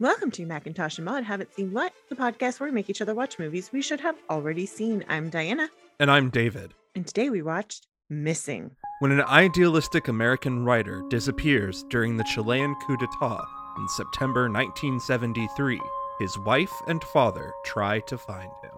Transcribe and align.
Welcome 0.00 0.30
to 0.32 0.46
Macintosh 0.46 0.96
and 0.98 1.04
Maud 1.04 1.24
Haven't 1.24 1.52
Seen 1.54 1.72
What, 1.72 1.92
the 2.08 2.16
podcast 2.16 2.58
where 2.58 2.68
we 2.68 2.74
make 2.74 2.88
each 2.88 3.02
other 3.02 3.14
watch 3.14 3.38
movies 3.38 3.70
we 3.72 3.82
should 3.82 4.00
have 4.00 4.16
already 4.30 4.64
seen. 4.66 5.04
I'm 5.08 5.28
Diana, 5.28 5.68
And 5.98 6.10
I'm 6.10 6.30
David. 6.30 6.72
and 6.94 7.06
today 7.06 7.28
we 7.30 7.42
watched 7.42 7.86
Missing. 8.08 8.70
When 9.00 9.12
an 9.12 9.20
idealistic 9.22 10.08
American 10.08 10.64
writer 10.64 11.02
disappears 11.10 11.84
during 11.90 12.16
the 12.16 12.24
Chilean 12.24 12.74
coup 12.86 12.96
d'etat 12.96 13.44
in 13.78 13.88
September 13.88 14.50
1973, 14.50 15.80
his 16.18 16.38
wife 16.40 16.72
and 16.88 17.02
father 17.04 17.52
try 17.64 18.00
to 18.00 18.16
find 18.18 18.50
him. 18.62 18.72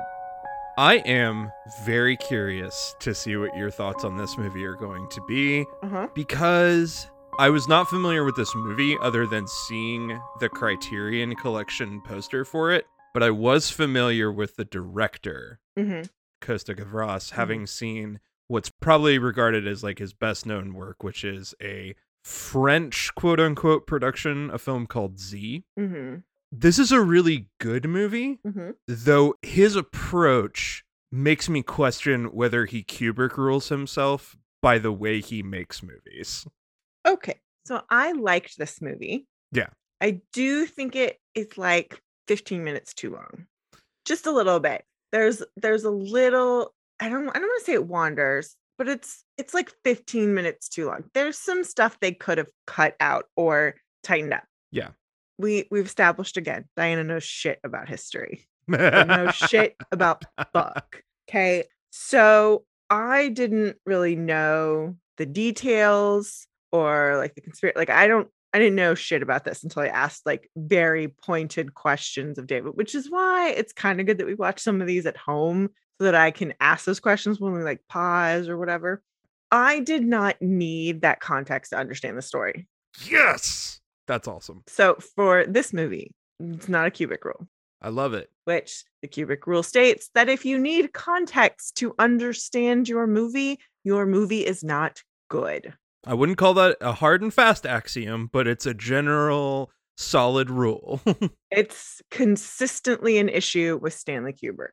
I 0.76 0.96
am 0.98 1.52
very 1.84 2.16
curious 2.16 2.94
to 3.00 3.14
see 3.14 3.36
what 3.36 3.56
your 3.56 3.70
thoughts 3.70 4.04
on 4.04 4.16
this 4.16 4.36
movie 4.38 4.64
are 4.64 4.74
going 4.74 5.08
to 5.10 5.20
be 5.28 5.64
Uh 5.82 5.88
huh. 5.88 6.08
because 6.14 7.06
I 7.38 7.48
was 7.50 7.66
not 7.66 7.88
familiar 7.88 8.24
with 8.24 8.36
this 8.36 8.54
movie 8.54 8.96
other 9.00 9.26
than 9.26 9.46
seeing 9.46 10.20
the 10.40 10.48
Criterion 10.48 11.34
Collection 11.34 12.00
poster 12.02 12.44
for 12.44 12.70
it, 12.72 12.86
but 13.14 13.22
I 13.22 13.30
was 13.30 13.70
familiar 13.70 14.30
with 14.30 14.56
the 14.56 14.64
director, 14.64 15.58
Mm-hmm. 15.78 16.02
Costa 16.42 16.74
Gavras, 16.74 17.30
having 17.30 17.66
seen 17.66 18.20
what's 18.48 18.68
probably 18.68 19.18
regarded 19.18 19.66
as 19.66 19.82
like 19.82 19.98
his 19.98 20.12
best 20.12 20.44
known 20.44 20.74
work, 20.74 21.02
which 21.02 21.24
is 21.24 21.54
a 21.62 21.94
French 22.24 23.14
quote 23.14 23.40
unquote 23.40 23.86
production, 23.86 24.50
a 24.50 24.58
film 24.58 24.86
called 24.86 25.18
Z. 25.18 25.64
Mm-hmm. 25.78 26.16
This 26.50 26.78
is 26.78 26.92
a 26.92 27.00
really 27.00 27.48
good 27.58 27.88
movie, 27.88 28.38
Mm-hmm. 28.46 28.70
though 28.86 29.34
his 29.40 29.74
approach 29.76 30.84
makes 31.10 31.48
me 31.48 31.62
question 31.62 32.26
whether 32.26 32.66
he 32.66 32.82
Kubrick 32.82 33.36
rules 33.38 33.68
himself 33.70 34.36
by 34.60 34.78
the 34.78 34.92
way 34.92 35.20
he 35.20 35.42
makes 35.42 35.82
movies. 35.82 36.46
Okay. 37.06 37.40
So 37.64 37.82
I 37.90 38.12
liked 38.12 38.58
this 38.58 38.80
movie. 38.80 39.26
Yeah. 39.52 39.68
I 40.00 40.20
do 40.32 40.66
think 40.66 40.96
it 40.96 41.18
is 41.34 41.56
like 41.56 42.00
15 42.28 42.64
minutes 42.64 42.94
too 42.94 43.12
long. 43.12 43.46
Just 44.04 44.26
a 44.26 44.32
little 44.32 44.60
bit. 44.60 44.84
There's 45.12 45.42
there's 45.56 45.84
a 45.84 45.90
little 45.90 46.74
I 46.98 47.08
don't 47.08 47.28
I 47.28 47.34
don't 47.34 47.42
want 47.42 47.60
to 47.60 47.64
say 47.64 47.74
it 47.74 47.86
wanders, 47.86 48.56
but 48.78 48.88
it's 48.88 49.24
it's 49.38 49.54
like 49.54 49.72
15 49.84 50.34
minutes 50.34 50.68
too 50.68 50.86
long. 50.86 51.04
There's 51.14 51.38
some 51.38 51.62
stuff 51.64 51.98
they 52.00 52.12
could 52.12 52.38
have 52.38 52.48
cut 52.66 52.96
out 52.98 53.26
or 53.36 53.74
tightened 54.02 54.34
up. 54.34 54.44
Yeah. 54.70 54.88
We 55.38 55.68
we've 55.70 55.86
established 55.86 56.36
again. 56.36 56.64
Diana 56.76 57.04
knows 57.04 57.24
shit 57.24 57.60
about 57.62 57.88
history. 57.88 58.46
no 58.68 59.30
shit 59.32 59.76
about 59.92 60.24
fuck. 60.52 61.02
Okay. 61.28 61.64
So 61.90 62.64
I 62.90 63.28
didn't 63.28 63.76
really 63.86 64.16
know 64.16 64.96
the 65.16 65.26
details 65.26 66.46
or 66.72 67.16
like 67.16 67.34
the 67.34 67.40
conspiracy. 67.40 67.78
Like 67.78 67.90
I 67.90 68.06
don't, 68.06 68.28
I 68.52 68.58
didn't 68.58 68.74
know 68.74 68.94
shit 68.94 69.22
about 69.22 69.44
this 69.44 69.62
until 69.62 69.82
I 69.82 69.88
asked 69.88 70.26
like 70.26 70.50
very 70.56 71.08
pointed 71.08 71.74
questions 71.74 72.38
of 72.38 72.46
David, 72.46 72.72
which 72.74 72.94
is 72.94 73.10
why 73.10 73.50
it's 73.50 73.72
kind 73.72 74.00
of 74.00 74.06
good 74.06 74.18
that 74.18 74.26
we 74.26 74.34
watch 74.34 74.60
some 74.60 74.80
of 74.80 74.86
these 74.86 75.06
at 75.06 75.16
home 75.16 75.68
so 75.98 76.04
that 76.04 76.14
I 76.14 76.30
can 76.30 76.54
ask 76.60 76.84
those 76.84 77.00
questions 77.00 77.40
when 77.40 77.52
we 77.52 77.62
like 77.62 77.80
pause 77.88 78.48
or 78.48 78.58
whatever. 78.58 79.02
I 79.50 79.80
did 79.80 80.04
not 80.04 80.40
need 80.40 81.02
that 81.02 81.20
context 81.20 81.70
to 81.70 81.78
understand 81.78 82.16
the 82.16 82.22
story. 82.22 82.66
yes! 83.04 83.80
That's 84.08 84.26
awesome. 84.26 84.64
So 84.66 84.96
for 85.14 85.46
this 85.46 85.72
movie, 85.72 86.12
it's 86.40 86.68
not 86.68 86.86
a 86.86 86.90
Kubrick 86.90 87.24
rule. 87.24 87.46
I 87.80 87.88
love 87.88 88.14
it. 88.14 88.30
which 88.44 88.84
the 89.00 89.08
Kubrick 89.08 89.46
rule 89.46 89.62
states 89.62 90.10
that 90.14 90.28
if 90.28 90.44
you 90.44 90.58
need 90.58 90.92
context 90.92 91.76
to 91.76 91.94
understand 91.98 92.88
your 92.88 93.06
movie, 93.06 93.58
your 93.84 94.06
movie 94.06 94.46
is 94.46 94.62
not 94.62 95.02
good. 95.28 95.74
I 96.06 96.14
wouldn't 96.14 96.38
call 96.38 96.54
that 96.54 96.76
a 96.80 96.92
hard 96.92 97.22
and 97.22 97.32
fast 97.32 97.64
axiom, 97.66 98.28
but 98.32 98.46
it's 98.48 98.66
a 98.66 98.74
general 98.74 99.70
solid 99.96 100.50
rule. 100.50 101.00
It's 101.54 102.00
consistently 102.10 103.18
an 103.18 103.28
issue 103.28 103.78
with 103.80 103.92
Stanley 103.92 104.32
Kubrick. 104.32 104.70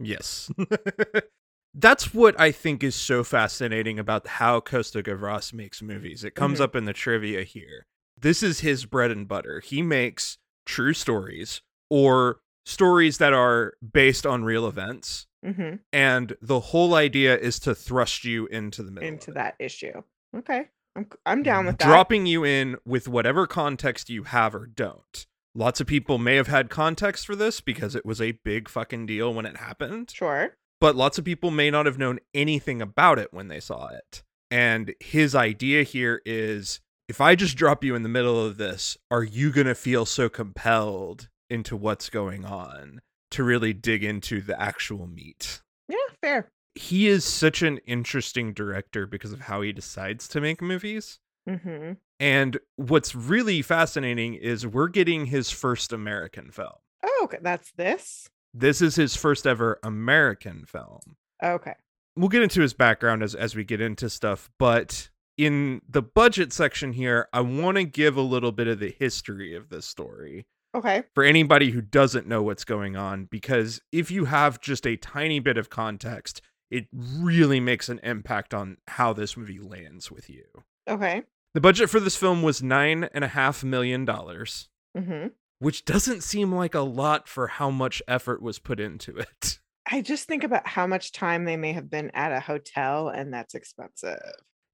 yes. 0.00 0.50
That's 1.74 2.14
what 2.14 2.40
I 2.40 2.50
think 2.52 2.82
is 2.84 2.94
so 2.94 3.24
fascinating 3.24 3.98
about 3.98 4.26
how 4.26 4.60
Costa 4.60 5.02
Gavras 5.02 5.52
makes 5.52 5.82
movies. 5.82 6.22
It 6.24 6.34
comes 6.34 6.60
Mhm. 6.60 6.62
up 6.62 6.76
in 6.76 6.84
the 6.84 6.92
trivia 6.92 7.42
here. 7.42 7.84
This 8.18 8.42
is 8.42 8.60
his 8.60 8.86
bread 8.86 9.10
and 9.10 9.26
butter. 9.26 9.60
He 9.60 9.82
makes 9.82 10.38
true 10.66 10.94
stories 10.94 11.60
or 11.90 12.40
stories 12.64 13.18
that 13.18 13.32
are 13.34 13.74
based 13.92 14.24
on 14.24 14.44
real 14.44 14.66
events. 14.66 15.26
hmm 15.44 15.74
And 15.92 16.36
the 16.40 16.60
whole 16.60 16.94
idea 16.94 17.36
is 17.36 17.58
to 17.60 17.74
thrust 17.74 18.24
you 18.24 18.46
into 18.46 18.82
the 18.82 18.90
middle. 18.92 19.06
Into 19.08 19.32
that 19.32 19.56
issue. 19.58 20.02
Okay. 20.36 20.68
I'm, 20.96 21.06
I'm 21.26 21.42
down 21.42 21.66
with 21.66 21.78
that. 21.78 21.86
dropping 21.88 22.26
you 22.26 22.44
in 22.44 22.76
with 22.86 23.08
whatever 23.08 23.46
context 23.46 24.08
you 24.10 24.24
have 24.24 24.54
or 24.54 24.66
don't. 24.66 25.26
Lots 25.54 25.80
of 25.80 25.86
people 25.86 26.18
may 26.18 26.36
have 26.36 26.48
had 26.48 26.70
context 26.70 27.26
for 27.26 27.36
this 27.36 27.60
because 27.60 27.94
it 27.94 28.04
was 28.06 28.20
a 28.20 28.32
big 28.44 28.68
fucking 28.68 29.06
deal 29.06 29.32
when 29.32 29.46
it 29.46 29.56
happened, 29.58 30.10
Sure. 30.12 30.56
but 30.80 30.96
lots 30.96 31.16
of 31.18 31.24
people 31.24 31.50
may 31.50 31.70
not 31.70 31.86
have 31.86 31.98
known 31.98 32.18
anything 32.32 32.82
about 32.82 33.18
it 33.18 33.32
when 33.32 33.48
they 33.48 33.60
saw 33.60 33.88
it. 33.88 34.22
And 34.50 34.94
his 35.00 35.34
idea 35.34 35.82
here 35.84 36.20
is 36.24 36.80
if 37.08 37.20
I 37.20 37.34
just 37.34 37.56
drop 37.56 37.84
you 37.84 37.94
in 37.94 38.02
the 38.02 38.08
middle 38.08 38.44
of 38.44 38.56
this, 38.56 38.96
are 39.10 39.22
you 39.24 39.52
going 39.52 39.66
to 39.66 39.74
feel 39.74 40.06
so 40.06 40.28
compelled 40.28 41.28
into 41.50 41.76
what's 41.76 42.08
going 42.10 42.44
on 42.44 43.00
to 43.32 43.42
really 43.44 43.72
dig 43.72 44.02
into 44.04 44.40
the 44.40 44.60
actual 44.60 45.06
meat? 45.06 45.60
Yeah, 45.88 45.96
fair. 46.22 46.50
He 46.74 47.06
is 47.08 47.24
such 47.24 47.62
an 47.62 47.78
interesting 47.86 48.52
director 48.52 49.06
because 49.06 49.32
of 49.32 49.42
how 49.42 49.60
he 49.62 49.72
decides 49.72 50.26
to 50.28 50.40
make 50.40 50.60
movies. 50.60 51.20
hmm 51.48 51.92
And 52.18 52.58
what's 52.76 53.14
really 53.14 53.62
fascinating 53.62 54.34
is 54.34 54.66
we're 54.66 54.88
getting 54.88 55.26
his 55.26 55.50
first 55.50 55.92
American 55.92 56.50
film. 56.50 56.72
Oh, 57.04 57.20
okay. 57.24 57.38
That's 57.42 57.70
this. 57.72 58.28
This 58.52 58.80
is 58.80 58.96
his 58.96 59.14
first 59.16 59.46
ever 59.46 59.78
American 59.82 60.64
film. 60.64 61.16
Okay. 61.42 61.74
We'll 62.16 62.28
get 62.28 62.42
into 62.42 62.60
his 62.60 62.74
background 62.74 63.22
as, 63.22 63.34
as 63.34 63.54
we 63.56 63.64
get 63.64 63.80
into 63.80 64.08
stuff, 64.08 64.48
but 64.58 65.10
in 65.36 65.82
the 65.88 66.02
budget 66.02 66.52
section 66.52 66.92
here, 66.92 67.28
I 67.32 67.40
want 67.40 67.76
to 67.76 67.84
give 67.84 68.16
a 68.16 68.20
little 68.22 68.52
bit 68.52 68.68
of 68.68 68.78
the 68.78 68.94
history 68.96 69.54
of 69.56 69.68
this 69.68 69.84
story 69.84 70.46
Okay. 70.76 71.02
for 71.14 71.24
anybody 71.24 71.72
who 71.72 71.80
doesn't 71.80 72.28
know 72.28 72.42
what's 72.42 72.64
going 72.64 72.94
on, 72.96 73.24
because 73.24 73.80
if 73.90 74.12
you 74.12 74.26
have 74.26 74.60
just 74.60 74.86
a 74.86 74.96
tiny 74.96 75.40
bit 75.40 75.58
of 75.58 75.70
context, 75.70 76.40
it 76.70 76.86
really 76.92 77.60
makes 77.60 77.88
an 77.88 78.00
impact 78.02 78.52
on 78.54 78.78
how 78.88 79.12
this 79.12 79.36
movie 79.36 79.60
lands 79.60 80.10
with 80.10 80.28
you. 80.28 80.44
Okay. 80.88 81.22
The 81.54 81.60
budget 81.60 81.88
for 81.90 82.00
this 82.00 82.16
film 82.16 82.42
was 82.42 82.62
nine 82.62 83.08
and 83.14 83.22
a 83.24 83.28
half 83.28 83.62
million 83.64 84.04
dollars. 84.04 84.68
hmm 84.96 85.28
which 85.60 85.84
doesn't 85.86 86.22
seem 86.22 86.52
like 86.52 86.74
a 86.74 86.80
lot 86.80 87.26
for 87.26 87.46
how 87.46 87.70
much 87.70 88.02
effort 88.06 88.42
was 88.42 88.58
put 88.58 88.78
into 88.78 89.16
it. 89.16 89.60
I 89.90 90.02
just 90.02 90.26
think 90.26 90.44
about 90.44 90.66
how 90.66 90.86
much 90.86 91.12
time 91.12 91.44
they 91.44 91.56
may 91.56 91.72
have 91.72 91.88
been 91.88 92.10
at 92.12 92.32
a 92.32 92.40
hotel, 92.40 93.08
and 93.08 93.32
that's 93.32 93.54
expensive. 93.54 94.18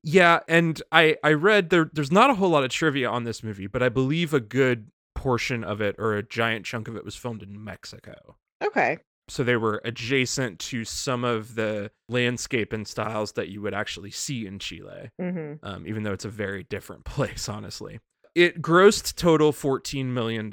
Yeah, 0.03 0.41
and 0.49 0.83
I 0.91 1.17
I 1.23 1.33
read 1.35 1.71
there 1.71 1.91
there's 1.93 2.11
not 2.11 2.31
a 2.31 2.35
whole 2.35 2.49
lot 2.49 2.65
of 2.65 2.71
trivia 2.71 3.09
on 3.09 3.25
this 3.25 3.43
movie, 3.43 3.67
but 3.67 3.83
I 3.83 3.89
believe 3.89 4.33
a 4.33 4.41
good 4.41 4.89
portion 5.15 5.63
of 5.63 5.81
it 5.81 5.95
or 5.99 6.15
a 6.15 6.23
giant 6.23 6.65
chunk 6.65 6.89
of 6.89 6.97
it 6.97 7.05
was 7.05 7.15
filmed 7.15 7.43
in 7.43 7.63
Mexico. 7.63 8.37
Okay. 8.65 8.99
So 9.31 9.45
they 9.45 9.57
were 9.57 9.81
adjacent 9.85 10.59
to 10.59 10.85
some 10.85 11.25
of 11.25 11.55
the 11.55 11.91
landscape 12.09 12.73
and 12.73 12.87
styles 12.87 13.33
that 13.33 13.49
you 13.49 13.63
would 13.63 13.75
actually 13.75 14.11
see 14.11 14.47
in 14.47 14.59
Chile, 14.59 15.11
hmm 15.19 15.55
um, 15.63 15.87
even 15.87 16.03
though 16.03 16.13
it's 16.13 16.25
a 16.25 16.31
very 16.31 16.65
different 16.65 17.05
place, 17.15 17.49
honestly. 17.49 18.01
It 18.35 18.61
grossed 18.61 19.15
total 19.17 19.53
$14 19.53 20.07
million. 20.07 20.53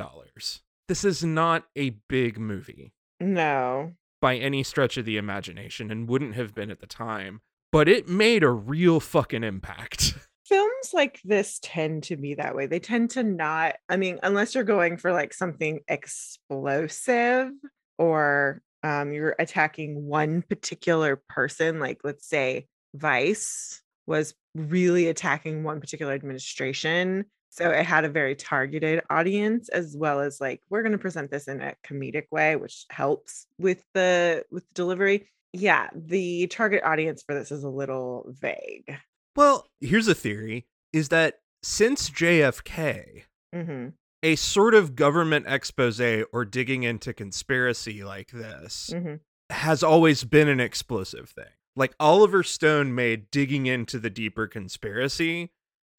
This 0.88 1.04
is 1.04 1.24
not 1.24 1.66
a 1.76 1.92
big 2.08 2.40
movie. 2.40 2.94
No. 3.20 3.94
by 4.22 4.36
any 4.38 4.62
stretch 4.64 4.98
of 4.98 5.06
the 5.06 5.18
imagination 5.18 5.90
and 5.92 6.08
wouldn't 6.08 6.36
have 6.36 6.54
been 6.54 6.70
at 6.70 6.80
the 6.80 6.88
time, 6.88 7.42
but 7.72 7.88
it 7.90 8.08
made 8.08 8.44
a 8.44 8.50
real 8.50 9.00
fucking 9.00 9.44
impact. 9.44 10.14
films 10.46 10.91
like 10.94 11.20
this 11.26 11.59
tend 11.62 12.03
to 12.03 12.16
be 12.16 12.35
that 12.35 12.56
way. 12.56 12.68
They 12.68 12.80
tend 12.80 13.09
to 13.12 13.23
not, 13.23 13.76
I 13.90 13.97
mean, 13.97 14.20
unless 14.23 14.56
you're 14.56 14.64
going 14.64 14.97
for 14.97 15.12
like 15.12 15.34
something 15.34 15.82
explosive 15.88 17.52
or 17.97 18.62
um, 18.84 19.12
you're 19.14 19.35
attacking 19.40 20.06
one 20.06 20.41
particular 20.44 21.22
person, 21.29 21.79
like 21.79 22.00
let's 22.03 22.28
say 22.28 22.68
Vice 22.96 23.82
was 24.06 24.34
really 24.56 25.08
attacking 25.08 25.64
one 25.64 25.79
particular 25.82 26.14
administration. 26.14 27.26
So 27.50 27.70
it 27.72 27.85
had 27.85 28.06
a 28.06 28.09
very 28.09 28.35
targeted 28.35 29.02
audience 29.09 29.68
as 29.70 29.96
well 29.97 30.20
as 30.20 30.40
like 30.40 30.62
we're 30.70 30.84
going 30.84 30.91
to 30.91 30.97
present 30.97 31.32
this 31.32 31.47
in 31.47 31.59
a 31.62 31.74
comedic 31.85 32.26
way 32.32 32.56
which 32.56 32.85
helps 32.90 33.47
with 33.58 33.84
the 33.94 34.44
with 34.52 34.64
the 34.68 34.74
delivery. 34.74 35.28
Yeah, 35.53 35.90
the 35.96 36.47
target 36.47 36.84
audience 36.84 37.23
for 37.26 37.34
this 37.34 37.52
is 37.52 37.64
a 37.64 37.70
little 37.70 38.26
vague. 38.28 38.97
Well, 39.35 39.68
here's 39.82 40.08
a 40.08 40.16
theory 40.16 40.68
is 40.94 41.09
that 41.09 41.40
since 41.64 42.09
JFK, 42.09 43.23
Mhm. 43.56 43.94
A 44.28 44.35
sort 44.35 44.76
of 44.76 44.96
government 44.96 45.46
expose 45.47 46.02
or 46.34 46.44
digging 46.44 46.84
into 46.84 47.14
conspiracy 47.14 48.03
like 48.03 48.32
this 48.32 48.90
Mhm. 48.94 49.22
has 49.50 49.84
always 49.84 50.24
been 50.26 50.50
an 50.50 50.59
explosive 50.59 51.29
thing. 51.29 51.53
Like 51.76 51.94
Oliver 52.00 52.44
Stone 52.44 52.94
made 52.94 53.32
digging 53.32 53.68
into 53.68 54.00
the 54.00 54.09
deeper 54.09 54.47
conspiracy 54.47 55.52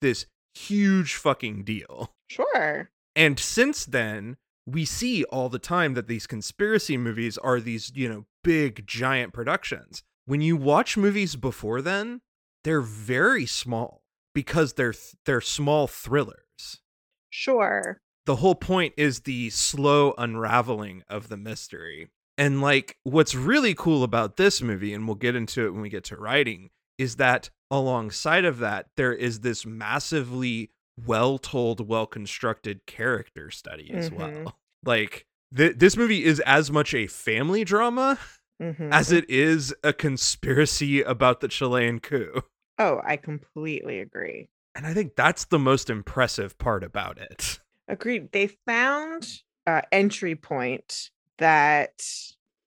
this 0.02 0.26
huge 0.54 1.14
fucking 1.14 1.64
deal. 1.64 2.14
Sure. 2.28 2.90
And 3.16 3.38
since 3.38 3.86
then, 3.86 4.36
we 4.66 4.84
see 4.84 5.24
all 5.24 5.48
the 5.48 5.58
time 5.58 5.94
that 5.94 6.08
these 6.08 6.26
conspiracy 6.26 6.98
movies 6.98 7.38
are 7.38 7.58
these, 7.60 7.90
you 7.94 8.08
know, 8.08 8.26
big 8.44 8.86
giant 8.86 9.32
productions. 9.32 10.02
When 10.26 10.42
you 10.42 10.56
watch 10.56 10.98
movies 10.98 11.36
before 11.36 11.80
then, 11.80 12.20
they're 12.64 12.82
very 12.82 13.46
small 13.46 14.02
because 14.34 14.74
they're 14.74 14.92
th- 14.92 15.14
they're 15.24 15.40
small 15.40 15.86
thrillers. 15.86 16.82
Sure. 17.30 18.00
The 18.28 18.36
whole 18.36 18.54
point 18.54 18.92
is 18.98 19.20
the 19.20 19.48
slow 19.48 20.12
unraveling 20.18 21.02
of 21.08 21.30
the 21.30 21.38
mystery. 21.38 22.10
And 22.36 22.60
like 22.60 22.98
what's 23.02 23.34
really 23.34 23.74
cool 23.74 24.04
about 24.04 24.36
this 24.36 24.60
movie 24.60 24.92
and 24.92 25.06
we'll 25.08 25.14
get 25.14 25.34
into 25.34 25.64
it 25.64 25.70
when 25.72 25.80
we 25.80 25.88
get 25.88 26.04
to 26.04 26.16
writing 26.16 26.68
is 26.98 27.16
that 27.16 27.48
alongside 27.70 28.44
of 28.44 28.58
that 28.58 28.88
there 28.98 29.14
is 29.14 29.40
this 29.40 29.64
massively 29.64 30.70
well 31.06 31.38
told, 31.38 31.88
well 31.88 32.04
constructed 32.06 32.84
character 32.84 33.50
study 33.50 33.90
as 33.94 34.10
Mhm. 34.10 34.16
well. 34.18 34.58
Like 34.84 35.24
th- 35.56 35.76
this 35.78 35.96
movie 35.96 36.22
is 36.24 36.38
as 36.40 36.70
much 36.70 36.92
a 36.92 37.06
family 37.06 37.64
drama 37.64 38.18
Mhm. 38.60 38.92
as 38.92 39.10
it 39.10 39.28
is 39.30 39.74
a 39.82 39.94
conspiracy 39.94 41.00
about 41.00 41.40
the 41.40 41.48
Chilean 41.48 41.98
coup. 41.98 42.42
oh, 42.78 43.00
I 43.06 43.16
completely 43.16 44.00
agree. 44.00 44.50
And 44.74 44.86
I 44.86 44.92
think 44.92 45.16
that's 45.16 45.46
the 45.46 45.58
most 45.58 45.88
impressive 45.88 46.58
part 46.58 46.84
about 46.84 47.16
it. 47.18 47.58
Agreed. 47.88 48.30
They 48.32 48.48
found 48.66 49.26
uh, 49.66 49.82
entry 49.90 50.34
point 50.34 51.10
that 51.38 52.02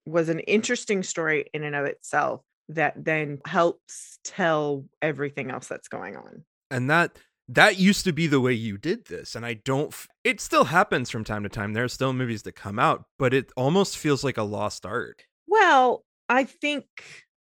was 0.05 0.29
an 0.29 0.39
interesting 0.39 1.03
story 1.03 1.45
in 1.53 1.63
and 1.63 1.75
of 1.75 1.85
itself 1.85 2.41
that 2.69 2.93
then 3.03 3.39
helps 3.45 4.19
tell 4.23 4.85
everything 5.01 5.51
else 5.51 5.67
that's 5.67 5.87
going 5.87 6.15
on. 6.15 6.43
And 6.69 6.89
that 6.89 7.17
that 7.47 7.77
used 7.77 8.05
to 8.05 8.13
be 8.13 8.27
the 8.27 8.39
way 8.39 8.53
you 8.53 8.77
did 8.77 9.05
this 9.05 9.35
and 9.35 9.45
I 9.45 9.55
don't 9.55 9.89
f- 9.89 10.07
it 10.23 10.39
still 10.39 10.65
happens 10.65 11.09
from 11.09 11.23
time 11.23 11.43
to 11.43 11.49
time. 11.49 11.73
There 11.73 11.83
are 11.83 11.89
still 11.89 12.13
movies 12.13 12.43
that 12.43 12.55
come 12.55 12.79
out, 12.79 13.05
but 13.19 13.33
it 13.33 13.51
almost 13.57 13.97
feels 13.97 14.23
like 14.23 14.37
a 14.37 14.43
lost 14.43 14.85
art. 14.85 15.23
Well, 15.47 16.05
I 16.29 16.45
think 16.45 16.85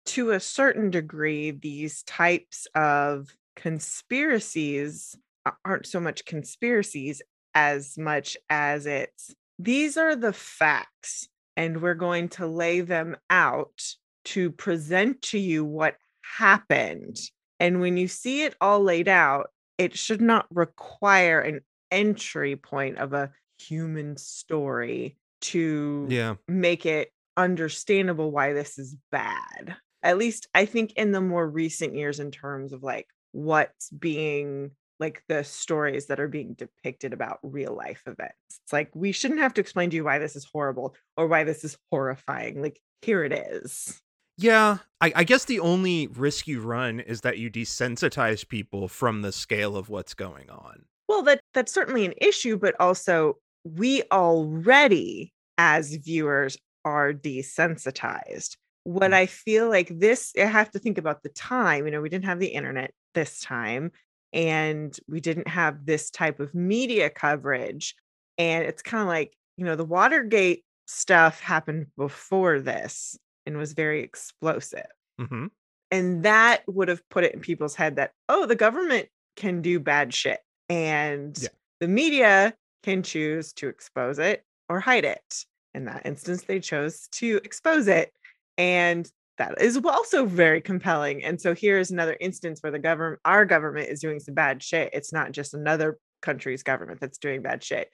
to 0.07 0.31
a 0.33 0.41
certain 0.41 0.91
degree, 0.91 1.53
these 1.53 2.03
types 2.03 2.67
of 2.75 3.29
conspiracies 3.55 5.17
aren't 5.65 5.87
so 5.87 6.01
much 6.01 6.25
conspiracies 6.25 7.23
as 7.55 7.99
much 7.99 8.37
as 8.49 8.87
it's 8.87 9.35
these 9.59 9.97
are 9.99 10.17
the 10.17 10.33
facts, 10.33 11.29
and 11.57 11.83
we're 11.83 11.95
going 11.95 12.29
to 12.31 12.47
lay 12.47 12.81
them 12.81 13.17
out 13.29 13.83
to 14.27 14.51
present 14.51 15.21
to 15.23 15.39
you 15.39 15.65
what 15.65 15.97
happened. 16.39 17.19
And 17.59 17.81
when 17.81 17.97
you 17.99 18.09
see 18.09 18.43
it 18.45 18.55
all 18.61 18.81
laid 18.81 19.09
out, 19.09 19.51
it 19.77 19.97
should 19.99 20.23
not 20.23 20.47
require 20.51 21.41
an 21.41 21.61
entry 21.91 22.57
point 22.57 22.99
of 22.99 23.13
a 23.13 23.33
human 23.59 24.17
story 24.17 25.17
to 25.43 26.07
Yeah. 26.09 26.37
make 26.49 26.87
it 26.87 27.11
understandable 27.37 28.31
why 28.31 28.53
this 28.53 28.79
is 28.79 28.97
bad. 29.11 29.77
At 30.03 30.17
least 30.19 30.49
I 30.55 30.65
think 30.65 30.93
in 30.95 31.13
the 31.13 31.21
more 31.21 31.49
recent 31.49 31.95
years, 31.95 32.21
in 32.21 32.31
terms 32.31 32.73
of 32.73 32.83
like 32.83 33.09
what's 33.33 33.91
being 33.91 34.71
like 35.01 35.25
the 35.29 35.43
stories 35.43 36.07
that 36.07 36.21
are 36.21 36.29
being 36.29 36.55
depicted 36.55 37.13
about 37.13 37.39
real 37.43 37.75
life 37.75 38.03
events. 38.07 38.37
It's 38.63 38.73
like 38.73 38.91
we 38.95 39.13
shouldn't 39.13 39.41
have 39.41 39.55
to 39.55 39.61
explain 39.61 39.91
to 39.91 39.97
you 39.97 40.05
why 40.05 40.19
this 40.19 40.37
is 40.37 40.47
horrible 40.53 40.95
or 41.17 41.27
why 41.27 41.45
this 41.45 41.65
is 41.65 41.79
horrifying. 41.91 42.63
Like, 42.63 42.81
here 43.03 43.25
it 43.25 43.33
is. 43.33 44.01
Yeah, 44.37 44.79
I, 45.01 45.13
I 45.17 45.25
guess 45.25 45.45
the 45.45 45.61
only 45.61 46.07
risk 46.07 46.47
you 46.47 46.61
run 46.61 47.01
is 47.01 47.23
that 47.23 47.39
you 47.39 47.51
desensitize 47.51 48.47
people 48.47 48.89
from 48.89 49.23
the 49.23 49.33
scale 49.33 49.77
of 49.77 49.89
what's 49.89 50.15
going 50.15 50.49
on. 50.49 50.85
Well, 51.09 51.23
that 51.25 51.41
that's 51.53 51.73
certainly 51.73 52.05
an 52.05 52.15
issue, 52.19 52.57
but 52.57 52.75
also 52.81 53.37
we 53.65 54.03
already 54.13 55.33
as 55.59 55.95
viewers 55.95 56.57
are 56.85 57.13
desensitized. 57.13 58.57
What 58.85 59.11
mm. 59.11 59.15
I 59.15 59.27
feel 59.27 59.69
like 59.69 59.89
this, 59.99 60.33
I 60.41 60.47
have 60.47 60.71
to 60.71 60.79
think 60.79 60.97
about 60.97 61.23
the 61.23 61.29
time. 61.31 61.85
You 61.85 61.93
know, 61.93 62.01
we 62.01 62.09
didn't 62.09 62.25
have 62.25 62.39
the 62.39 62.47
internet 62.47 62.93
this 63.15 63.41
time, 63.41 63.93
and 64.33 64.97
we 65.09 65.21
didn't 65.21 65.49
have 65.49 65.87
this 65.87 66.11
type 66.11 66.41
of 66.41 66.55
media 66.55 67.11
coverage. 67.11 67.95
And 68.39 68.65
it's 68.65 68.83
kind 68.83 69.03
of 69.03 69.09
like, 69.09 69.37
you 69.57 69.65
know, 69.65 69.77
the 69.77 69.85
Watergate 69.85 70.65
stuff 70.87 71.41
happened 71.41 71.87
before 71.97 72.61
this 72.61 73.19
and 73.47 73.57
was 73.57 73.73
very 73.73 74.03
explosive. 74.03 74.87
hmm 75.19 75.47
And 75.91 76.23
that 76.25 76.63
would 76.69 76.89
have 76.89 77.07
put 77.09 77.25
it 77.25 77.35
in 77.35 77.41
people's 77.41 77.75
head 77.75 77.97
that, 77.97 78.13
oh, 78.29 78.47
the 78.47 78.57
government 78.57 79.09
can 79.37 79.63
do 79.63 79.81
bad 79.81 80.15
shit. 80.15 80.41
And 80.69 81.37
Yeah. 81.41 81.49
the 81.81 81.89
media 81.89 82.55
can 82.83 83.03
choose 83.03 83.53
to 83.55 83.69
expose 83.69 84.19
it 84.19 84.45
or 84.69 84.81
hide 84.81 85.05
it. 85.05 85.45
In 85.75 85.85
that 85.85 86.07
instance, 86.07 86.45
they 86.45 86.61
chose 86.61 87.09
to 87.13 87.41
expose 87.45 87.89
it. 87.89 88.13
And 88.57 89.11
that 89.41 89.61
is 89.61 89.81
also 89.83 90.27
very 90.27 90.61
compelling. 90.61 91.25
And 91.25 91.41
so 91.41 91.55
here's 91.55 91.91
another 91.91 92.15
instance 92.21 92.63
where 92.63 92.71
the 92.71 92.79
government, 92.79 93.21
our 93.25 93.47
government 93.47 93.89
is 93.89 94.01
doing 94.01 94.21
some 94.21 94.35
bad 94.35 94.63
shit. 94.63 94.91
It's 94.93 95.15
not 95.15 95.33
just 95.33 95.55
another 95.55 95.99
country's 96.21 96.63
government 96.63 97.01
that's 97.01 97.17
doing 97.17 97.41
bad 97.41 97.65
shit. 97.65 97.91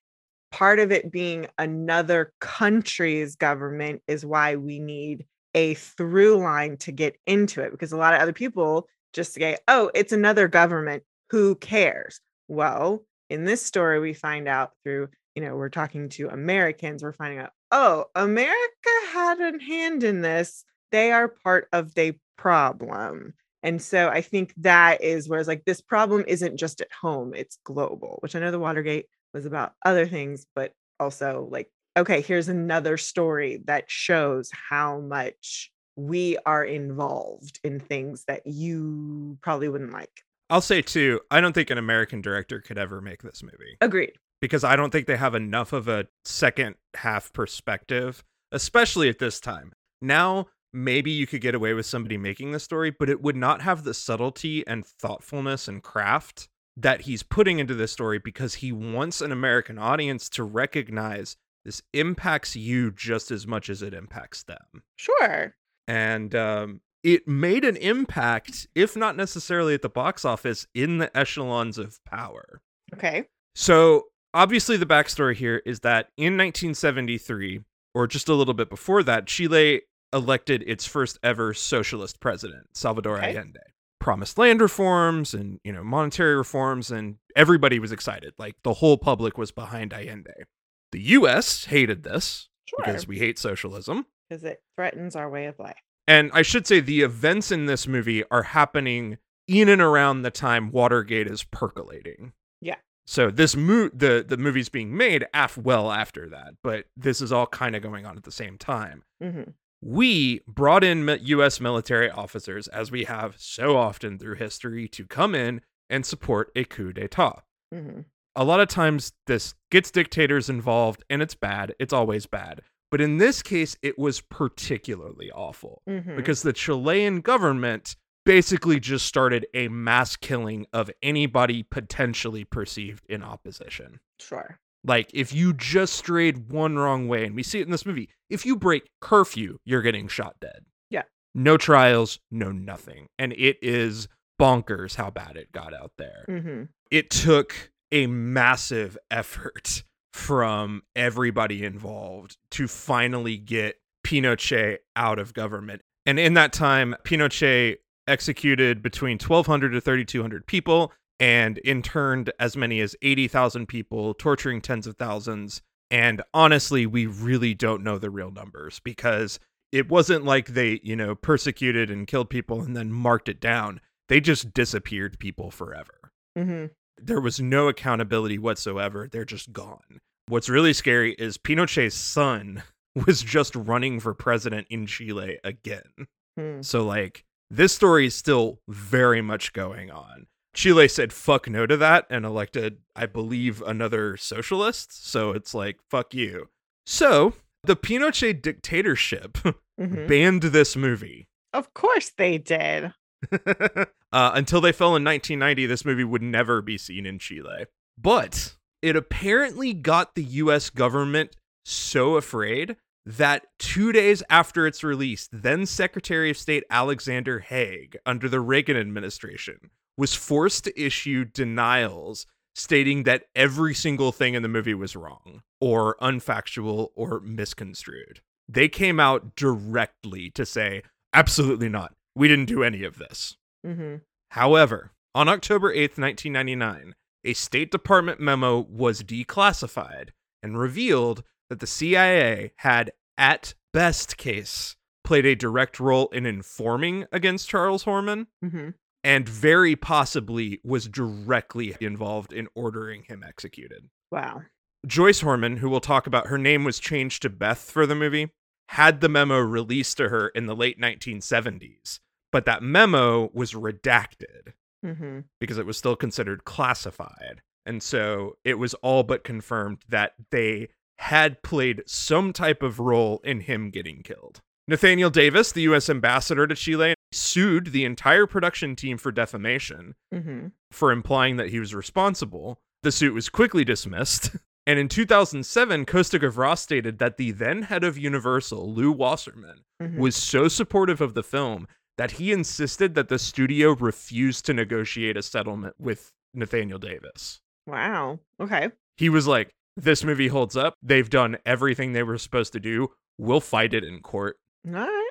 Part 0.50 0.80
of 0.80 0.90
it 0.90 1.12
being 1.12 1.46
another 1.56 2.32
country's 2.40 3.36
government 3.36 4.02
is 4.08 4.26
why 4.26 4.56
we 4.56 4.80
need 4.80 5.24
a 5.54 5.74
through 5.74 6.38
line 6.38 6.78
to 6.78 6.90
get 6.90 7.14
into 7.28 7.60
it 7.60 7.70
because 7.70 7.92
a 7.92 7.96
lot 7.96 8.14
of 8.14 8.20
other 8.20 8.32
people 8.32 8.88
just 9.12 9.32
say, 9.32 9.56
oh, 9.68 9.88
it's 9.94 10.12
another 10.12 10.48
government. 10.48 11.04
Who 11.30 11.54
cares? 11.54 12.20
Well, 12.48 13.04
in 13.30 13.44
this 13.44 13.64
story, 13.64 14.00
we 14.00 14.14
find 14.14 14.48
out 14.48 14.72
through, 14.82 15.10
you 15.36 15.42
know, 15.42 15.54
we're 15.54 15.68
talking 15.68 16.08
to 16.10 16.28
Americans, 16.28 17.04
we're 17.04 17.12
finding 17.12 17.38
out, 17.38 17.50
oh, 17.70 18.06
America 18.16 18.90
had 19.12 19.40
a 19.40 19.62
hand 19.62 20.02
in 20.02 20.22
this. 20.22 20.64
They 20.92 21.12
are 21.12 21.28
part 21.28 21.68
of 21.72 21.94
the 21.94 22.14
problem. 22.36 23.34
And 23.62 23.82
so 23.82 24.08
I 24.08 24.20
think 24.20 24.54
that 24.58 25.02
is 25.02 25.28
where 25.28 25.40
it's 25.40 25.48
like 25.48 25.64
this 25.64 25.80
problem 25.80 26.24
isn't 26.28 26.56
just 26.56 26.80
at 26.80 26.92
home, 26.92 27.34
it's 27.34 27.58
global, 27.64 28.18
which 28.20 28.36
I 28.36 28.40
know 28.40 28.50
the 28.50 28.58
Watergate 28.58 29.06
was 29.34 29.46
about 29.46 29.72
other 29.84 30.06
things, 30.06 30.46
but 30.54 30.72
also 31.00 31.48
like, 31.50 31.68
okay, 31.96 32.20
here's 32.20 32.48
another 32.48 32.96
story 32.96 33.62
that 33.64 33.84
shows 33.88 34.50
how 34.68 35.00
much 35.00 35.70
we 35.96 36.36
are 36.46 36.64
involved 36.64 37.58
in 37.64 37.80
things 37.80 38.24
that 38.28 38.42
you 38.46 39.38
probably 39.42 39.68
wouldn't 39.68 39.92
like. 39.92 40.22
I'll 40.50 40.60
say 40.60 40.82
too, 40.82 41.20
I 41.30 41.40
don't 41.40 41.54
think 41.54 41.70
an 41.70 41.78
American 41.78 42.20
director 42.20 42.60
could 42.60 42.78
ever 42.78 43.00
make 43.00 43.22
this 43.22 43.42
movie 43.42 43.78
Agreed. 43.80 44.12
because 44.40 44.62
I 44.62 44.76
don't 44.76 44.90
think 44.90 45.06
they 45.06 45.16
have 45.16 45.34
enough 45.34 45.72
of 45.72 45.88
a 45.88 46.06
second 46.24 46.76
half 46.94 47.32
perspective, 47.32 48.22
especially 48.52 49.08
at 49.08 49.18
this 49.18 49.40
time. 49.40 49.72
Now, 50.00 50.46
maybe 50.72 51.10
you 51.10 51.26
could 51.26 51.40
get 51.40 51.54
away 51.54 51.72
with 51.72 51.86
somebody 51.86 52.16
making 52.16 52.52
the 52.52 52.60
story, 52.60 52.90
but 52.90 53.08
it 53.08 53.22
would 53.22 53.36
not 53.36 53.62
have 53.62 53.84
the 53.84 53.94
subtlety 53.94 54.66
and 54.66 54.84
thoughtfulness 54.84 55.68
and 55.68 55.82
craft 55.82 56.48
that 56.76 57.02
he's 57.02 57.22
putting 57.22 57.58
into 57.58 57.74
this 57.74 57.92
story 57.92 58.18
because 58.18 58.54
he 58.54 58.70
wants 58.72 59.20
an 59.20 59.32
American 59.32 59.78
audience 59.78 60.28
to 60.28 60.44
recognize 60.44 61.36
this 61.64 61.82
impacts 61.92 62.54
you 62.54 62.92
just 62.92 63.30
as 63.30 63.46
much 63.46 63.68
as 63.70 63.82
it 63.82 63.94
impacts 63.94 64.44
them. 64.44 64.82
Sure. 64.96 65.54
and 65.88 66.34
um, 66.34 66.80
it 67.02 67.26
made 67.28 67.64
an 67.64 67.76
impact, 67.76 68.66
if 68.74 68.96
not 68.96 69.16
necessarily 69.16 69.74
at 69.74 69.82
the 69.82 69.88
box 69.88 70.24
office, 70.24 70.66
in 70.74 70.98
the 70.98 71.16
echelons 71.16 71.78
of 71.78 72.04
power. 72.04 72.60
Okay. 72.94 73.26
So, 73.54 74.06
obviously, 74.34 74.76
the 74.76 74.86
backstory 74.86 75.34
here 75.36 75.62
is 75.64 75.80
that 75.80 76.08
in 76.16 76.36
1973, 76.36 77.60
or 77.94 78.06
just 78.06 78.28
a 78.28 78.34
little 78.34 78.54
bit 78.54 78.68
before 78.68 79.02
that, 79.04 79.26
Chile 79.26 79.82
elected 80.16 80.64
its 80.66 80.86
first 80.86 81.18
ever 81.22 81.54
socialist 81.54 82.18
president, 82.20 82.68
Salvador 82.74 83.18
Okay. 83.18 83.30
Allende. 83.36 83.60
Promised 84.00 84.38
land 84.38 84.60
reforms 84.60 85.34
and 85.34 85.58
you 85.64 85.72
know 85.72 85.82
monetary 85.84 86.36
reforms, 86.36 86.90
and 86.90 87.16
everybody 87.34 87.78
was 87.78 87.92
excited. 87.92 88.34
Like 88.38 88.54
the 88.62 88.74
whole 88.74 88.98
public 88.98 89.36
was 89.38 89.50
behind 89.50 89.92
Allende. 89.92 90.44
The 90.92 91.00
U.S. 91.00 91.64
hated 91.66 92.02
this 92.04 92.48
Sure. 92.68 92.78
because 92.84 93.06
we 93.08 93.18
hate 93.18 93.38
socialism. 93.38 94.06
Because 94.28 94.44
it 94.44 94.60
threatens 94.76 95.14
our 95.16 95.28
way 95.30 95.46
of 95.46 95.58
life. 95.58 95.76
And 96.08 96.30
I 96.32 96.42
should 96.42 96.66
say 96.66 96.80
the 96.80 97.02
events 97.02 97.50
in 97.52 97.66
this 97.66 97.86
movie 97.88 98.22
are 98.30 98.42
happening 98.44 99.18
in 99.48 99.68
and 99.68 99.80
around 99.82 100.22
the 100.22 100.30
time 100.30 100.70
Watergate 100.70 101.26
is 101.28 101.42
percolating. 101.44 102.32
Yeah. 102.60 102.76
So 103.06 103.30
this 103.30 103.56
mo- 103.56 103.90
the 103.94 104.24
the 104.26 104.36
movie's 104.36 104.68
being 104.68 104.96
made 104.96 105.26
af- 105.34 105.58
well 105.58 105.90
after 105.90 106.28
that, 106.30 106.54
but 106.62 106.86
this 106.96 107.20
is 107.20 107.32
all 107.32 107.46
kind 107.46 107.74
of 107.76 107.82
going 107.82 108.04
on 108.06 108.16
at 108.16 108.24
the 108.24 108.32
same 108.32 108.56
time. 108.58 109.02
hmm 109.22 109.42
We 109.88 110.40
brought 110.48 110.82
in 110.82 111.08
US 111.22 111.60
military 111.60 112.10
officers 112.10 112.66
as 112.66 112.90
we 112.90 113.04
have 113.04 113.36
so 113.38 113.76
often 113.76 114.18
through 114.18 114.34
history 114.34 114.88
to 114.88 115.06
come 115.06 115.32
in 115.34 115.60
and 115.88 116.04
support 116.04 116.50
a 116.56 116.64
coup 116.64 116.92
d'etat. 116.92 117.42
hmm 117.72 118.00
A 118.34 118.44
lot 118.44 118.58
of 118.58 118.68
times 118.68 119.12
this 119.28 119.54
gets 119.70 119.92
dictators 119.92 120.48
involved 120.50 121.04
and 121.08 121.22
it's 121.22 121.36
bad. 121.36 121.72
It's 121.78 121.92
always 121.92 122.26
bad. 122.26 122.62
But 122.90 123.00
in 123.00 123.18
this 123.18 123.42
case 123.42 123.76
it 123.80 123.96
was 123.96 124.20
particularly 124.20 125.30
awful 125.30 125.82
hmm 125.86 126.16
because 126.16 126.42
the 126.42 126.52
Chilean 126.52 127.20
government 127.20 127.94
basically 128.24 128.80
just 128.80 129.06
started 129.06 129.46
a 129.54 129.68
mass 129.68 130.16
killing 130.16 130.66
of 130.72 130.90
anybody 131.00 131.62
potentially 131.62 132.42
perceived 132.42 133.06
in 133.08 133.22
opposition. 133.22 134.00
Sure. 134.18 134.58
Like, 134.86 135.10
if 135.12 135.34
you 135.34 135.52
just 135.52 135.94
strayed 135.94 136.50
one 136.50 136.76
wrong 136.76 137.08
way, 137.08 137.26
and 137.26 137.34
we 137.34 137.42
see 137.42 137.58
it 137.58 137.66
in 137.66 137.72
this 137.72 137.84
movie, 137.84 138.08
if 138.30 138.46
you 138.46 138.56
break 138.56 138.88
curfew, 139.00 139.58
you're 139.64 139.82
getting 139.82 140.06
shot 140.06 140.36
dead. 140.40 140.64
Yeah. 140.90 141.02
No 141.34 141.56
trials, 141.56 142.20
no 142.30 142.52
nothing. 142.52 143.08
And 143.18 143.32
it 143.32 143.58
is 143.60 144.06
bonkers 144.40 144.94
how 144.94 145.10
bad 145.10 145.36
it 145.36 145.50
got 145.50 145.74
out 145.74 145.92
there. 145.98 146.24
Mm-hmm. 146.28 146.62
It 146.90 147.10
took 147.10 147.72
a 147.90 148.06
massive 148.06 148.96
effort 149.10 149.82
from 150.12 150.82
everybody 150.94 151.64
involved 151.64 152.36
to 152.52 152.68
finally 152.68 153.36
get 153.36 153.76
Pinochet 154.06 154.78
out 154.94 155.18
of 155.18 155.34
government. 155.34 155.82
And 156.06 156.20
in 156.20 156.34
that 156.34 156.52
time, 156.52 156.94
Pinochet 157.04 157.78
executed 158.06 158.82
between 158.82 159.18
1,200 159.18 159.70
to 159.70 159.80
3,200 159.80 160.46
people 160.46 160.92
and 161.18 161.60
interned 161.64 162.32
as 162.38 162.56
many 162.56 162.80
as 162.80 162.96
80,000 163.02 163.66
people, 163.66 164.14
torturing 164.14 164.60
tens 164.60 164.86
of 164.86 164.96
thousands. 164.96 165.62
And 165.90 166.22
honestly, 166.34 166.86
we 166.86 167.06
really 167.06 167.54
don't 167.54 167.82
know 167.82 167.98
the 167.98 168.10
real 168.10 168.30
numbers 168.30 168.80
because 168.80 169.38
it 169.72 169.88
wasn't 169.88 170.24
like 170.24 170.48
they, 170.48 170.80
you 170.82 170.96
know, 170.96 171.14
persecuted 171.14 171.90
and 171.90 172.06
killed 172.06 172.30
people 172.30 172.60
and 172.62 172.76
then 172.76 172.92
marked 172.92 173.28
it 173.28 173.40
down. 173.40 173.80
They 174.08 174.20
just 174.20 174.54
disappeared 174.54 175.18
people 175.18 175.50
forever. 175.50 176.12
Mm-hmm. 176.36 176.66
There 176.98 177.20
was 177.20 177.40
no 177.40 177.68
accountability 177.68 178.38
whatsoever. 178.38 179.08
They're 179.10 179.24
just 179.24 179.52
gone. 179.52 180.00
What's 180.28 180.48
really 180.48 180.72
scary 180.72 181.12
is 181.14 181.38
Pinochet's 181.38 181.94
son 181.94 182.62
was 183.06 183.22
just 183.22 183.54
running 183.54 184.00
for 184.00 184.14
president 184.14 184.66
in 184.70 184.86
Chile 184.86 185.38
again. 185.44 186.06
Hmm. 186.36 186.62
So, 186.62 186.84
like, 186.84 187.24
this 187.50 187.74
story 187.74 188.06
is 188.06 188.14
still 188.14 188.60
very 188.68 189.22
much 189.22 189.52
going 189.52 189.90
on. 189.90 190.26
Chile 190.56 190.88
said 190.88 191.12
fuck 191.12 191.48
no 191.48 191.66
to 191.66 191.76
that 191.76 192.06
and 192.10 192.24
elected, 192.24 192.78
I 192.96 193.06
believe, 193.06 193.60
another 193.62 194.16
socialist. 194.16 195.06
So 195.08 195.30
it's 195.32 195.52
like, 195.54 195.76
fuck 195.90 196.14
you. 196.14 196.48
So 196.86 197.34
the 197.62 197.76
Pinochet 197.76 198.40
dictatorship 198.42 199.38
Mhm. 199.78 200.08
banned 200.08 200.42
this 200.44 200.74
movie. 200.74 201.28
Of 201.52 201.74
course 201.74 202.10
they 202.16 202.38
did. 202.38 202.92
uh, 203.32 203.86
until 204.12 204.60
they 204.62 204.72
fell 204.72 204.96
in 204.96 205.04
1990, 205.04 205.66
this 205.66 205.84
movie 205.84 206.04
would 206.04 206.22
never 206.22 206.62
be 206.62 206.78
seen 206.78 207.04
in 207.06 207.18
Chile. 207.18 207.66
But 207.98 208.56
it 208.82 208.96
apparently 208.96 209.74
got 209.74 210.14
the 210.14 210.24
US 210.24 210.70
government 210.70 211.36
so 211.64 212.16
afraid 212.16 212.76
that 213.04 213.46
two 213.58 213.92
days 213.92 214.22
after 214.30 214.66
its 214.66 214.82
release, 214.82 215.28
then 215.32 215.66
Secretary 215.66 216.30
of 216.30 216.36
State 216.38 216.64
Alexander 216.70 217.40
Haig, 217.40 217.96
under 218.06 218.28
the 218.28 218.40
Reagan 218.40 218.76
administration, 218.76 219.70
was 219.96 220.14
forced 220.14 220.64
to 220.64 220.80
issue 220.80 221.24
denials 221.24 222.26
stating 222.54 223.02
that 223.02 223.24
every 223.34 223.74
single 223.74 224.12
thing 224.12 224.34
in 224.34 224.42
the 224.42 224.48
movie 224.48 224.74
was 224.74 224.96
wrong 224.96 225.42
or 225.60 225.96
unfactual 226.00 226.88
or 226.94 227.20
misconstrued. 227.20 228.20
They 228.48 228.68
came 228.68 228.98
out 228.98 229.36
directly 229.36 230.30
to 230.30 230.46
say, 230.46 230.82
absolutely 231.12 231.68
not. 231.68 231.92
We 232.14 232.28
didn't 232.28 232.46
do 232.46 232.62
any 232.62 232.82
of 232.84 232.98
this. 232.98 233.36
Mm-hmm. 233.64 233.96
However, 234.30 234.92
on 235.14 235.28
October 235.28 235.72
8th, 235.74 235.98
1999, 235.98 236.94
a 237.24 237.34
State 237.34 237.70
Department 237.70 238.20
memo 238.20 238.66
was 238.70 239.02
declassified 239.02 240.10
and 240.42 240.58
revealed 240.58 241.24
that 241.50 241.60
the 241.60 241.66
CIA 241.66 242.52
had, 242.58 242.92
at 243.18 243.54
best 243.72 244.16
case, 244.16 244.76
played 245.04 245.26
a 245.26 245.34
direct 245.36 245.78
role 245.78 246.08
in 246.08 246.24
informing 246.24 247.04
against 247.12 247.48
Charles 247.48 247.84
Horman 247.84 248.26
Mm-hmm. 248.44 248.70
And 249.06 249.28
very 249.28 249.76
possibly 249.76 250.60
was 250.64 250.88
directly 250.88 251.76
involved 251.80 252.32
in 252.32 252.48
ordering 252.56 253.04
him 253.04 253.22
executed. 253.26 253.88
Wow. 254.10 254.42
Joyce 254.84 255.22
Horman, 255.22 255.58
who 255.58 255.70
we'll 255.70 255.78
talk 255.78 256.08
about, 256.08 256.26
her 256.26 256.36
name 256.38 256.64
was 256.64 256.80
changed 256.80 257.22
to 257.22 257.30
Beth 257.30 257.70
for 257.70 257.86
the 257.86 257.94
movie, 257.94 258.32
had 258.70 259.00
the 259.00 259.08
memo 259.08 259.38
released 259.38 259.96
to 259.98 260.08
her 260.08 260.26
in 260.28 260.46
the 260.46 260.56
late 260.56 260.80
1970s, 260.80 262.00
but 262.32 262.46
that 262.46 262.62
memo 262.62 263.30
was 263.32 263.52
redacted 263.52 264.52
Mm-hmm. 264.84 265.20
because 265.40 265.58
it 265.58 265.66
was 265.66 265.76
still 265.76 265.96
considered 265.96 266.44
classified. 266.44 267.40
And 267.64 267.82
so 267.82 268.36
it 268.44 268.54
was 268.54 268.74
all 268.74 269.02
but 269.02 269.24
confirmed 269.24 269.78
that 269.88 270.12
they 270.30 270.68
had 270.98 271.42
played 271.42 271.82
some 271.86 272.32
type 272.32 272.62
of 272.62 272.78
role 272.78 273.20
in 273.24 273.40
him 273.40 273.70
getting 273.70 274.02
killed. 274.02 274.42
Nathaniel 274.68 275.10
Davis, 275.10 275.50
the 275.50 275.62
US 275.62 275.88
ambassador 275.88 276.46
to 276.46 276.54
Chile, 276.54 276.94
sued 277.12 277.66
the 277.68 277.84
entire 277.84 278.26
production 278.26 278.76
team 278.76 278.98
for 278.98 279.12
defamation 279.12 279.94
Mm-hmm. 280.12 280.48
for 280.70 280.90
implying 280.92 281.36
that 281.36 281.50
he 281.50 281.58
was 281.60 281.74
responsible. 281.74 282.60
The 282.82 282.92
suit 282.92 283.14
was 283.14 283.28
quickly 283.28 283.64
dismissed. 283.64 284.30
And 284.68 284.80
in 284.80 284.88
2007, 284.88 285.86
Costa 285.86 286.18
Gavras 286.18 286.58
stated 286.58 286.98
that 286.98 287.18
the 287.18 287.30
then 287.30 287.62
head 287.62 287.84
of 287.84 287.96
Universal, 287.96 288.74
Lew 288.74 288.90
Wasserman, 288.90 289.60
Mhm. 289.80 289.98
was 289.98 290.16
so 290.16 290.48
supportive 290.48 291.00
of 291.00 291.14
the 291.14 291.22
film 291.22 291.68
that 291.98 292.10
he 292.10 292.32
insisted 292.32 292.96
that 292.96 293.06
the 293.08 293.16
studio 293.20 293.76
refuse 293.76 294.42
to 294.42 294.52
negotiate 294.52 295.16
a 295.16 295.22
settlement 295.22 295.76
with 295.78 296.10
Nathaniel 296.34 296.80
Davis. 296.80 297.40
Wow. 297.68 298.18
Okay. 298.40 298.70
He 298.96 299.08
was 299.08 299.28
like, 299.28 299.52
This 299.76 300.02
movie 300.02 300.26
holds 300.28 300.56
up. 300.56 300.74
They've 300.82 301.08
done 301.08 301.36
everything 301.46 301.92
they 301.92 302.02
were 302.02 302.18
supposed 302.18 302.52
to 302.54 302.60
do. 302.60 302.90
We'll 303.18 303.40
fight 303.40 303.72
it 303.72 303.84
in 303.84 304.00
court. 304.00 304.36
All 304.66 304.72
right. 304.72 305.10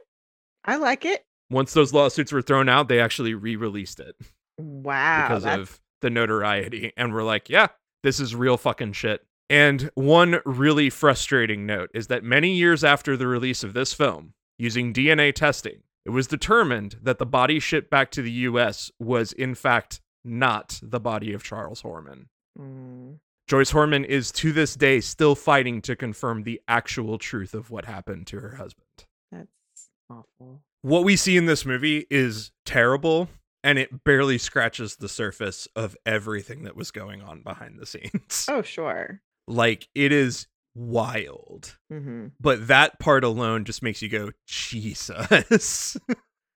I 0.66 0.76
like 0.76 1.06
it. 1.06 1.24
Once 1.50 1.74
those 1.74 1.94
lawsuits 1.94 2.32
were 2.32 2.42
thrown 2.42 2.68
out, 2.70 2.88
they 2.88 3.00
actually 3.00 3.34
re 3.34 3.56
released 3.56 4.00
it 4.00 4.16
Wow. 4.58 5.28
because 5.28 5.44
that's- 5.44 5.60
of 5.70 5.80
the 6.02 6.10
notoriety. 6.10 6.92
And 6.98 7.14
we're 7.14 7.24
like, 7.24 7.50
Yeah, 7.50 7.68
this 8.04 8.20
is 8.20 8.36
real 8.36 8.58
fucking 8.58 8.94
shit. 8.94 9.26
And 9.50 9.92
one 9.94 10.40
really 10.46 10.90
frustrating 10.90 11.66
note 11.66 11.92
is 11.94 12.08
that 12.08 12.24
many 12.24 12.56
years 12.56 12.84
after 12.84 13.16
the 13.16 13.28
release 13.28 13.64
of 13.64 13.74
this 13.74 13.94
film, 13.94 14.34
using 14.58 14.92
DNA 14.94 15.32
testing, 15.32 15.84
it 16.04 16.10
was 16.10 16.26
determined 16.28 16.98
that 17.02 17.20
the 17.20 17.26
body 17.28 17.60
shipped 17.60 17.90
back 17.92 18.10
to 18.12 18.22
the 18.24 18.32
US 18.32 18.92
was, 19.00 19.32
in 19.34 19.54
fact, 19.56 20.02
not 20.24 20.80
the 20.82 21.00
body 21.00 21.32
of 21.34 21.44
Charles 21.44 21.84
Horman. 21.84 22.26
Mm, 22.60 23.20
Joyce 23.48 23.72
Horman 23.72 24.04
is 24.06 24.32
to 24.34 24.52
this 24.52 24.76
day 24.76 25.00
still 25.00 25.36
fighting 25.36 25.82
to 25.84 25.96
confirm 25.96 26.42
the 26.44 26.60
actual 26.68 27.20
truth 27.20 27.54
of 27.54 27.70
what 27.70 27.86
happened 27.86 28.26
to 28.28 28.40
her 28.40 28.56
husband. 28.56 29.06
that's 29.32 29.90
awful. 30.10 30.62
What 30.86 31.04
we 31.04 31.16
see 31.16 31.36
in 31.36 31.48
this 31.48 31.66
movie 31.66 32.06
is 32.12 32.52
terrible, 32.64 33.28
and 33.64 33.80
it 33.80 34.04
barely 34.04 34.38
scratches 34.38 34.98
the 34.98 35.10
surface 35.10 35.68
of 35.76 35.98
everything 36.06 36.62
that 36.66 36.76
was 36.76 36.92
going 36.92 37.24
on 37.24 37.42
behind 37.42 37.80
the 37.80 37.88
scenes. 37.88 38.46
Oh, 38.48 38.62
sure. 38.62 39.20
Like, 39.48 39.88
it 39.96 40.12
is 40.12 40.46
wild. 40.76 41.76
Mm-hmm. 41.92 42.28
But 42.40 42.68
that 42.68 43.00
part 43.00 43.24
alone 43.24 43.66
just 43.66 43.82
makes 43.82 44.04
you 44.04 44.10
go, 44.10 44.30
Jesus. 44.46 45.98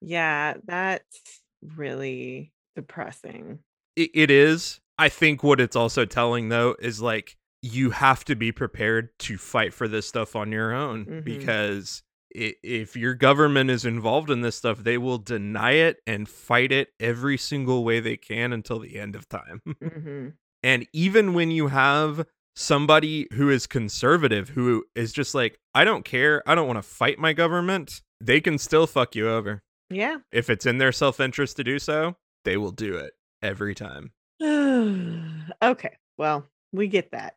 Yeah, 0.02 0.54
that's 0.64 1.42
really 1.76 2.52
depressing. 2.76 3.58
it, 3.96 4.10
it 4.14 4.30
is. 4.30 4.80
I 4.96 5.08
think 5.10 5.42
what 5.42 5.60
it's 5.60 5.76
also 5.76 6.04
telling, 6.06 6.48
though, 6.50 6.74
is 6.80 7.02
like, 7.02 7.36
you 7.62 7.90
have 7.90 8.24
to 8.26 8.36
be 8.36 8.50
prepared 8.52 9.10
to 9.20 9.36
fight 9.36 9.74
for 9.74 9.88
this 9.88 10.06
stuff 10.06 10.36
on 10.36 10.52
your 10.52 10.72
own 10.72 11.04
Mhm. 11.04 11.24
because 11.24 12.02
if 12.30 12.96
your 12.96 13.14
government 13.14 13.70
is 13.70 13.84
involved 13.84 14.30
in 14.30 14.40
this 14.40 14.56
stuff, 14.56 14.78
they 14.78 14.98
will 14.98 15.18
deny 15.18 15.72
it 15.72 15.98
and 16.06 16.28
fight 16.28 16.72
it 16.72 16.88
every 16.98 17.36
single 17.36 17.84
way 17.84 18.00
they 18.00 18.16
can 18.16 18.52
until 18.52 18.78
the 18.78 18.98
end 18.98 19.16
of 19.16 19.28
time. 19.28 19.62
Mm-hmm. 19.80 20.28
And 20.62 20.86
even 20.92 21.32
when 21.32 21.50
you 21.50 21.68
have 21.68 22.26
somebody 22.54 23.26
who 23.32 23.48
is 23.48 23.66
conservative, 23.66 24.50
who 24.50 24.84
is 24.94 25.10
just 25.12 25.34
like, 25.34 25.58
I 25.74 25.84
don't 25.84 26.04
care, 26.04 26.42
I 26.46 26.54
don't 26.54 26.66
want 26.66 26.76
to 26.76 26.82
fight 26.82 27.18
my 27.18 27.32
government, 27.32 28.02
they 28.20 28.42
can 28.42 28.58
still 28.58 28.86
fuck 28.86 29.16
you 29.16 29.28
over. 29.28 29.62
Yeah. 29.88 30.18
If 30.30 30.50
it's 30.50 30.66
in 30.66 30.76
their 30.78 30.92
self 30.92 31.18
interest 31.18 31.56
to 31.56 31.64
do 31.64 31.78
so, 31.78 32.16
they 32.44 32.58
will 32.58 32.72
do 32.72 32.96
it 32.96 33.12
every 33.42 33.74
time. 33.74 34.12
okay. 34.42 35.96
Well, 36.18 36.46
we 36.72 36.88
get 36.88 37.10
that. 37.12 37.36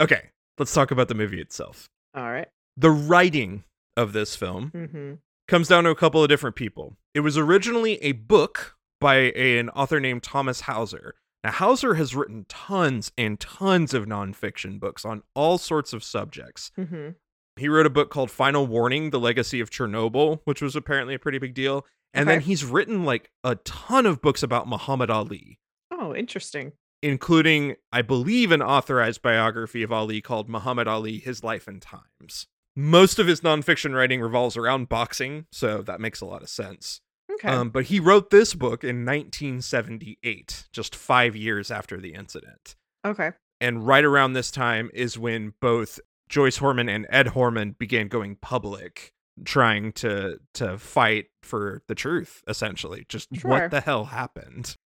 Okay, 0.00 0.30
let's 0.58 0.72
talk 0.72 0.90
about 0.90 1.08
the 1.08 1.14
movie 1.14 1.40
itself. 1.40 1.88
All 2.14 2.30
right. 2.30 2.48
The 2.76 2.90
writing 2.90 3.64
of 3.96 4.12
this 4.12 4.36
film 4.36 4.70
Mm-hmm. 4.74 5.14
comes 5.48 5.68
down 5.68 5.84
to 5.84 5.90
a 5.90 5.94
couple 5.96 6.22
of 6.22 6.28
different 6.28 6.56
people. 6.56 6.96
It 7.14 7.20
was 7.20 7.36
originally 7.36 8.02
a 8.02 8.12
book 8.12 8.76
by 9.00 9.16
a- 9.34 9.58
an 9.58 9.68
author 9.70 10.00
named 10.00 10.22
Thomas 10.22 10.62
Hauser. 10.62 11.14
Now, 11.44 11.50
Hauser 11.52 11.94
has 11.94 12.14
written 12.14 12.46
tons 12.48 13.10
and 13.18 13.38
tons 13.40 13.92
of 13.94 14.06
nonfiction 14.06 14.78
books 14.78 15.04
on 15.04 15.22
all 15.34 15.58
sorts 15.58 15.92
of 15.92 16.04
subjects. 16.04 16.70
Mm-hmm. 16.78 17.10
He 17.56 17.68
wrote 17.68 17.84
a 17.86 17.90
book 17.90 18.10
called 18.10 18.30
Final 18.30 18.66
Warning 18.66 19.10
The 19.10 19.18
Legacy 19.20 19.60
of 19.60 19.68
Chernobyl, 19.68 20.40
which 20.44 20.62
was 20.62 20.76
apparently 20.76 21.14
a 21.14 21.18
pretty 21.18 21.38
big 21.38 21.52
deal. 21.52 21.84
And 22.14 22.28
then 22.28 22.40
he's 22.42 22.64
written 22.64 23.04
like 23.04 23.30
a 23.42 23.56
ton 23.56 24.06
of 24.06 24.22
books 24.22 24.42
about 24.42 24.68
Muhammad 24.68 25.10
Ali, 25.10 25.58
Oh, 25.90 26.14
interesting. 26.14 26.72
including, 27.02 27.74
I 27.92 28.02
believe, 28.02 28.52
an 28.52 28.62
authorized 28.62 29.20
biography 29.22 29.82
of 29.82 29.92
Ali 29.92 30.20
called 30.20 30.48
Muhammad 30.48 30.86
Ali 30.86 31.18
His 31.18 31.42
Life 31.42 31.66
and 31.66 31.82
Times. 31.82 32.46
Most 32.74 33.18
of 33.18 33.26
his 33.26 33.40
nonfiction 33.42 33.94
writing 33.94 34.20
revolves 34.20 34.56
around 34.56 34.88
boxing, 34.88 35.46
so 35.52 35.82
that 35.82 36.00
makes 36.00 36.20
a 36.20 36.26
lot 36.26 36.42
of 36.42 36.48
sense. 36.48 37.00
Okay. 37.30 37.48
Um, 37.48 37.70
but 37.70 37.84
he 37.84 38.00
wrote 38.00 38.30
this 38.30 38.54
book 38.54 38.82
in 38.84 39.04
1978, 39.04 40.68
just 40.72 40.94
five 40.94 41.34
years 41.36 41.70
after 41.70 42.00
the 42.00 42.14
incident. 42.14 42.76
okay. 43.04 43.32
And 43.60 43.86
right 43.86 44.04
around 44.04 44.32
this 44.32 44.50
time 44.50 44.90
is 44.92 45.16
when 45.16 45.54
both 45.60 46.00
Joyce 46.28 46.58
Horman 46.58 46.90
and 46.92 47.06
Ed 47.10 47.28
Horman 47.28 47.78
began 47.78 48.08
going 48.08 48.34
public 48.36 49.12
trying 49.44 49.92
to 49.92 50.38
to 50.54 50.76
fight 50.78 51.26
for 51.42 51.82
the 51.88 51.94
truth 51.94 52.42
essentially 52.48 53.06
just 53.08 53.28
Sure. 53.34 53.50
what 53.50 53.70
the 53.70 53.80
hell 53.80 54.04
happened 54.06 54.76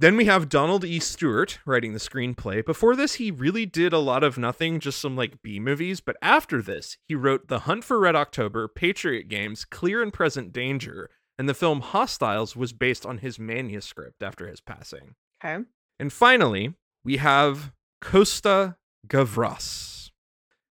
then 0.00 0.16
we 0.16 0.24
have 0.24 0.48
Donald 0.48 0.82
E. 0.82 0.98
Stewart 0.98 1.58
writing 1.66 1.92
the 1.92 1.98
screenplay. 1.98 2.64
Before 2.64 2.96
this, 2.96 3.14
he 3.14 3.30
really 3.30 3.66
did 3.66 3.92
a 3.92 3.98
lot 3.98 4.24
of 4.24 4.38
nothing, 4.38 4.80
just 4.80 4.98
some 4.98 5.14
like 5.14 5.42
B 5.42 5.60
movies. 5.60 6.00
But 6.00 6.16
after 6.22 6.62
this, 6.62 6.96
he 7.06 7.14
wrote 7.14 7.48
The 7.48 7.60
Hunt 7.60 7.84
for 7.84 8.00
Red 8.00 8.16
October, 8.16 8.66
Patriot 8.66 9.28
Games, 9.28 9.66
Clear 9.66 10.02
and 10.02 10.10
Present 10.10 10.54
Danger, 10.54 11.10
and 11.38 11.46
the 11.46 11.54
film 11.54 11.82
Hostiles 11.82 12.56
was 12.56 12.72
based 12.72 13.04
on 13.04 13.18
his 13.18 13.38
manuscript 13.38 14.22
after 14.22 14.48
his 14.48 14.62
passing. 14.62 15.16
Okay. 15.44 15.64
And 15.98 16.10
finally, 16.10 16.72
we 17.04 17.18
have 17.18 17.70
Costa 18.00 18.76
Gavras. 19.06 20.10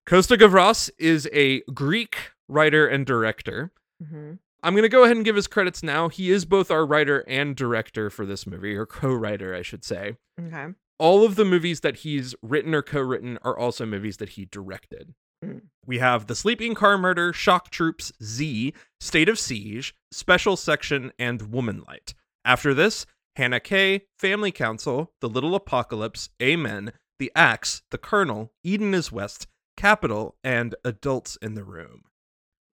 Costa 0.06 0.36
Gavras 0.36 0.90
is 0.98 1.28
a 1.32 1.60
Greek 1.72 2.32
writer 2.48 2.84
and 2.84 3.06
director. 3.06 3.70
hmm 4.04 4.32
I'm 4.62 4.74
going 4.74 4.82
to 4.82 4.88
go 4.88 5.04
ahead 5.04 5.16
and 5.16 5.24
give 5.24 5.36
his 5.36 5.46
credits 5.46 5.82
now. 5.82 6.08
He 6.08 6.30
is 6.30 6.44
both 6.44 6.70
our 6.70 6.84
writer 6.84 7.24
and 7.26 7.56
director 7.56 8.10
for 8.10 8.26
this 8.26 8.46
movie, 8.46 8.74
or 8.74 8.86
co 8.86 9.12
writer, 9.12 9.54
I 9.54 9.62
should 9.62 9.84
say. 9.84 10.16
Okay. 10.40 10.68
All 10.98 11.24
of 11.24 11.36
the 11.36 11.44
movies 11.44 11.80
that 11.80 11.96
he's 11.96 12.34
written 12.42 12.74
or 12.74 12.82
co 12.82 13.00
written 13.00 13.38
are 13.42 13.58
also 13.58 13.86
movies 13.86 14.18
that 14.18 14.30
he 14.30 14.44
directed. 14.44 15.14
Mm. 15.44 15.62
We 15.86 15.98
have 15.98 16.26
The 16.26 16.34
Sleeping 16.34 16.74
Car 16.74 16.98
Murder, 16.98 17.32
Shock 17.32 17.70
Troops, 17.70 18.12
Z, 18.22 18.74
State 19.00 19.28
of 19.28 19.38
Siege, 19.38 19.94
Special 20.12 20.56
Section, 20.56 21.12
and 21.18 21.40
Womanlight. 21.44 22.14
After 22.44 22.74
this, 22.74 23.06
Hannah 23.36 23.60
K, 23.60 24.02
Family 24.18 24.52
Council, 24.52 25.12
The 25.20 25.28
Little 25.28 25.54
Apocalypse, 25.54 26.28
Amen, 26.42 26.92
The 27.18 27.32
Axe, 27.34 27.82
The 27.90 27.98
Colonel, 27.98 28.52
Eden 28.62 28.92
is 28.92 29.10
West, 29.10 29.46
Capital, 29.76 30.36
and 30.44 30.74
Adults 30.84 31.38
in 31.40 31.54
the 31.54 31.64
Room. 31.64 32.02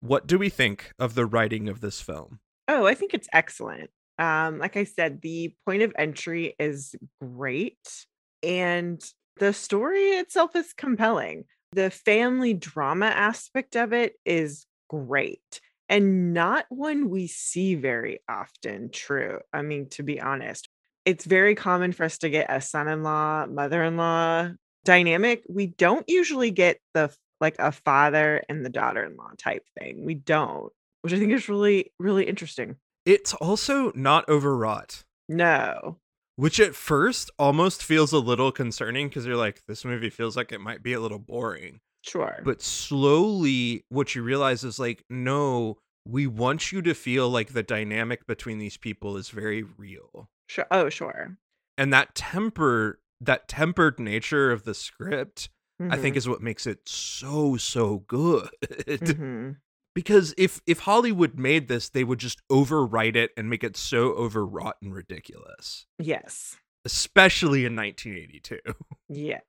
What 0.06 0.28
do 0.28 0.38
we 0.38 0.50
think 0.50 0.92
of 1.00 1.16
the 1.16 1.26
writing 1.26 1.68
of 1.68 1.80
this 1.80 2.00
film? 2.00 2.38
Oh, 2.68 2.86
I 2.86 2.94
think 2.94 3.12
it's 3.12 3.28
excellent. 3.32 3.90
Um, 4.20 4.58
like 4.58 4.76
I 4.76 4.84
said, 4.84 5.20
the 5.20 5.52
point 5.66 5.82
of 5.82 5.92
entry 5.98 6.54
is 6.60 6.94
great, 7.20 8.06
and 8.40 9.02
the 9.38 9.52
story 9.52 10.10
itself 10.10 10.54
is 10.54 10.72
compelling. 10.72 11.44
The 11.72 11.90
family 11.90 12.54
drama 12.54 13.06
aspect 13.06 13.76
of 13.76 13.92
it 13.92 14.14
is 14.24 14.66
great, 14.88 15.60
and 15.88 16.32
not 16.32 16.66
one 16.68 17.10
we 17.10 17.26
see 17.26 17.74
very 17.74 18.20
often. 18.28 18.90
True. 18.90 19.40
I 19.52 19.62
mean, 19.62 19.88
to 19.90 20.04
be 20.04 20.20
honest, 20.20 20.68
it's 21.04 21.24
very 21.24 21.56
common 21.56 21.92
for 21.92 22.04
us 22.04 22.18
to 22.18 22.30
get 22.30 22.46
a 22.48 22.60
son 22.60 22.86
in 22.86 23.02
law, 23.02 23.46
mother 23.46 23.82
in 23.82 23.96
law 23.96 24.50
dynamic. 24.84 25.42
We 25.48 25.66
don't 25.66 26.08
usually 26.08 26.52
get 26.52 26.78
the 26.94 27.12
like 27.40 27.56
a 27.58 27.72
father 27.72 28.42
and 28.48 28.64
the 28.64 28.70
daughter 28.70 29.04
in 29.04 29.16
law 29.16 29.30
type 29.38 29.64
thing. 29.78 30.04
We 30.04 30.14
don't, 30.14 30.72
which 31.02 31.12
I 31.12 31.18
think 31.18 31.32
is 31.32 31.48
really, 31.48 31.92
really 31.98 32.24
interesting. 32.24 32.76
It's 33.04 33.34
also 33.34 33.92
not 33.94 34.28
overwrought, 34.28 35.04
No. 35.28 35.98
which 36.36 36.58
at 36.58 36.74
first 36.74 37.30
almost 37.38 37.82
feels 37.84 38.12
a 38.12 38.18
little 38.18 38.50
concerning 38.52 39.08
because 39.08 39.26
you're 39.26 39.36
like, 39.36 39.62
this 39.66 39.84
movie 39.84 40.10
feels 40.10 40.36
like 40.36 40.50
it 40.52 40.60
might 40.60 40.82
be 40.82 40.92
a 40.92 41.00
little 41.00 41.18
boring. 41.20 41.80
Sure. 42.02 42.40
But 42.44 42.62
slowly, 42.62 43.84
what 43.88 44.14
you 44.14 44.22
realize 44.22 44.64
is 44.64 44.78
like, 44.78 45.04
no, 45.10 45.78
we 46.08 46.26
want 46.26 46.70
you 46.72 46.82
to 46.82 46.94
feel 46.94 47.28
like 47.28 47.52
the 47.52 47.62
dynamic 47.62 48.26
between 48.26 48.58
these 48.58 48.76
people 48.76 49.16
is 49.16 49.28
very 49.28 49.62
real. 49.62 50.28
sure. 50.48 50.66
Oh, 50.70 50.88
sure. 50.88 51.36
And 51.78 51.92
that 51.92 52.14
temper, 52.14 53.00
that 53.20 53.48
tempered 53.48 53.98
nature 54.00 54.50
of 54.52 54.64
the 54.64 54.74
script, 54.74 55.48
I 55.78 55.96
think 55.96 56.14
Mhm. 56.14 56.18
is 56.18 56.28
what 56.28 56.40
makes 56.42 56.66
it 56.66 56.88
so, 56.88 57.56
so 57.56 57.98
good. 58.06 58.48
Mhm. 58.88 59.56
because 59.94 60.34
if 60.38 60.60
if 60.66 60.80
Hollywood 60.80 61.38
made 61.38 61.68
this, 61.68 61.88
they 61.90 62.04
would 62.04 62.18
just 62.18 62.40
overwrite 62.50 63.16
it 63.16 63.30
and 63.36 63.50
make 63.50 63.62
it 63.64 63.76
so 63.76 64.12
overwrought 64.12 64.76
and 64.82 64.94
ridiculous. 64.94 65.86
Yes. 65.98 66.56
Especially 66.84 67.64
in 67.64 67.74
1982. 67.74 68.58
Yes. 69.08 69.42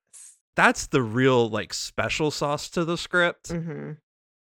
That's 0.55 0.87
the 0.87 1.01
real 1.03 1.49
like 1.49 1.73
special 1.73 2.31
sauce 2.31 2.69
to 2.71 2.83
the 2.83 2.97
script. 2.97 3.49
hmm 3.49 3.91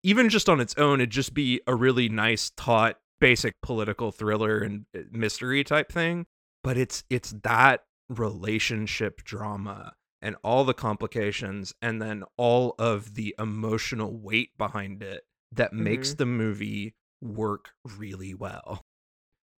Even 0.02 0.28
just 0.28 0.48
on 0.48 0.60
its 0.60 0.74
own, 0.76 1.00
it'd 1.00 1.10
just 1.10 1.34
be 1.34 1.60
a 1.66 1.74
really 1.74 2.08
nice 2.08 2.50
taut 2.56 2.98
basic 3.20 3.54
political 3.62 4.10
thriller 4.12 4.58
and 4.58 4.86
uh, 4.96 5.00
mystery 5.12 5.62
type 5.62 5.92
thing. 5.92 6.26
But 6.64 6.76
it's 6.76 7.04
it's 7.10 7.34
that 7.42 7.84
relationship 8.08 9.22
drama 9.24 9.94
and 10.22 10.37
all 10.44 10.64
the 10.64 10.74
complications 10.74 11.74
and 11.80 12.00
then 12.00 12.24
all 12.37 12.74
of 12.78 13.14
the 13.14 13.35
emotional 13.38 14.16
weight 14.18 14.50
behind 14.59 15.02
it 15.02 15.22
that 15.52 15.72
makes 15.72 16.14
the 16.14 16.26
movie 16.26 16.94
work 17.20 17.70
really 17.98 18.35
well. 18.35 18.85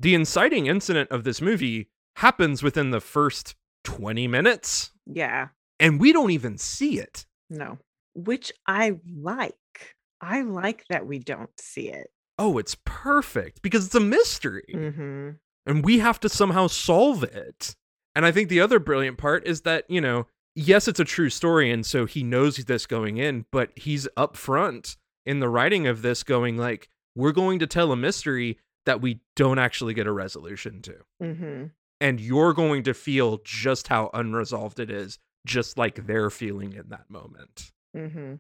The 0.01 0.15
inciting 0.15 0.67
incident 0.67 1.11
of 1.11 1.25
this 1.25 1.41
movie 1.41 1.91
happens 2.17 2.63
within 2.63 2.91
the 2.91 3.01
first 3.01 3.55
20 3.85 4.27
minutes 4.29 4.91
Yeah. 5.07 5.49
and 5.81 6.01
we 6.01 6.13
don't 6.13 6.31
even 6.31 6.59
see 6.59 6.99
it. 6.99 7.27
No. 7.51 7.79
Which 8.15 8.53
I 8.67 8.99
like. 9.17 9.55
I 10.21 10.43
like 10.43 10.85
that 10.89 11.07
we 11.07 11.19
don't 11.19 11.51
see 11.59 11.89
it. 11.89 12.09
Oh, 12.39 12.59
it's 12.59 12.77
perfect 12.85 13.63
because 13.63 13.87
it's 13.87 13.95
a 13.95 14.01
mystery 14.01 14.65
hmm 14.73 15.31
and 15.65 15.85
we 15.85 16.01
have 16.01 16.19
to 16.21 16.29
somehow 16.29 16.67
solve 16.67 17.23
it. 17.23 17.77
And 18.17 18.27
I 18.27 18.33
think 18.33 18.49
the 18.49 18.61
other 18.61 18.81
brilliant 18.81 19.17
part 19.17 19.47
is 19.47 19.61
that, 19.61 19.85
you 19.89 20.01
know, 20.01 20.27
yes, 20.55 20.89
it's 20.89 21.01
a 21.01 21.05
true 21.05 21.31
story 21.31 21.71
and 21.71 21.85
so 21.85 22.07
he 22.07 22.23
knows 22.23 22.57
this 22.57 22.87
going 22.87 23.17
in, 23.19 23.47
but 23.51 23.71
he's 23.77 24.09
upfront 24.17 24.97
in 25.25 25.41
the 25.41 25.49
writing 25.49 25.87
of 25.87 26.03
this 26.03 26.23
going 26.23 26.57
like 26.57 26.89
we're 27.15 27.33
going 27.33 27.59
to 27.59 27.67
tell 27.67 27.93
a 27.93 27.97
mystery 27.97 28.59
that 28.87 29.01
we 29.01 29.21
don't 29.37 29.59
actually 29.59 29.95
get 29.95 30.07
a 30.07 30.13
resolution 30.13 30.83
to. 30.83 30.95
hmm 31.21 31.65
And 32.01 32.21
you're 32.21 32.53
going 32.55 32.83
to 32.85 32.95
feel 32.95 33.41
just 33.45 33.89
how 33.89 34.11
unresolved 34.13 34.81
it 34.81 34.91
is, 34.91 35.19
just 35.47 35.79
like 35.79 36.07
they're 36.07 36.31
feeling 36.31 36.73
in 36.73 36.89
that 36.89 37.09
moment. 37.09 37.73
hmm 37.97 38.35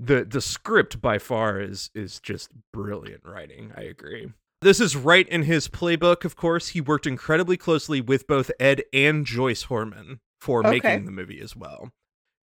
the 0.00 0.24
the 0.24 0.40
script 0.40 1.00
by 1.00 1.18
far 1.18 1.60
is 1.60 1.88
is 1.94 2.18
just 2.18 2.50
brilliant 2.72 3.22
writing 3.24 3.72
i 3.76 3.82
agree. 3.82 4.32
This 4.60 4.80
is 4.80 4.96
right 4.96 5.28
in 5.28 5.42
his 5.42 5.68
playbook 5.68 6.24
of 6.24 6.34
course. 6.34 6.68
He 6.68 6.80
worked 6.80 7.06
incredibly 7.06 7.56
closely 7.56 8.00
with 8.00 8.26
both 8.26 8.50
ed 8.58 8.82
and 8.92 9.24
joyce 9.24 9.66
horman 9.66 10.18
for 10.44 10.60
Okay. 10.60 10.70
making 10.80 11.04
the 11.06 11.10
movie 11.12 11.40
as 11.40 11.56
well 11.56 11.90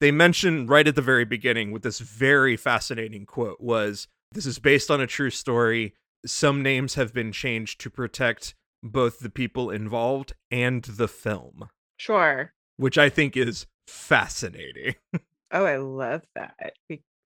they 0.00 0.10
mention 0.10 0.66
right 0.66 0.88
at 0.88 0.94
the 0.94 1.02
very 1.02 1.24
beginning 1.26 1.70
with 1.70 1.82
this 1.82 1.98
very 1.98 2.56
fascinating 2.56 3.26
quote 3.26 3.60
was 3.60 4.08
this 4.32 4.46
is 4.46 4.58
based 4.58 4.90
on 4.90 5.00
a 5.00 5.06
true 5.06 5.30
story 5.30 5.94
some 6.24 6.62
names 6.62 6.94
have 6.94 7.12
been 7.12 7.32
changed 7.32 7.80
to 7.80 7.90
protect 7.90 8.54
both 8.82 9.18
the 9.18 9.28
people 9.30 9.70
involved 9.70 10.32
and 10.50 10.82
the 10.84 11.08
film 11.08 11.68
Sure. 11.98 12.52
which 12.78 12.96
i 12.96 13.08
think 13.10 13.36
is 13.36 13.66
fascinating 13.86 14.94
Oh, 15.52 15.64
I 15.64 15.78
love 15.78 16.22
that. 16.36 16.74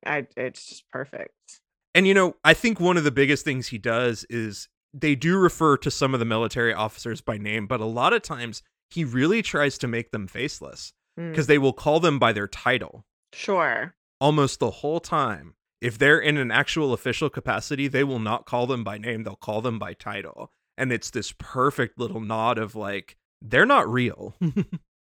I, 0.06 0.26
it's 0.34 0.66
just 0.66 0.84
perfect. 0.90 1.60
And 1.94 2.06
you 2.06 2.14
know, 2.14 2.36
I 2.42 2.54
think 2.54 2.80
one 2.80 2.96
of 2.96 3.04
the 3.04 3.10
biggest 3.10 3.44
things 3.44 3.66
he 3.66 3.76
does 3.76 4.24
is 4.30 4.66
they 4.94 5.14
do 5.14 5.36
refer 5.36 5.76
to 5.76 5.90
some 5.90 6.14
of 6.14 6.20
the 6.20 6.24
military 6.24 6.72
officers 6.72 7.20
by 7.20 7.36
name, 7.36 7.66
but 7.66 7.80
a 7.80 7.84
lot 7.84 8.14
of 8.14 8.22
times 8.22 8.62
he 8.94 9.04
really 9.04 9.42
tries 9.42 9.76
to 9.78 9.88
make 9.88 10.10
them 10.10 10.26
faceless 10.26 10.92
Mm, 11.18 11.30
because 11.30 11.46
they 11.46 11.58
will 11.58 11.72
call 11.72 12.00
them 12.00 12.18
by 12.18 12.32
their 12.32 12.48
title 12.48 13.04
Sure. 13.32 13.94
almost 14.20 14.58
the 14.58 14.70
whole 14.70 14.98
time. 14.98 15.54
If 15.80 15.96
they're 15.98 16.18
in 16.18 16.36
an 16.38 16.50
actual 16.50 16.92
official 16.92 17.30
capacity, 17.30 17.86
they 17.88 18.02
will 18.02 18.18
not 18.18 18.46
call 18.46 18.66
them 18.66 18.82
by 18.82 18.98
name, 18.98 19.22
they'll 19.22 19.36
call 19.36 19.60
them 19.60 19.78
by 19.78 19.94
title. 19.94 20.50
And 20.76 20.90
it's 20.90 21.10
this 21.10 21.32
perfect 21.38 21.98
little 22.00 22.20
nod 22.20 22.58
of 22.58 22.74
like, 22.74 23.16
they're 23.40 23.66
not 23.66 23.88
real. 23.88 24.34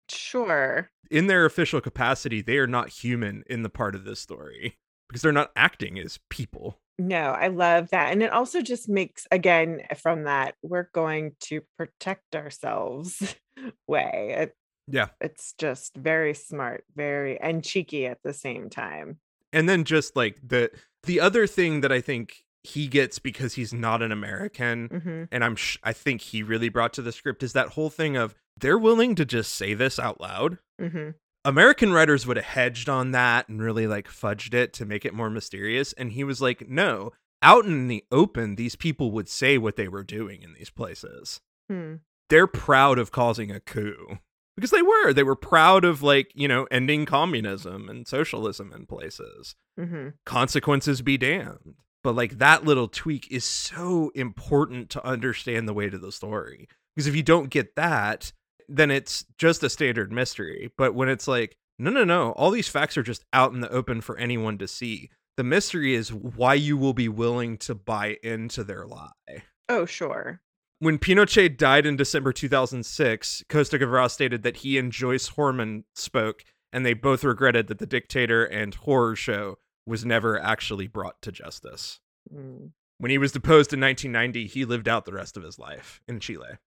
Sure. 0.09 0.91
in 1.09 1.27
their 1.27 1.45
official 1.45 1.81
capacity, 1.81 2.41
they 2.41 2.57
are 2.57 2.67
not 2.67 2.89
human 2.89 3.43
in 3.47 3.63
the 3.63 3.69
part 3.69 3.95
of 3.95 4.03
this 4.03 4.19
story 4.19 4.77
because 5.07 5.21
they're 5.21 5.31
not 5.31 5.51
acting 5.55 5.99
as 5.99 6.19
people. 6.29 6.79
No, 6.97 7.17
I 7.31 7.47
love 7.47 7.89
that. 7.89 8.11
And 8.13 8.23
it 8.23 8.31
also 8.31 8.61
just 8.61 8.87
makes, 8.87 9.27
again, 9.31 9.81
from 10.01 10.23
that, 10.23 10.55
we're 10.63 10.89
going 10.93 11.35
to 11.41 11.61
protect 11.77 12.35
ourselves 12.35 13.35
way. 13.87 14.35
It, 14.37 14.55
Yeah. 14.87 15.07
it's 15.19 15.53
just 15.57 15.95
very 15.97 16.33
smart, 16.33 16.85
very, 16.95 17.39
and 17.39 17.63
cheeky 17.63 18.05
at 18.05 18.19
the 18.23 18.33
same 18.33 18.69
time. 18.69 19.19
and 19.53 19.67
then 19.69 19.83
just 19.83 20.15
like 20.15 20.37
the 20.45 20.69
the 21.03 21.19
other 21.19 21.45
thing 21.47 21.81
that 21.81 21.91
I 21.91 22.01
think 22.01 22.43
he 22.63 22.87
gets 22.87 23.19
because 23.19 23.53
he's 23.53 23.71
not 23.73 24.01
an 24.01 24.11
American, 24.11 24.87
hmm 24.87 25.23
and 25.31 25.43
I'm 25.43 25.55
sh- 25.55 25.77
I 25.83 25.93
think 25.93 26.21
he 26.21 26.41
really 26.43 26.69
brought 26.69 26.93
to 26.93 27.01
the 27.03 27.11
script 27.11 27.43
is 27.43 27.53
that 27.53 27.69
whole 27.69 27.89
thing 27.91 28.15
of 28.17 28.33
they're 28.57 28.77
willing 28.79 29.13
to 29.15 29.25
just 29.25 29.53
say 29.53 29.73
this 29.75 29.99
out 29.99 30.19
loud. 30.19 30.57
hmm 30.79 31.09
American 31.45 31.93
writers 31.93 32.27
would 32.27 32.35
have 32.37 32.45
hedged 32.45 32.89
on 32.89 33.11
that 33.11 33.47
and 33.47 33.61
really 33.61 33.87
like 33.87 34.07
fudged 34.09 34.53
it 34.53 34.73
to 34.73 34.85
make 34.85 35.05
it 35.05 35.13
more 35.13 35.29
mysterious, 35.29 35.93
and 35.93 36.11
he 36.11 36.23
was 36.23 36.41
like, 36.41 36.67
no. 36.67 37.11
Out 37.41 37.65
in 37.65 37.87
the 37.87 38.03
open, 38.11 38.55
these 38.55 38.75
people 38.75 39.11
would 39.11 39.29
say 39.29 39.57
what 39.57 39.75
they 39.75 39.87
were 39.87 40.03
doing 40.03 40.41
in 40.41 40.53
these 40.53 40.69
places. 40.71 41.41
Hmm. 41.69 41.95
They're 42.29 42.47
proud 42.47 42.97
of 42.97 43.11
causing 43.11 43.51
a 43.51 43.59
coup. 43.59 44.17
because 44.55 44.71
they 44.71 44.81
were 44.81 45.13
they 45.13 45.21
were 45.23 45.35
proud 45.35 45.85
of 45.85 46.01
like 46.01 46.31
you 46.33 46.47
know 46.47 46.65
ending 46.71 47.05
communism 47.05 47.87
and 47.89 48.07
socialism 48.07 48.71
in 48.73 48.85
places 48.85 49.55
Mm-hmm. 49.77 50.09
consequences 50.25 51.01
be 51.01 51.17
damned 51.17 51.75
but 52.01 52.15
like 52.15 52.37
that 52.37 52.63
little 52.63 52.87
tweak 52.87 53.27
is 53.29 53.43
so 53.43 54.09
important 54.15 54.89
to 54.91 55.05
understand 55.05 55.67
the 55.67 55.73
weight 55.73 55.93
of 55.93 55.99
the 55.99 56.13
story 56.13 56.69
because 56.95 57.07
if 57.07 57.15
you 57.17 57.23
don't 57.23 57.49
get 57.49 57.75
that 57.75 58.31
then 58.67 58.91
it's 58.91 59.25
just 59.37 59.63
a 59.63 59.69
standard 59.69 60.11
mystery 60.11 60.71
but 60.77 60.93
when 60.95 61.09
it's 61.09 61.27
like 61.27 61.57
no 61.79 61.89
no 61.91 62.03
no 62.03 62.31
all 62.33 62.51
these 62.51 62.67
facts 62.67 62.97
are 62.97 63.03
just 63.03 63.23
out 63.33 63.53
in 63.53 63.59
the 63.61 63.69
open 63.71 64.01
for 64.01 64.17
anyone 64.17 64.57
to 64.57 64.67
see 64.67 65.09
the 65.37 65.43
mystery 65.43 65.93
is 65.93 66.13
why 66.13 66.53
you 66.53 66.77
will 66.77 66.93
be 66.93 67.09
willing 67.09 67.57
to 67.57 67.75
buy 67.75 68.17
into 68.23 68.63
their 68.63 68.85
lie 68.85 69.43
Oh, 69.67 69.85
sure. 69.85 70.41
when 70.79 70.99
Pinochet 70.99 71.57
died 71.57 71.85
in 71.87 71.95
December 71.95 72.31
2006, 72.31 73.43
Costa 73.49 73.79
Gavras 73.79 74.11
stated 74.11 74.43
that 74.43 74.57
he 74.57 74.77
and 74.77 74.91
Joyce 74.91 75.31
Horman 75.31 75.85
spoke, 75.95 76.43
and 76.71 76.85
they 76.85 76.93
both 76.93 77.23
regretted 77.23 77.67
that 77.67 77.79
the 77.79 77.87
dictator 77.87 78.45
and 78.45 78.75
horror 78.75 79.15
show 79.15 79.57
was 79.87 80.05
never 80.05 80.39
actually 80.39 80.87
brought 80.87 81.19
to 81.23 81.31
justice. 81.31 81.99
Mm. 82.31 82.71
When 82.99 83.09
he 83.11 83.17
was 83.17 83.31
deposed 83.31 83.73
in 83.73 83.79
1990, 83.81 84.47
he 84.47 84.65
lived 84.65 84.87
out 84.87 85.05
the 85.05 85.13
rest 85.13 85.35
of 85.35 85.43
his 85.43 85.57
life 85.59 85.99
in 86.07 86.19
Chile. 86.19 86.57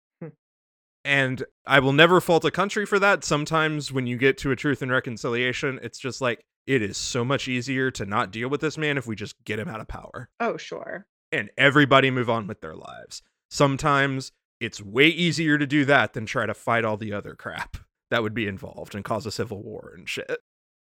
And 1.08 1.42
I 1.66 1.80
will 1.80 1.94
never 1.94 2.20
fault 2.20 2.44
a 2.44 2.50
country 2.50 2.84
for 2.84 2.98
that. 2.98 3.24
Sometimes 3.24 3.90
when 3.90 4.06
you 4.06 4.18
get 4.18 4.36
to 4.38 4.50
a 4.50 4.56
truth 4.56 4.82
and 4.82 4.90
reconciliation, 4.90 5.80
it's 5.82 5.98
just 5.98 6.20
like, 6.20 6.44
it 6.66 6.82
is 6.82 6.98
so 6.98 7.24
much 7.24 7.48
easier 7.48 7.90
to 7.92 8.04
not 8.04 8.30
deal 8.30 8.50
with 8.50 8.60
this 8.60 8.76
man 8.76 8.98
if 8.98 9.06
we 9.06 9.16
just 9.16 9.34
get 9.46 9.58
him 9.58 9.68
out 9.68 9.80
of 9.80 9.88
power 9.88 10.28
Oh, 10.38 10.58
sure. 10.58 11.06
and 11.32 11.48
everybody 11.56 12.10
move 12.10 12.28
on 12.28 12.46
with 12.46 12.60
their 12.60 12.74
lives. 12.74 13.22
Sometimes 13.50 14.32
it's 14.60 14.82
way 14.82 15.06
easier 15.06 15.56
to 15.56 15.66
do 15.66 15.86
that 15.86 16.12
than 16.12 16.26
try 16.26 16.44
to 16.44 16.52
fight 16.52 16.84
all 16.84 16.98
the 16.98 17.14
other 17.14 17.34
crap 17.34 17.78
that 18.10 18.22
would 18.22 18.34
be 18.34 18.46
involved 18.46 18.94
and 18.94 19.02
cause 19.02 19.24
a 19.24 19.30
civil 19.30 19.62
war 19.62 19.94
and 19.96 20.06
shit. 20.10 20.40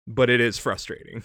But 0.07 0.29
it 0.29 0.39
is 0.39 0.57
frustrating. 0.57 1.23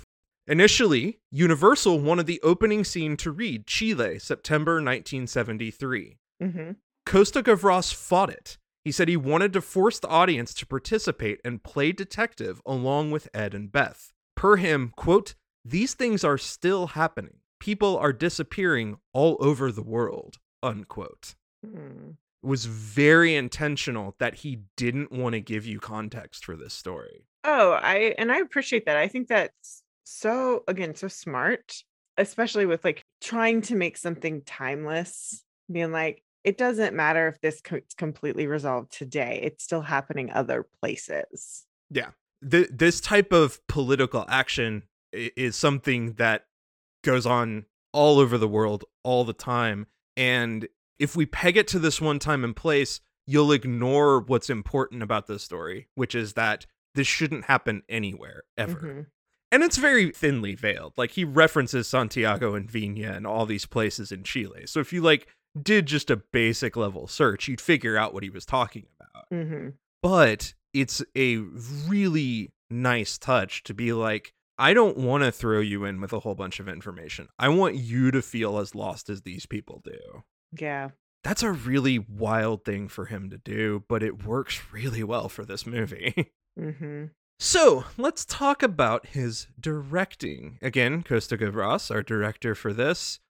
Initially, 0.49 1.21
Universal 1.31 2.01
wanted 2.01 2.27
the 2.27 2.41
opening 2.43 2.83
scene 2.83 3.17
to 3.19 3.31
read 3.31 3.69
Chile, 3.69 4.19
September 4.19 4.83
1973. 4.83 6.17
Mm-hmm. 6.43 6.71
Costa 7.07 7.43
Gavras 7.45 7.95
fought 7.95 8.31
it. 8.31 8.59
He 8.89 8.93
said 8.93 9.09
he 9.09 9.19
wanted 9.19 9.53
to 9.53 9.61
force 9.61 9.99
the 9.99 10.09
audience 10.09 10.55
to 10.55 10.67
participate 10.67 11.43
and 11.45 11.63
play 11.63 11.93
detective 11.93 12.63
along 12.65 13.11
with 13.11 13.29
Ed 13.35 13.53
and 13.53 13.71
Beth. 13.71 14.15
Per 14.35 14.57
him, 14.57 14.95
quote, 14.97 15.35
these 15.63 15.93
things 15.93 16.25
are 16.25 16.39
still 16.39 16.87
happening. 16.87 17.41
People 17.61 17.99
are 17.99 18.15
disappearing 18.15 18.97
all 19.13 19.37
over 19.41 19.71
the 19.71 19.83
world, 19.83 20.39
unquote. 20.63 21.35
Mm. 21.63 22.13
It 22.43 22.47
was 22.47 22.65
very 22.65 23.35
intentional 23.35 24.17
that 24.21 24.37
he 24.37 24.63
didn't 24.79 25.13
want 25.13 25.35
to 25.35 25.41
give 25.41 25.67
you 25.67 25.81
context 25.81 26.47
for 26.47 26.57
this 26.57 26.73
story. 26.73 27.27
Oh, 27.45 27.73
I 27.73 28.15
and 28.17 28.33
I 28.33 28.39
appreciate 28.39 28.87
that. 28.87 28.97
I 28.97 29.07
think 29.07 29.29
that's 29.29 29.83
so 30.05 30.65
again 30.67 30.95
so 30.95 31.09
smart, 31.09 31.85
especially 32.17 32.65
with 32.65 32.87
like 32.87 33.05
trying 33.21 33.61
to 33.61 33.77
make 33.77 33.99
something 33.99 34.41
timeless, 34.47 35.45
being 35.71 35.93
like 35.93 36.23
it 36.45 36.57
doesn't 36.59 36.95
matter 36.95 37.29
if 37.29 37.41
this 37.41 37.61
co- 37.61 37.81
completely 37.97 38.47
resolved 38.47 38.93
today. 38.93 39.41
It's 39.43 39.65
still 39.65 39.83
happening 39.83 40.31
other 40.31 40.67
places. 40.81 41.65
Th- 42.49 42.69
this 42.71 43.01
type 43.01 43.33
of 43.33 43.67
political 43.67 44.25
action 44.29 44.85
is 45.13 45.57
something 45.57 46.13
that 46.15 46.45
goes 47.03 47.27
on 47.27 47.65
all 47.93 48.19
over 48.21 48.39
the 48.39 48.47
world 48.47 48.85
all 49.03 49.25
the 49.25 49.33
time. 49.33 49.87
And 50.17 50.69
if 50.99 51.17
we 51.17 51.27
peg 51.27 51.57
it 51.57 51.67
to 51.69 51.79
this 51.79 52.01
one 52.01 52.19
time 52.19 52.45
and 52.45 52.55
place, 52.55 53.01
you'll 53.27 53.53
ignore 53.53 54.21
what's 54.21 54.51
important 54.51 55.03
about 55.03 55.27
this 55.27 55.43
story, 55.43 55.89
which 55.97 56.15
is 56.15 56.35
that 56.35 56.67
this 56.95 57.07
shouldn't 57.07 57.47
happen 57.47 57.83
anywhere 57.89 58.45
ever. 58.57 58.81
Mhm. 58.81 59.07
And 59.51 59.63
it's 59.63 59.79
very 59.79 60.11
thinly 60.11 60.55
veiled. 60.55 60.93
Like 60.97 61.13
he 61.13 61.25
references 61.25 61.89
Santiago 61.89 62.55
and 62.55 62.71
Viña 62.71 63.17
and 63.17 63.27
all 63.27 63.47
these 63.47 63.67
places 63.67 64.13
in 64.13 64.23
Chile. 64.23 64.67
So 64.67 64.81
if 64.81 64.93
you 64.93 65.01
like 65.01 65.27
did 65.65 65.87
just 65.87 66.11
a 66.11 66.17
basic 66.17 66.77
level 66.77 67.07
search, 67.07 67.49
you'd 67.49 67.61
figure 67.61 67.97
out 67.97 68.15
what 68.15 68.23
he 68.23 68.31
was 68.31 68.45
talking 68.47 68.87
about 68.99 69.31
Mhm. 69.31 69.75
but 70.03 70.55
it's 70.73 71.03
a 71.17 71.39
really 71.89 72.53
nice 72.71 73.19
touch 73.19 73.63
to 73.65 73.75
be 73.75 73.93
like 73.93 74.33
I 74.61 74.75
don't 74.75 74.97
want 74.97 75.23
to 75.23 75.31
throw 75.31 75.61
you 75.61 75.85
in 75.85 76.01
with 76.01 76.13
a 76.13 76.19
whole 76.21 76.35
bunch 76.35 76.59
of 76.59 76.69
information. 76.69 77.29
I 77.39 77.49
want 77.49 77.77
you 77.77 78.11
to 78.11 78.21
feel 78.21 78.59
as 78.59 78.75
lost 78.75 79.09
as 79.09 79.23
these 79.23 79.47
people 79.47 79.81
do. 79.85 80.25
Yeah. 80.59 80.91
That's 81.23 81.45
a 81.45 81.53
really 81.53 81.99
wild 82.01 82.65
thing 82.65 82.89
for 82.89 83.05
him 83.07 83.31
to 83.31 83.39
do, 83.39 83.85
but 83.89 84.03
it 84.03 84.25
works 84.25 84.61
really 84.73 85.05
well 85.05 85.29
for 85.29 85.45
this 85.45 85.67
movie. 85.67 86.33
Mm-hmm. 86.59 87.05
So 87.39 87.85
let's 87.97 88.25
talk 88.25 88.65
about 88.65 89.07
his 89.07 89.47
directing. 89.61 90.59
Again, 90.61 91.05
Costa 91.05 91.37
Gavras, 91.39 91.89
our 91.95 92.03
director 92.03 92.57
for 92.57 92.73
this. 92.73 93.21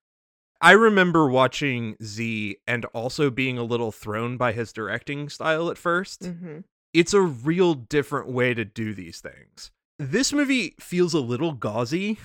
I 0.61 0.73
remember 0.73 1.29
watching 1.29 1.97
Z 2.03 2.57
and 2.67 2.85
also 2.87 3.31
being 3.31 3.59
a 3.59 3.63
little 3.63 3.93
thrown 3.93 4.37
by 4.37 4.53
his 4.53 4.73
directing 4.73 5.29
style 5.29 5.71
at 5.71 5.77
1st 5.77 6.19
Mm-hmm. 6.19 6.59
It's 6.95 7.13
a 7.15 7.21
real 7.21 7.75
different 7.75 8.29
way 8.31 8.55
to 8.55 8.65
do 8.65 8.95
these 8.95 9.21
things. 9.21 9.71
This 9.99 10.33
movie 10.33 10.75
feels 10.81 11.15
a 11.15 11.21
little 11.21 11.53
gauzy 11.53 12.19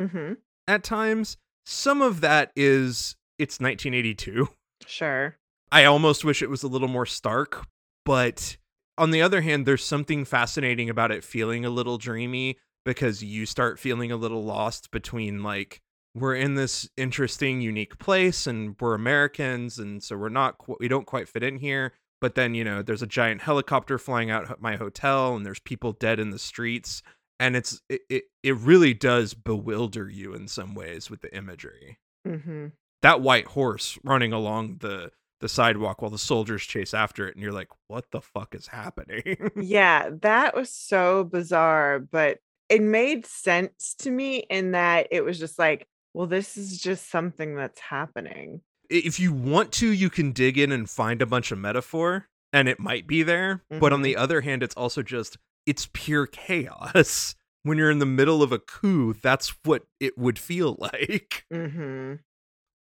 Mm-hmm. 0.00 0.34
at 0.68 0.82
times. 0.84 1.36
Some 1.66 2.02
of 2.02 2.20
that 2.20 2.52
is 2.56 3.16
it's 3.38 3.58
1982. 3.60 4.48
Sure. 4.86 5.36
I 5.70 5.84
almost 5.84 6.24
wish 6.24 6.42
it 6.42 6.50
was 6.50 6.62
a 6.62 6.68
little 6.68 6.88
more 6.88 7.06
stark, 7.06 7.66
but 8.04 8.56
on 8.98 9.10
the 9.10 9.22
other 9.22 9.40
hand, 9.40 9.64
there's 9.66 9.84
something 9.84 10.24
fascinating 10.24 10.90
about 10.90 11.10
it 11.10 11.24
feeling 11.24 11.64
a 11.64 11.70
little 11.70 11.98
dreamy 11.98 12.58
because 12.84 13.22
you 13.22 13.46
start 13.46 13.78
feeling 13.78 14.12
a 14.12 14.16
little 14.16 14.44
lost 14.44 14.90
between 14.90 15.42
like 15.42 15.80
we're 16.14 16.34
in 16.34 16.54
this 16.54 16.88
interesting 16.96 17.60
unique 17.60 17.98
place 17.98 18.46
and 18.46 18.76
we're 18.80 18.94
Americans 18.94 19.78
and 19.78 20.02
so 20.02 20.16
we're 20.16 20.28
not 20.28 20.58
qu- 20.58 20.76
we 20.80 20.88
don't 20.88 21.06
quite 21.06 21.28
fit 21.28 21.42
in 21.42 21.56
here 21.58 21.92
but 22.20 22.34
then 22.34 22.54
you 22.54 22.62
know 22.64 22.82
there's 22.82 23.02
a 23.02 23.06
giant 23.06 23.40
helicopter 23.42 23.98
flying 23.98 24.30
out 24.30 24.60
my 24.60 24.76
hotel 24.76 25.34
and 25.34 25.44
there's 25.46 25.60
people 25.60 25.92
dead 25.92 26.20
in 26.20 26.30
the 26.30 26.38
streets 26.38 27.02
and 27.40 27.56
it's 27.56 27.80
it, 27.88 28.02
it, 28.10 28.24
it 28.42 28.56
really 28.56 28.94
does 28.94 29.34
bewilder 29.34 30.08
you 30.08 30.34
in 30.34 30.46
some 30.48 30.74
ways 30.74 31.10
with 31.10 31.20
the 31.22 31.34
imagery 31.36 31.98
Mm-hmm. 32.28 32.66
that 33.02 33.20
white 33.20 33.46
horse 33.46 33.98
running 34.04 34.32
along 34.32 34.76
the 34.80 35.10
the 35.40 35.48
sidewalk 35.48 36.00
while 36.00 36.10
the 36.12 36.18
soldiers 36.18 36.62
chase 36.62 36.94
after 36.94 37.26
it 37.26 37.34
and 37.34 37.42
you're 37.42 37.50
like 37.52 37.66
what 37.88 38.04
the 38.12 38.20
fuck 38.20 38.54
is 38.54 38.68
happening 38.68 39.50
Yeah, 39.60 40.10
that 40.20 40.54
was 40.54 40.70
so 40.70 41.24
bizarre, 41.24 41.98
but 41.98 42.38
it 42.68 42.80
made 42.80 43.26
sense 43.26 43.94
to 43.98 44.10
me 44.12 44.36
in 44.48 44.70
that 44.70 45.08
it 45.10 45.24
was 45.24 45.36
just 45.40 45.58
like, 45.58 45.88
well, 46.14 46.26
this 46.26 46.56
is 46.56 46.78
just 46.80 47.10
something 47.10 47.54
that's 47.56 47.80
happening. 47.80 48.60
if 48.90 49.18
you 49.18 49.32
want 49.32 49.72
to 49.72 49.88
you 49.88 50.10
can 50.10 50.32
dig 50.32 50.58
in 50.58 50.70
and 50.72 50.88
find 50.90 51.22
a 51.22 51.26
bunch 51.26 51.50
of 51.52 51.58
metaphor 51.58 52.26
and 52.52 52.68
it 52.68 52.78
might 52.78 53.06
be 53.06 53.22
there 53.22 53.62
but 53.80 53.92
on 53.92 54.02
the 54.02 54.16
other 54.16 54.42
hand 54.42 54.62
it's 54.62 54.74
also 54.76 55.02
just 55.02 55.38
it's 55.64 55.88
pure 55.94 56.26
chaos 56.26 57.34
when 57.62 57.78
you're 57.78 57.90
in 57.90 58.00
the 58.00 58.04
middle 58.04 58.42
of 58.42 58.52
a 58.52 58.58
coup 58.58 59.14
that's 59.22 59.54
what 59.64 59.84
it 60.00 60.18
would 60.18 60.38
feel 60.38 60.76
like 60.92 61.44
Mm-hmm. 61.52 62.14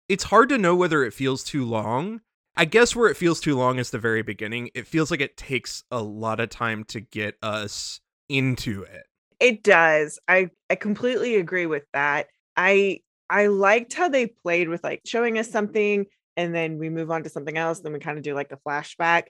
it's 0.09 0.25
hard 0.25 0.49
to 0.49 0.57
know 0.57 0.75
whether 0.75 1.03
it 1.03 1.13
feels 1.13 1.43
too 1.43 1.63
long. 1.65 2.21
I 2.57 2.65
guess 2.65 2.93
where 2.95 3.07
it 3.09 3.15
feels 3.15 3.39
too 3.39 3.55
long 3.57 3.79
is 3.79 3.91
the 3.91 3.97
very 3.99 4.21
beginning. 4.23 4.71
It 4.75 4.85
feels 4.85 5.09
like 5.09 5.21
it 5.21 5.37
takes 5.37 5.83
a 5.89 6.01
lot 6.03 6.41
of 6.41 6.49
time 6.49 6.83
to 6.85 6.99
get 6.99 7.35
us 7.41 8.01
into 8.27 8.83
it. 8.83 9.05
It 9.39 9.63
does. 9.63 10.19
I 10.27 10.49
I 10.69 10.75
completely 10.75 11.37
agree 11.37 11.65
with 11.65 11.83
that. 11.93 12.27
I 12.57 12.99
I 13.31 13.47
liked 13.47 13.93
how 13.93 14.09
they 14.09 14.27
played 14.27 14.67
with 14.67 14.83
like 14.83 15.01
showing 15.05 15.39
us 15.39 15.47
mm-hmm. 15.47 15.53
something 15.53 16.05
and 16.37 16.53
then 16.53 16.77
we 16.77 16.89
move 16.89 17.09
on 17.09 17.23
to 17.23 17.29
something 17.29 17.57
else, 17.57 17.79
then 17.79 17.93
we 17.93 17.99
kind 17.99 18.17
of 18.17 18.23
do 18.23 18.33
like 18.33 18.51
a 18.51 18.57
flashback. 18.57 19.23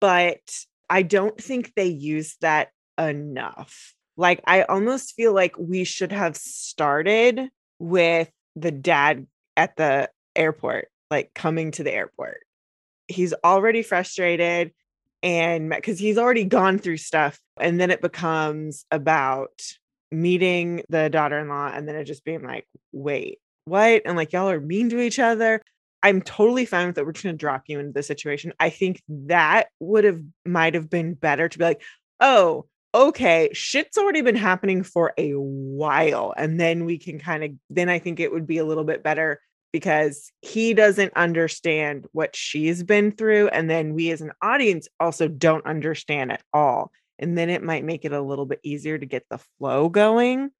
But 0.00 0.40
I 0.90 1.02
don't 1.02 1.40
think 1.40 1.72
they 1.74 1.86
used 1.86 2.40
that 2.42 2.68
enough. 2.98 3.94
Like 4.16 4.40
I 4.46 4.62
almost 4.62 5.14
feel 5.14 5.32
like 5.32 5.56
we 5.58 5.84
should 5.84 6.12
have 6.12 6.36
started 6.36 7.48
with 7.78 8.30
the 8.56 8.70
dad 8.70 9.26
at 9.56 9.76
the 9.76 10.10
airport, 10.34 10.88
like 11.10 11.32
coming 11.34 11.70
to 11.72 11.84
the 11.84 11.92
airport. 11.92 12.40
He's 13.08 13.34
already 13.44 13.82
frustrated 13.82 14.72
and 15.22 15.70
because 15.70 15.98
he's 15.98 16.18
already 16.18 16.44
gone 16.44 16.78
through 16.78 16.96
stuff 16.98 17.38
and 17.58 17.80
then 17.80 17.90
it 17.90 18.02
becomes 18.02 18.84
about 18.90 19.60
meeting 20.16 20.82
the 20.88 21.08
daughter-in-law 21.10 21.70
and 21.74 21.86
then 21.86 21.94
it 21.94 22.04
just 22.04 22.24
being 22.24 22.42
like 22.42 22.66
wait 22.92 23.38
what 23.66 24.02
and 24.04 24.16
like 24.16 24.32
y'all 24.32 24.48
are 24.48 24.60
mean 24.60 24.88
to 24.88 25.00
each 25.00 25.18
other 25.18 25.60
i'm 26.02 26.22
totally 26.22 26.64
fine 26.64 26.86
with 26.86 26.98
it 26.98 27.04
we're 27.04 27.12
just 27.12 27.24
going 27.24 27.34
to 27.34 27.38
drop 27.38 27.64
you 27.66 27.78
into 27.78 27.92
the 27.92 28.02
situation 28.02 28.52
i 28.58 28.70
think 28.70 29.02
that 29.08 29.68
would 29.80 30.04
have 30.04 30.20
might 30.44 30.74
have 30.74 30.88
been 30.88 31.14
better 31.14 31.48
to 31.48 31.58
be 31.58 31.64
like 31.64 31.82
oh 32.20 32.64
okay 32.94 33.50
shit's 33.52 33.98
already 33.98 34.22
been 34.22 34.36
happening 34.36 34.82
for 34.82 35.12
a 35.18 35.32
while 35.32 36.32
and 36.36 36.58
then 36.58 36.84
we 36.86 36.96
can 36.96 37.18
kind 37.18 37.44
of 37.44 37.50
then 37.68 37.88
i 37.88 37.98
think 37.98 38.18
it 38.18 38.32
would 38.32 38.46
be 38.46 38.58
a 38.58 38.64
little 38.64 38.84
bit 38.84 39.02
better 39.02 39.40
because 39.76 40.32
he 40.40 40.72
doesn't 40.72 41.12
understand 41.16 42.06
what 42.12 42.34
she's 42.34 42.82
been 42.82 43.12
through. 43.12 43.48
And 43.48 43.68
then 43.68 43.92
we 43.92 44.10
as 44.10 44.22
an 44.22 44.32
audience 44.40 44.88
also 44.98 45.28
don't 45.28 45.66
understand 45.66 46.32
at 46.32 46.42
all. 46.54 46.92
And 47.18 47.36
then 47.36 47.48
it 47.50 47.62
might 47.62 47.84
make 47.84 48.04
it 48.04 48.12
a 48.12 48.20
little 48.20 48.46
bit 48.46 48.60
easier 48.62 48.98
to 48.98 49.06
get 49.06 49.24
the 49.30 49.38
flow 49.38 49.88
going. 49.88 50.50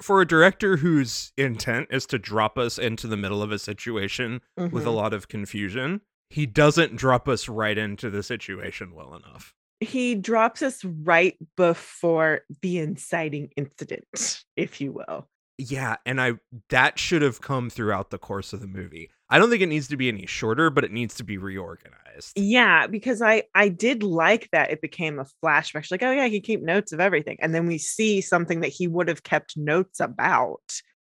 For 0.00 0.20
a 0.20 0.26
director 0.26 0.76
whose 0.76 1.32
intent 1.36 1.88
is 1.90 2.06
to 2.06 2.18
drop 2.18 2.56
us 2.56 2.78
into 2.78 3.06
the 3.08 3.16
middle 3.16 3.42
of 3.42 3.50
a 3.50 3.58
situation 3.58 4.40
with 4.56 4.84
a 4.86 4.90
Mhm. 4.90 4.94
lot 4.94 5.12
of 5.12 5.28
confusion, 5.28 6.00
he 6.30 6.46
doesn't 6.46 6.96
drop 6.96 7.26
us 7.28 7.48
right 7.48 7.76
into 7.76 8.08
the 8.10 8.22
situation 8.22 8.94
well 8.94 9.14
enough. 9.14 9.54
he 9.80 10.16
drops 10.16 10.60
us 10.60 10.84
right 10.84 11.36
before 11.56 12.40
the 12.62 12.78
inciting 12.78 13.48
incident, 13.56 14.04
if 14.56 14.80
you 14.80 14.90
will. 14.92 15.28
Yeah, 15.58 15.96
and 16.06 16.20
I 16.20 16.34
that 16.68 16.98
should 16.98 17.22
have 17.22 17.40
come 17.40 17.68
throughout 17.68 18.10
the 18.10 18.18
course 18.18 18.52
of 18.52 18.60
the 18.60 18.66
movie. 18.68 19.10
I 19.28 19.38
don't 19.38 19.50
think 19.50 19.60
it 19.62 19.66
needs 19.66 19.88
to 19.88 19.96
be 19.96 20.08
any 20.08 20.24
shorter, 20.26 20.70
but 20.70 20.84
it 20.84 20.92
needs 20.92 21.14
to 21.16 21.24
be 21.24 21.36
reorganized. 21.36 22.32
Yeah, 22.36 22.86
because 22.86 23.20
I 23.20 23.42
I 23.54 23.68
did 23.68 24.02
like 24.04 24.48
that 24.52 24.70
it 24.70 24.80
became 24.80 25.18
a 25.18 25.26
flashback. 25.44 25.82
She's 25.84 25.90
like, 25.90 26.02
oh 26.04 26.12
yeah, 26.12 26.28
he 26.28 26.40
keep 26.40 26.62
notes 26.62 26.92
of 26.92 27.00
everything, 27.00 27.38
and 27.40 27.54
then 27.54 27.66
we 27.66 27.76
see 27.78 28.20
something 28.20 28.60
that 28.60 28.68
he 28.68 28.86
would 28.86 29.08
have 29.08 29.24
kept 29.24 29.56
notes 29.56 29.98
about, 30.00 30.62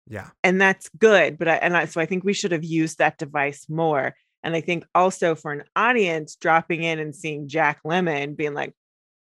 Yeah. 0.08 0.28
and 0.44 0.60
that's 0.60 0.88
good. 0.98 1.36
But 1.36 1.48
I 1.48 1.54
and 1.56 1.76
I 1.76 1.86
so 1.86 2.00
I 2.00 2.06
think 2.06 2.22
we 2.24 2.32
should 2.32 2.52
have 2.52 2.64
used 2.64 2.98
that 2.98 3.18
device 3.18 3.66
more. 3.68 4.14
And 4.44 4.54
I 4.54 4.60
think 4.60 4.84
also 4.94 5.34
for 5.34 5.50
an 5.52 5.64
audience 5.74 6.36
dropping 6.36 6.84
in 6.84 7.00
and 7.00 7.14
seeing 7.14 7.48
Jack 7.48 7.80
Lemmon 7.84 8.36
being 8.36 8.54
like, 8.54 8.72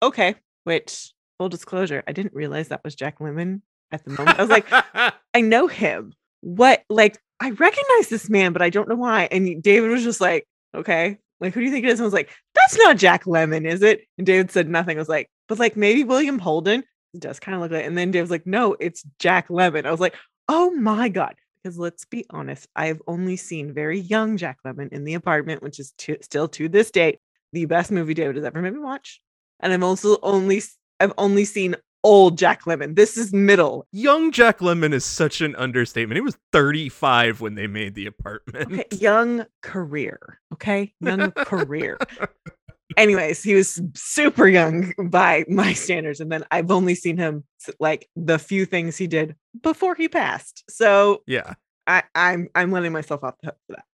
okay, 0.02 0.34
which 0.64 1.14
full 1.38 1.50
disclosure, 1.50 2.04
I 2.08 2.14
didn't 2.14 2.34
realize 2.34 2.70
that 2.70 2.84
was 2.84 2.96
Jack 2.96 3.20
Lemmon 3.20 3.62
at 3.92 4.04
the 4.04 4.12
moment. 4.12 4.40
I 4.40 4.42
was 4.42 4.50
like, 4.50 4.66
I 5.34 5.42
know 5.42 5.68
him. 5.68 6.14
What 6.42 6.84
like 6.90 7.18
I 7.40 7.52
recognize 7.52 8.10
this 8.10 8.30
man, 8.30 8.54
but 8.54 8.62
I 8.62 8.70
don't 8.70 8.90
know 8.90 8.96
why. 8.96 9.28
And 9.32 9.62
David 9.62 9.90
was 9.90 10.04
just 10.04 10.22
like, 10.22 10.48
okay, 10.76 11.18
like 11.40 11.54
who 11.54 11.60
do 11.60 11.66
you 11.66 11.72
think 11.72 11.86
it 11.86 11.90
is? 11.90 12.00
And 12.00 12.06
I 12.06 12.08
was 12.08 12.14
like, 12.14 12.30
that's 12.56 12.78
not 12.78 12.98
Jack 12.98 13.26
Lemmon, 13.26 13.66
is 13.66 13.82
it? 13.82 14.02
And 14.18 14.26
David 14.26 14.52
said 14.52 14.70
nothing. 14.70 14.98
I 14.98 15.02
was 15.02 15.10
like, 15.10 15.30
but 15.48 15.60
like 15.60 15.76
maybe 15.76 16.04
William 16.04 16.40
Holden 16.40 16.84
It 17.14 17.20
does 17.20 17.40
kind 17.40 17.56
of 17.56 17.62
look 17.62 17.72
like. 17.72 17.86
And 17.86 17.98
then 17.98 18.12
David 18.12 18.24
was 18.24 18.32
like, 18.32 18.48
no, 18.48 18.76
it's 18.80 19.04
Jack 19.20 19.50
Lemmon. 19.50 19.86
I 19.86 19.92
was 19.92 20.00
like, 20.00 20.16
oh 20.48 20.72
my 20.72 21.10
god. 21.10 21.36
Because 21.62 21.78
let's 21.78 22.04
be 22.04 22.26
honest, 22.30 22.68
I've 22.76 23.02
only 23.08 23.38
seen 23.38 23.74
very 23.74 24.00
young 24.00 24.36
Jack 24.36 24.58
Lemmon 24.66 24.92
in 24.92 25.06
the 25.06 25.14
apartment, 25.14 25.64
which 25.64 25.80
is 25.80 25.94
to, 26.00 26.18
still 26.22 26.50
to 26.50 26.68
this 26.68 26.92
day 26.92 27.20
the 27.54 27.66
best 27.66 27.92
movie 27.92 28.14
David 28.14 28.36
has 28.36 28.44
ever 28.44 28.62
made 28.62 28.74
me 28.74 28.80
watch. 28.80 29.22
And 29.62 29.72
I've 29.72 29.84
also 29.84 30.18
only 30.22 30.62
I've 31.00 31.14
only 31.18 31.46
seen 31.46 31.76
old 32.04 32.38
Jack 32.38 32.64
Lemmon. 32.64 32.96
This 32.96 33.18
is 33.18 33.34
middle. 33.34 33.88
Young 33.92 34.32
Jack 34.32 34.60
Lemmon 34.60 34.94
is 34.94 35.06
such 35.06 35.42
an 35.42 35.56
understatement. 35.56 36.18
He 36.18 36.22
was 36.22 36.38
35 36.52 37.42
when 37.42 37.56
they 37.56 37.68
made 37.68 37.96
the 37.96 38.06
apartment. 38.06 38.72
Okay, 38.72 38.86
young 38.98 39.46
career. 39.62 40.40
Okay, 40.54 40.94
young 41.00 41.32
career. 41.32 41.98
Anyways, 42.98 43.42
he 43.42 43.56
was 43.56 43.82
super 43.96 44.48
young 44.48 44.94
by 45.10 45.46
my 45.48 45.74
standards, 45.74 46.20
and 46.20 46.32
then 46.32 46.44
I've 46.52 46.70
only 46.70 46.94
seen 46.96 47.18
him 47.18 47.44
like 47.80 48.08
the 48.16 48.38
few 48.38 48.66
things 48.66 48.98
he 48.98 49.08
did 49.08 49.36
before 49.62 49.96
he 49.96 50.08
passed. 50.08 50.64
So 50.70 51.24
Yeah. 51.26 51.54
I, 51.88 52.04
I'm 52.16 52.48
I'm 52.56 52.72
letting 52.72 52.92
myself 52.94 53.24
off 53.24 53.36
the 53.42 53.48
hook 53.48 53.58
for 53.68 53.76
that. 53.76 53.86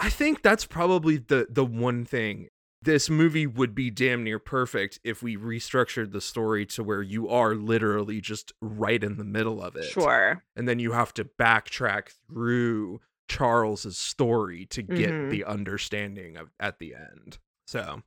I 0.00 0.10
think 0.10 0.42
that's 0.42 0.66
probably 0.66 1.16
the 1.18 1.46
the 1.48 1.64
one 1.64 2.04
thing. 2.04 2.48
This 2.82 3.08
movie 3.08 3.46
would 3.46 3.74
be 3.74 3.90
damn 3.90 4.24
near 4.24 4.38
perfect 4.38 4.98
if 5.04 5.22
we 5.22 5.36
restructured 5.36 6.12
the 6.12 6.20
story 6.20 6.66
to 6.66 6.82
where 6.82 7.02
you 7.02 7.28
are 7.28 7.54
literally 7.54 8.20
just 8.20 8.52
right 8.60 9.02
in 9.02 9.16
the 9.18 9.24
middle 9.24 9.62
of 9.62 9.76
it. 9.76 9.84
Sure. 9.84 10.42
And 10.56 10.66
then 10.68 10.78
you 10.78 10.92
have 10.92 11.14
to 11.14 11.24
backtrack 11.24 12.08
through 12.28 13.00
Charles's 13.28 13.96
story 13.96 14.66
to 14.66 14.82
get 14.82 15.10
Mhm. 15.10 15.30
the 15.30 15.44
understanding 15.44 16.36
of 16.36 16.50
at 16.58 16.78
the 16.80 16.94
end. 16.94 17.38
So 17.66 18.02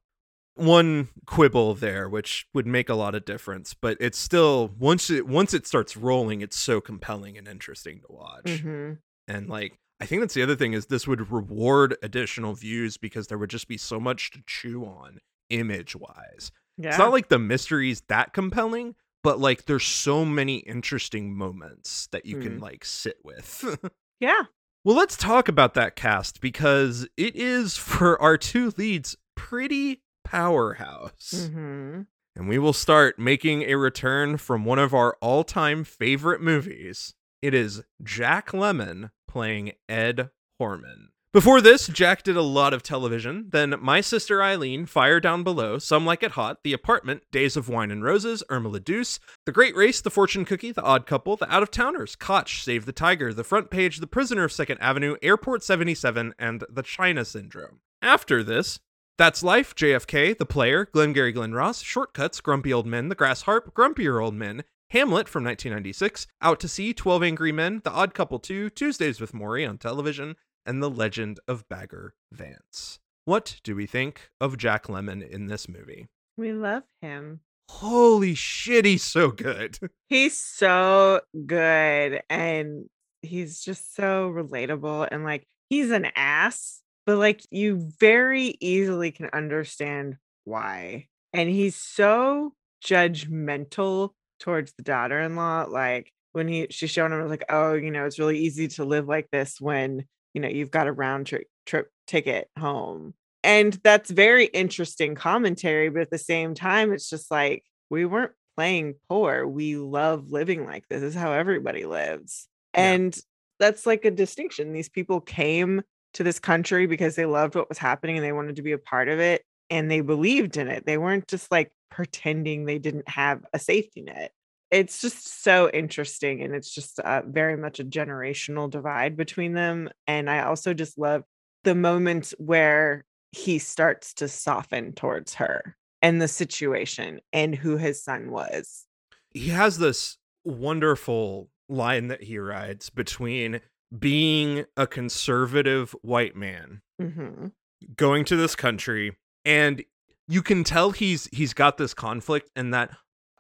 one 0.56 1.10
quibble 1.26 1.74
there 1.76 2.08
which 2.08 2.48
would 2.54 2.66
make 2.68 2.88
a 2.88 2.94
lot 2.96 3.14
of 3.14 3.26
difference 3.26 3.74
but 3.74 3.98
it's 4.00 4.18
still 4.18 4.70
once 4.80 5.10
it 5.10 5.28
once 5.28 5.54
it 5.54 5.68
starts 5.68 5.98
rolling 5.98 6.40
it's 6.40 6.58
so 6.58 6.80
compelling 6.80 7.38
and 7.38 7.46
interesting 7.46 8.00
to 8.00 8.06
watch 8.08 8.46
Mhm. 8.64 9.00
and 9.28 9.50
like 9.50 9.78
i 10.00 10.06
think 10.06 10.22
that's 10.22 10.34
the 10.34 10.44
other 10.44 10.56
thing 10.56 10.74
is 10.74 10.88
this 10.88 11.08
would 11.08 11.32
reward 11.32 11.96
additional 12.04 12.54
views 12.54 12.98
because 12.98 13.28
there 13.28 13.38
would 13.38 13.50
just 13.50 13.68
be 13.68 13.78
so 13.78 14.00
much 14.00 14.32
to 14.32 14.40
chew 14.48 14.84
on 14.86 15.20
image 15.50 15.96
wise 15.96 16.52
Yeah. 16.78 16.90
it's 16.90 16.98
not 16.98 17.12
like 17.12 17.30
the 17.30 17.40
mystery's 17.40 18.02
that 18.08 18.34
compelling 18.34 18.96
but 19.24 19.40
like 19.40 19.66
there's 19.66 19.86
so 19.86 20.24
many 20.26 20.58
interesting 20.58 21.36
moments 21.36 22.08
that 22.12 22.26
you 22.26 22.38
can 22.40 22.60
Mm. 22.60 22.62
like 22.62 22.86
sit 22.86 23.18
with 23.24 23.78
yeah. 24.20 24.44
well 24.84 24.96
let's 24.96 25.18
talk 25.18 25.48
about 25.48 25.74
that 25.76 25.96
cast 25.96 26.42
because 26.42 27.08
it 27.18 27.36
is 27.36 27.78
for 27.92 28.22
our 28.22 28.38
two 28.38 28.74
leads 28.78 29.16
pretty 29.36 30.02
powerhouse 30.24 31.50
hmm 31.54 32.02
and 32.38 32.50
we 32.50 32.60
will 32.60 32.74
start 32.74 33.18
making 33.18 33.62
a 33.64 33.76
return 33.76 34.36
from 34.36 34.66
one 34.66 34.78
of 34.80 34.94
our 34.94 35.16
all 35.22 35.46
time 35.46 35.86
favorite 35.86 36.42
movies. 36.42 37.14
It 37.46 37.54
is 37.54 37.84
Jack 38.02 38.54
Lemmon 38.54 39.12
playing 39.28 39.74
Ed 39.88 40.32
Horman. 40.60 41.10
Before 41.32 41.62
this, 41.62 41.86
Jack 41.86 42.24
did 42.24 42.36
a 42.36 42.42
lot 42.42 42.74
of 42.74 42.82
television. 42.82 43.50
Then 43.52 43.76
My 43.80 44.02
Sister 44.02 44.42
Eileen, 44.42 44.88
Fire 44.88 45.20
Down 45.20 45.44
Below, 45.44 45.78
Some 45.78 46.08
Like 46.08 46.24
It 46.24 46.32
Hot, 46.32 46.64
The 46.64 46.74
Apartment, 46.74 47.22
Days 47.32 47.56
of 47.56 47.70
Wine 47.70 47.92
and 47.92 48.04
Roses, 48.04 48.42
Irma 48.50 48.70
la 48.70 48.80
Douce, 48.80 49.20
The 49.46 49.52
Great 49.52 49.76
Race, 49.76 50.02
The 50.02 50.10
Fortune 50.10 50.44
Cookie, 50.44 50.72
The 50.72 50.82
Odd 50.82 51.06
Couple, 51.06 51.36
The 51.36 51.54
Out 51.54 51.62
of 51.62 51.70
Towners, 51.70 52.16
Kotch, 52.16 52.64
Save 52.64 52.88
the 52.88 52.92
Tiger, 52.92 53.32
The 53.32 53.44
Front 53.44 53.70
Page, 53.70 54.00
The 54.00 54.08
Prisoner 54.08 54.46
of 54.46 54.52
Second 54.52 54.80
Avenue, 54.80 55.16
Airport 55.22 55.64
77, 55.64 56.34
and 56.40 56.64
The 56.68 56.82
China 56.82 57.24
Syndrome. 57.24 57.80
After 58.02 58.42
this, 58.42 58.80
that's 59.20 59.44
Life, 59.44 59.76
JFK, 59.76 60.36
The 60.36 60.48
Player, 60.48 60.88
Glengarry 60.92 61.32
Glen 61.32 61.54
Ross, 61.54 61.84
Shortcuts, 61.84 62.42
Grumpy 62.42 62.74
Old 62.74 62.88
Men, 62.88 63.10
The 63.10 63.14
Grass 63.14 63.44
Harp, 63.44 63.76
Grumpier 63.76 64.20
Old 64.20 64.34
Men, 64.34 64.64
Hamlet 64.92 65.28
from 65.28 65.44
1996, 65.44 66.28
Out 66.42 66.60
to 66.60 66.68
Sea, 66.68 66.94
12 66.94 67.24
Angry 67.24 67.52
Men, 67.52 67.82
The 67.84 67.92
Odd 67.92 68.14
Couple 68.14 68.38
2, 68.40 68.70
Tuesdays 68.70 69.20
with 69.20 69.34
Morrie 69.34 69.68
on 69.68 69.78
television, 69.78 70.36
and 70.66 70.82
The 70.82 70.90
Legend 70.90 71.40
of 71.48 71.68
Bagger 71.68 72.14
Vance. 72.32 73.00
What 73.26 73.60
do 73.64 73.76
we 73.76 73.88
think 73.88 74.30
of 74.40 74.58
Jack 74.58 74.86
Lemmon 74.86 75.28
in 75.28 75.48
this 75.48 75.68
movie? 75.68 76.08
We 76.38 76.54
love 76.54 76.84
him. 77.02 77.40
Holy 77.70 78.36
shit, 78.36 78.86
he's 78.86 79.04
so 79.04 79.32
good. 79.32 79.80
He's 80.08 80.38
so 80.38 81.22
good 81.48 82.22
and 82.30 82.86
he's 83.24 83.60
just 83.62 83.96
so 83.96 84.30
relatable 84.30 85.08
and 85.12 85.24
like 85.24 85.48
he's 85.68 85.90
an 85.90 86.10
ass, 86.16 86.84
but 87.08 87.18
like 87.18 87.42
you 87.50 87.90
very 88.00 88.56
easily 88.62 89.12
can 89.12 89.32
understand 89.34 90.18
why. 90.44 91.08
And 91.34 91.50
he's 91.50 91.76
so 91.76 92.54
judgmental 92.86 94.12
towards 94.46 94.74
the 94.74 94.84
daughter-in-law 94.84 95.66
like 95.70 96.14
when 96.34 96.48
he 96.48 96.68
she's 96.70 96.92
showing 96.92 97.12
him 97.12 97.28
like 97.28 97.44
oh 97.50 97.74
you 97.74 97.90
know 97.90 98.06
it's 98.06 98.20
really 98.20 98.38
easy 98.38 98.68
to 98.68 98.86
live 98.86 99.08
like 99.08 99.28
this 99.32 99.60
when 99.60 100.06
you 100.36 100.42
know 100.42 100.48
you've 100.48 100.70
got 100.70 100.86
a 100.86 100.92
round 100.92 101.26
trip 101.26 101.48
trip 101.66 101.90
ticket 102.06 102.48
home. 102.60 103.16
And 103.44 103.74
that's 103.84 104.12
very 104.12 104.46
interesting 104.46 105.16
commentary 105.16 105.90
but 105.90 106.04
at 106.04 106.12
the 106.12 106.20
same 106.20 106.54
time 106.54 106.94
it's 106.94 107.10
just 107.10 107.32
like 107.32 107.64
we 107.90 108.06
weren't 108.06 108.34
playing 108.56 108.96
poor. 109.10 109.48
We 109.48 109.78
love 109.78 110.30
living 110.30 110.64
like 110.66 110.88
this. 110.90 111.02
this 111.02 111.16
is 111.16 111.20
how 111.20 111.34
everybody 111.34 111.86
lives. 111.86 112.48
Yeah. 112.76 112.92
and 112.92 113.18
that's 113.60 113.88
like 113.88 114.06
a 114.06 114.12
distinction. 114.12 114.74
These 114.74 114.90
people 114.90 115.22
came 115.22 115.82
to 116.14 116.24
this 116.24 116.40
country 116.40 116.86
because 116.86 117.16
they 117.16 117.26
loved 117.26 117.56
what 117.56 117.70
was 117.70 117.80
happening 117.80 118.18
and 118.18 118.24
they 118.24 118.32
wanted 118.32 118.58
to 118.58 118.62
be 118.62 118.74
a 118.74 118.78
part 118.78 119.10
of 119.10 119.20
it 119.20 119.44
and 119.72 119.90
they 119.90 120.02
believed 120.02 120.58
in 120.58 120.68
it. 120.68 120.86
They 120.86 120.98
weren't 120.98 121.28
just 121.28 121.52
like 121.52 121.72
pretending 121.90 122.66
they 122.66 122.80
didn't 122.80 123.08
have 123.10 123.46
a 123.54 123.60
safety 123.60 124.02
net. 124.02 124.32
It's 124.72 125.00
just 125.00 125.44
so 125.44 125.70
interesting 125.70 126.42
and 126.42 126.54
it's 126.54 126.74
just 126.74 127.00
uh, 127.00 127.22
very 127.26 127.56
much 127.56 127.80
a 127.80 127.86
generational 127.86 128.70
divide 128.70 129.16
between 129.16 129.54
them 129.54 129.90
and 130.08 130.28
i 130.28 130.42
also 130.42 130.74
just 130.74 130.98
love 130.98 131.24
the 131.64 131.76
moment 131.76 132.34
where 132.38 133.06
he 133.32 133.60
starts 133.60 134.14
to 134.14 134.28
soften 134.28 134.94
towards 134.94 135.34
her 135.36 135.76
and 136.02 136.22
the 136.22 136.28
situation 136.28 137.20
and 137.34 137.56
who 137.56 137.78
his 137.78 138.02
son 138.02 138.32
was. 138.32 138.86
He 139.32 139.50
has 139.50 139.78
this 139.78 140.18
wonderful 140.46 141.50
line 141.68 142.08
that 142.08 142.24
he 142.24 142.38
rides 142.38 142.90
between 142.90 143.60
being 143.98 144.66
a 144.78 144.88
conservative 144.88 145.96
white 146.02 146.36
man 146.36 146.82
hmm 147.00 147.48
going 147.96 148.24
to 148.26 148.36
this 148.36 148.56
country 148.56 149.16
and 149.44 149.84
you 150.28 150.42
can 150.42 150.64
tell 150.64 150.92
he's 150.92 151.28
he's 151.32 151.54
got 151.54 151.78
this 151.78 151.94
conflict 151.94 152.50
and 152.56 152.74
that 152.74 152.92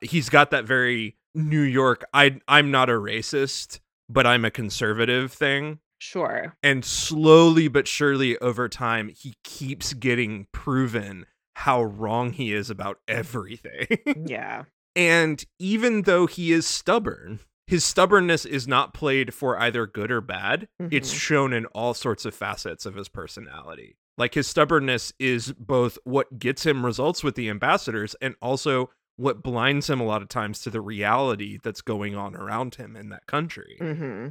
he's 0.01 0.29
got 0.29 0.51
that 0.51 0.65
very 0.65 1.15
New 1.33 1.61
York 1.61 2.03
I 2.13 2.39
I'm 2.47 2.71
not 2.71 2.89
a 2.89 2.93
racist 2.93 3.79
but 4.09 4.25
I'm 4.27 4.45
a 4.45 4.51
conservative 4.51 5.31
thing 5.33 5.79
sure 5.99 6.55
and 6.61 6.83
slowly 6.85 7.67
but 7.67 7.87
surely 7.87 8.37
over 8.39 8.67
time 8.69 9.09
he 9.09 9.33
keeps 9.43 9.93
getting 9.93 10.47
proven 10.51 11.25
how 11.55 11.81
wrong 11.83 12.31
he 12.33 12.53
is 12.53 12.69
about 12.69 12.99
everything 13.07 13.87
yeah 14.27 14.63
and 14.95 15.43
even 15.59 16.03
though 16.03 16.27
he 16.27 16.51
is 16.51 16.65
stubborn 16.67 17.39
his 17.67 17.83
stubbornness 17.83 18.45
is 18.45 18.67
not 18.67 18.93
played 18.93 19.33
for 19.33 19.59
either 19.59 19.87
good 19.87 20.11
or 20.11 20.21
bad. 20.21 20.67
It's 20.91 21.11
Mhm. 21.11 21.19
shown 21.19 21.51
in 21.53 21.65
all 21.67 21.95
sorts 21.95 22.23
of 22.23 22.35
facets 22.35 22.85
of 22.85 22.93
his 22.93 23.09
personality. 23.09 23.97
Like 24.17 24.33
his 24.33 24.47
stubbornness 24.47 25.13
is 25.19 25.53
both 25.53 25.97
what 26.03 26.39
gets 26.39 26.65
him 26.65 26.85
results 26.85 27.23
with 27.23 27.35
the 27.35 27.49
ambassadors 27.49 28.15
and 28.21 28.35
also 28.41 28.89
what 29.17 29.43
blinds 29.43 29.89
him 29.89 29.99
a 29.99 30.05
lot 30.05 30.21
of 30.21 30.29
times 30.29 30.59
to 30.61 30.69
the 30.69 30.81
reality 30.81 31.57
that's 31.61 31.81
going 31.81 32.15
on 32.15 32.35
around 32.35 32.75
him 32.75 32.95
in 32.95 33.09
that 33.09 33.27
country. 33.27 33.77
hmm 33.79 34.27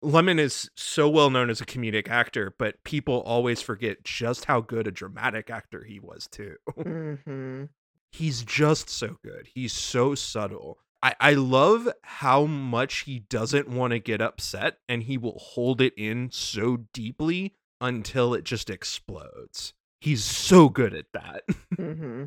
Lemmon 0.00 0.38
is 0.38 0.70
so 0.76 1.08
well 1.08 1.28
known 1.28 1.50
as 1.50 1.60
a 1.60 1.66
comedic 1.66 2.08
actor, 2.08 2.54
but 2.56 2.84
people 2.84 3.20
always 3.22 3.60
forget 3.60 4.04
just 4.04 4.44
how 4.44 4.60
good 4.60 4.86
a 4.86 4.92
dramatic 4.92 5.50
actor 5.50 5.82
he 5.82 5.98
was 5.98 6.28
too. 6.28 6.54
hmm 6.82 7.64
He's 8.12 8.42
just 8.42 8.88
so 8.88 9.16
good. 9.22 9.48
He's 9.52 9.72
so 9.72 10.14
subtle. 10.14 10.78
I, 11.02 11.14
I 11.20 11.34
love 11.34 11.88
how 12.02 12.46
much 12.46 13.00
he 13.00 13.20
doesn't 13.20 13.68
want 13.68 13.90
to 13.90 13.98
get 13.98 14.20
upset 14.20 14.78
and 14.88 15.02
he 15.02 15.18
will 15.18 15.38
hold 15.38 15.80
it 15.80 15.94
in 15.96 16.30
so 16.32 16.84
deeply 16.92 17.54
until 17.80 18.34
it 18.34 18.44
just 18.44 18.70
explodes. 18.70 19.74
He's 20.00 20.24
so 20.24 20.68
good 20.68 20.94
at 20.94 21.06
that. 21.12 21.42
hmm 21.76 22.24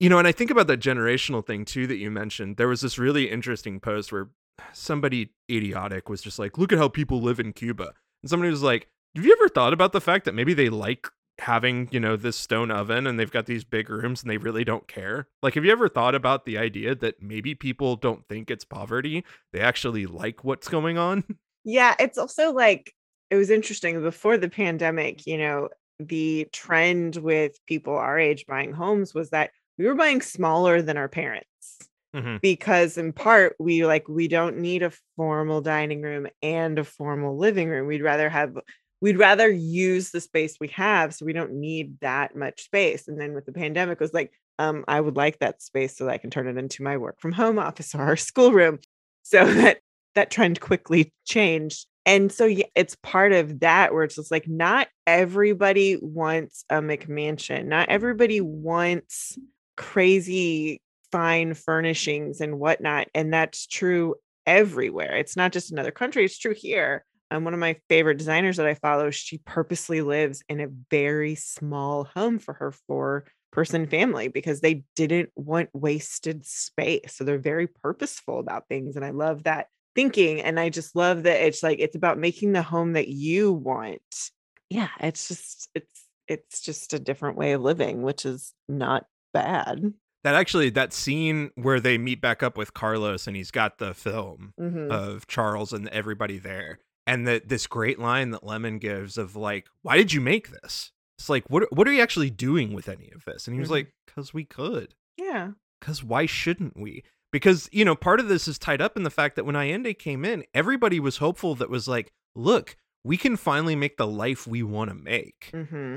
You 0.00 0.08
know, 0.08 0.18
and 0.18 0.28
I 0.28 0.32
think 0.32 0.50
about 0.50 0.66
that 0.66 0.80
generational 0.80 1.46
thing 1.46 1.64
too 1.64 1.86
that 1.86 1.96
you 1.96 2.10
mentioned. 2.10 2.56
There 2.56 2.68
was 2.68 2.80
this 2.80 2.98
really 2.98 3.30
interesting 3.30 3.80
post 3.80 4.12
where 4.12 4.28
somebody 4.72 5.30
idiotic 5.50 6.08
was 6.08 6.22
just 6.22 6.38
like, 6.38 6.58
look 6.58 6.72
at 6.72 6.78
how 6.78 6.88
people 6.88 7.20
live 7.20 7.40
in 7.40 7.52
Cuba. 7.52 7.92
And 8.22 8.30
somebody 8.30 8.50
was 8.50 8.62
like, 8.62 8.88
have 9.14 9.24
you 9.24 9.32
ever 9.32 9.48
thought 9.48 9.72
about 9.72 9.92
the 9.92 10.00
fact 10.00 10.24
that 10.24 10.34
maybe 10.34 10.54
they 10.54 10.68
like 10.68 11.08
having, 11.38 11.88
you 11.90 11.98
know, 12.00 12.16
this 12.16 12.36
stone 12.36 12.70
oven 12.70 13.06
and 13.06 13.18
they've 13.18 13.30
got 13.30 13.46
these 13.46 13.64
big 13.64 13.88
rooms 13.90 14.22
and 14.22 14.30
they 14.30 14.36
really 14.38 14.64
don't 14.64 14.86
care? 14.88 15.28
Like, 15.42 15.54
have 15.54 15.64
you 15.64 15.72
ever 15.72 15.88
thought 15.88 16.14
about 16.14 16.44
the 16.44 16.58
idea 16.58 16.94
that 16.96 17.22
maybe 17.22 17.54
people 17.54 17.96
don't 17.96 18.26
think 18.28 18.50
it's 18.50 18.64
poverty? 18.64 19.24
They 19.52 19.60
actually 19.60 20.06
like 20.06 20.44
what's 20.44 20.68
going 20.68 20.98
on? 20.98 21.24
Yeah, 21.66 21.94
it's 21.98 22.18
also 22.18 22.52
like 22.52 22.92
it 23.34 23.38
was 23.38 23.50
interesting 23.50 24.00
before 24.02 24.36
the 24.38 24.48
pandemic, 24.48 25.26
you 25.26 25.38
know, 25.38 25.68
the 25.98 26.48
trend 26.52 27.16
with 27.16 27.58
people 27.66 27.94
our 27.94 28.18
age 28.18 28.46
buying 28.46 28.72
homes 28.72 29.14
was 29.14 29.30
that 29.30 29.50
we 29.78 29.86
were 29.86 29.94
buying 29.94 30.20
smaller 30.20 30.82
than 30.82 30.96
our 30.96 31.08
parents 31.08 31.78
Mhm. 32.14 32.40
because 32.40 32.96
in 32.98 33.12
part 33.12 33.56
we 33.58 33.84
like 33.86 34.06
we 34.08 34.28
don't 34.28 34.58
need 34.58 34.82
a 34.82 34.92
formal 35.16 35.60
dining 35.60 36.02
room 36.02 36.26
and 36.42 36.78
a 36.78 36.84
formal 36.84 37.36
living 37.36 37.68
room. 37.68 37.86
We'd 37.86 38.02
rather 38.02 38.28
have 38.28 38.56
we'd 39.00 39.18
rather 39.18 39.48
use 39.50 40.10
the 40.10 40.20
space 40.20 40.56
we 40.60 40.68
have 40.68 41.14
so 41.14 41.26
we 41.26 41.32
don't 41.32 41.52
need 41.52 41.98
that 42.00 42.36
much 42.36 42.64
space. 42.64 43.08
And 43.08 43.20
then 43.20 43.34
with 43.34 43.46
the 43.46 43.52
pandemic 43.52 43.94
it 43.96 44.00
was 44.00 44.14
like 44.14 44.32
um 44.58 44.84
I 44.88 45.00
would 45.00 45.16
like 45.16 45.38
that 45.40 45.62
space 45.62 45.96
so 45.96 46.04
that 46.04 46.12
I 46.12 46.18
can 46.18 46.30
turn 46.30 46.48
it 46.48 46.56
into 46.56 46.82
my 46.82 46.96
work 46.96 47.20
from 47.20 47.32
home 47.32 47.58
office 47.58 47.94
or 47.94 48.02
our 48.02 48.16
schoolroom. 48.16 48.78
So 49.22 49.44
that 49.54 49.78
that 50.14 50.30
trend 50.30 50.60
quickly 50.60 51.12
changed. 51.24 51.86
And 52.06 52.30
so 52.30 52.44
yeah, 52.44 52.66
it's 52.74 52.96
part 52.96 53.32
of 53.32 53.60
that 53.60 53.94
where 53.94 54.04
it's 54.04 54.16
just 54.16 54.30
like 54.30 54.46
not 54.46 54.88
everybody 55.06 55.96
wants 56.00 56.64
a 56.68 56.76
McMansion. 56.76 57.66
Not 57.66 57.88
everybody 57.88 58.40
wants 58.40 59.38
crazy 59.76 60.80
fine 61.10 61.54
furnishings 61.54 62.40
and 62.40 62.58
whatnot. 62.58 63.08
And 63.14 63.32
that's 63.32 63.66
true 63.66 64.16
everywhere. 64.46 65.16
It's 65.16 65.36
not 65.36 65.52
just 65.52 65.72
another 65.72 65.90
country, 65.90 66.24
it's 66.24 66.38
true 66.38 66.54
here. 66.54 67.04
And 67.30 67.44
one 67.44 67.54
of 67.54 67.60
my 67.60 67.76
favorite 67.88 68.18
designers 68.18 68.58
that 68.58 68.66
I 68.66 68.74
follow, 68.74 69.10
she 69.10 69.38
purposely 69.38 70.02
lives 70.02 70.42
in 70.48 70.60
a 70.60 70.68
very 70.90 71.34
small 71.34 72.04
home 72.04 72.38
for 72.38 72.54
her 72.54 72.72
four 72.86 73.24
person 73.50 73.86
family 73.86 74.28
because 74.28 74.60
they 74.60 74.82
didn't 74.96 75.30
want 75.36 75.70
wasted 75.72 76.44
space. 76.44 77.14
So 77.14 77.24
they're 77.24 77.38
very 77.38 77.66
purposeful 77.68 78.40
about 78.40 78.68
things. 78.68 78.96
And 78.96 79.04
I 79.04 79.10
love 79.10 79.44
that 79.44 79.68
thinking. 79.94 80.40
And 80.40 80.58
I 80.60 80.68
just 80.70 80.94
love 80.96 81.22
that 81.24 81.40
it's 81.46 81.62
like 81.62 81.78
it's 81.78 81.96
about 81.96 82.18
making 82.18 82.52
the 82.52 82.62
home 82.62 82.92
that 82.94 83.08
you 83.08 83.52
want. 83.52 84.30
Yeah, 84.70 84.88
it's 85.00 85.28
just 85.28 85.68
it's 85.74 86.04
it's 86.26 86.60
just 86.62 86.92
a 86.94 86.98
different 86.98 87.36
way 87.36 87.52
of 87.52 87.60
living, 87.62 88.02
which 88.02 88.24
is 88.24 88.54
not 88.68 89.06
bad. 89.32 89.92
That 90.22 90.34
actually, 90.34 90.70
that 90.70 90.94
scene 90.94 91.50
where 91.54 91.80
they 91.80 91.98
meet 91.98 92.22
back 92.22 92.42
up 92.42 92.56
with 92.56 92.72
Carlos 92.72 93.26
and 93.26 93.36
he's 93.36 93.50
got 93.50 93.76
the 93.76 93.92
film 93.92 94.54
Mhm. 94.58 94.90
of 94.90 95.26
Charles 95.26 95.72
and 95.74 95.86
everybody 95.88 96.38
there. 96.38 96.78
And 97.06 97.26
that 97.28 97.48
this 97.50 97.66
great 97.66 97.98
line 97.98 98.30
that 98.30 98.40
Lemmon 98.42 98.80
gives 98.80 99.18
of 99.18 99.36
like, 99.36 99.66
why 99.82 99.98
did 99.98 100.14
you 100.14 100.22
make 100.22 100.48
this? 100.48 100.92
It's 101.18 101.28
like, 101.28 101.44
what 101.50 101.70
what 101.70 101.86
are 101.86 101.92
you 101.92 102.00
actually 102.00 102.30
doing 102.30 102.72
with 102.72 102.88
any 102.88 103.10
of 103.14 103.26
this? 103.26 103.46
And 103.46 103.54
he 103.54 103.60
was 103.60 103.68
Mhm. 103.68 103.72
like, 103.72 103.92
because 104.06 104.32
we 104.32 104.44
could. 104.44 104.94
yeah. 105.18 105.50
Because 105.80 106.02
why 106.02 106.24
shouldn't 106.24 106.78
we? 106.78 107.04
Because, 107.34 107.68
you 107.72 107.84
know, 107.84 107.96
part 107.96 108.20
of 108.20 108.28
this 108.28 108.46
is 108.46 108.60
tied 108.60 108.80
up 108.80 108.96
in 108.96 109.02
the 109.02 109.10
fact 109.10 109.34
that 109.34 109.44
when 109.44 109.56
Allende 109.56 109.92
came 109.92 110.24
in, 110.24 110.44
everybody 110.54 111.00
was 111.00 111.16
hopeful 111.16 111.56
that 111.56 111.68
was 111.68 111.88
like, 111.88 112.12
look, 112.36 112.76
we 113.02 113.16
can 113.16 113.36
finally 113.36 113.74
make 113.74 113.96
the 113.96 114.06
life 114.06 114.46
we 114.46 114.62
want 114.62 114.88
to 114.90 114.94
make 114.94 115.50
hmm 115.52 115.96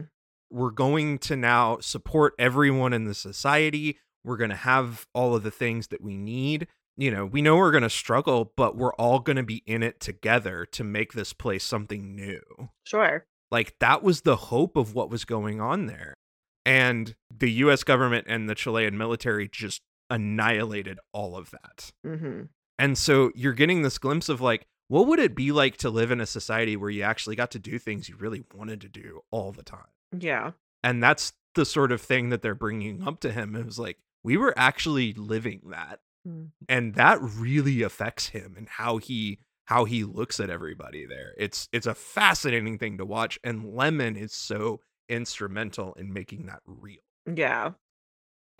we're 0.50 0.72
going 0.72 1.18
to 1.18 1.36
now 1.36 1.78
support 1.82 2.34
everyone 2.40 2.94
in 2.94 3.04
the 3.04 3.14
society. 3.14 4.00
We're 4.24 4.38
going 4.38 4.50
to 4.50 4.56
have 4.56 5.06
all 5.14 5.36
of 5.36 5.44
the 5.44 5.52
things 5.52 5.88
that 5.88 6.02
we 6.02 6.18
need. 6.18 6.68
You 6.96 7.12
know, 7.12 7.26
we 7.26 7.42
know 7.42 7.58
we're 7.58 7.72
going 7.72 7.84
to 7.84 7.90
struggle, 7.90 8.54
but 8.56 8.76
we're 8.76 8.94
all 8.94 9.20
going 9.20 9.36
to 9.36 9.44
be 9.44 9.62
in 9.66 9.84
it 9.84 10.00
together 10.00 10.66
to 10.72 10.84
make 10.84 11.14
this 11.14 11.34
place 11.34 11.64
something 11.64 12.16
new. 12.16 12.42
Sure. 12.86 13.26
Like 13.52 13.76
that 13.80 14.04
was 14.04 14.22
the 14.22 14.36
hope 14.36 14.78
of 14.78 14.94
what 14.94 15.10
was 15.10 15.26
going 15.26 15.62
on 15.62 15.86
there. 15.86 16.14
And 16.66 17.16
the 17.30 17.52
US 17.52 17.84
government 17.84 18.26
and 18.28 18.50
the 18.50 18.56
Chilean 18.56 18.98
military 18.98 19.48
just 19.48 19.82
annihilated 20.10 21.00
all 21.14 21.36
of 21.36 21.52
that. 21.52 21.92
hmm 22.04 22.44
And 22.80 22.98
so 22.98 23.32
you're 23.36 23.54
getting 23.54 23.82
this 23.82 23.98
glimpse 23.98 24.30
of 24.30 24.42
like, 24.42 24.66
what 24.88 25.08
would 25.08 25.20
it 25.20 25.36
be 25.36 25.52
like 25.52 25.78
to 25.78 25.90
live 25.90 26.12
in 26.12 26.22
a 26.22 26.26
society 26.26 26.76
where 26.78 26.90
you 26.90 27.02
actually 27.04 27.36
got 27.36 27.52
to 27.52 27.60
do 27.60 27.78
things 27.80 28.08
you 28.08 28.16
really 28.16 28.44
wanted 28.56 28.82
to 28.82 28.88
do 28.90 29.22
all 29.32 29.52
the 29.52 29.64
time? 29.64 29.88
Yeah. 30.18 30.52
and 30.84 31.04
that's 31.04 31.34
the 31.56 31.66
sort 31.66 31.92
of 31.92 32.00
thing 32.02 32.30
that 32.30 32.42
they're 32.44 32.56
bringing 32.56 33.06
up 33.08 33.20
to 33.22 33.32
him 33.32 33.56
it 33.56 33.66
was 33.66 33.78
like 33.80 33.98
we 34.24 34.38
were 34.38 34.54
actually 34.58 35.14
living 35.14 35.62
that 35.72 36.00
Mm. 36.28 36.50
and 36.68 36.96
that 36.96 37.20
really 37.22 37.84
affects 37.84 38.28
him 38.28 38.56
and 38.58 38.68
how 38.68 38.98
he 38.98 39.40
how 39.66 39.86
he 39.86 40.04
looks 40.04 40.40
at 40.42 40.50
everybody 40.50 41.06
there 41.06 41.34
it's 41.38 41.70
it's 41.72 41.88
a 41.88 41.94
fascinating 41.96 42.78
thing 42.78 42.98
to 42.98 43.06
watch 43.06 43.40
and 43.46 43.64
Lemmon 43.66 44.18
is 44.18 44.34
so 44.34 44.82
instrumental 45.08 45.94
in 45.94 46.12
making 46.14 46.46
that 46.48 46.62
real 46.66 46.98
Yeah. 47.26 47.72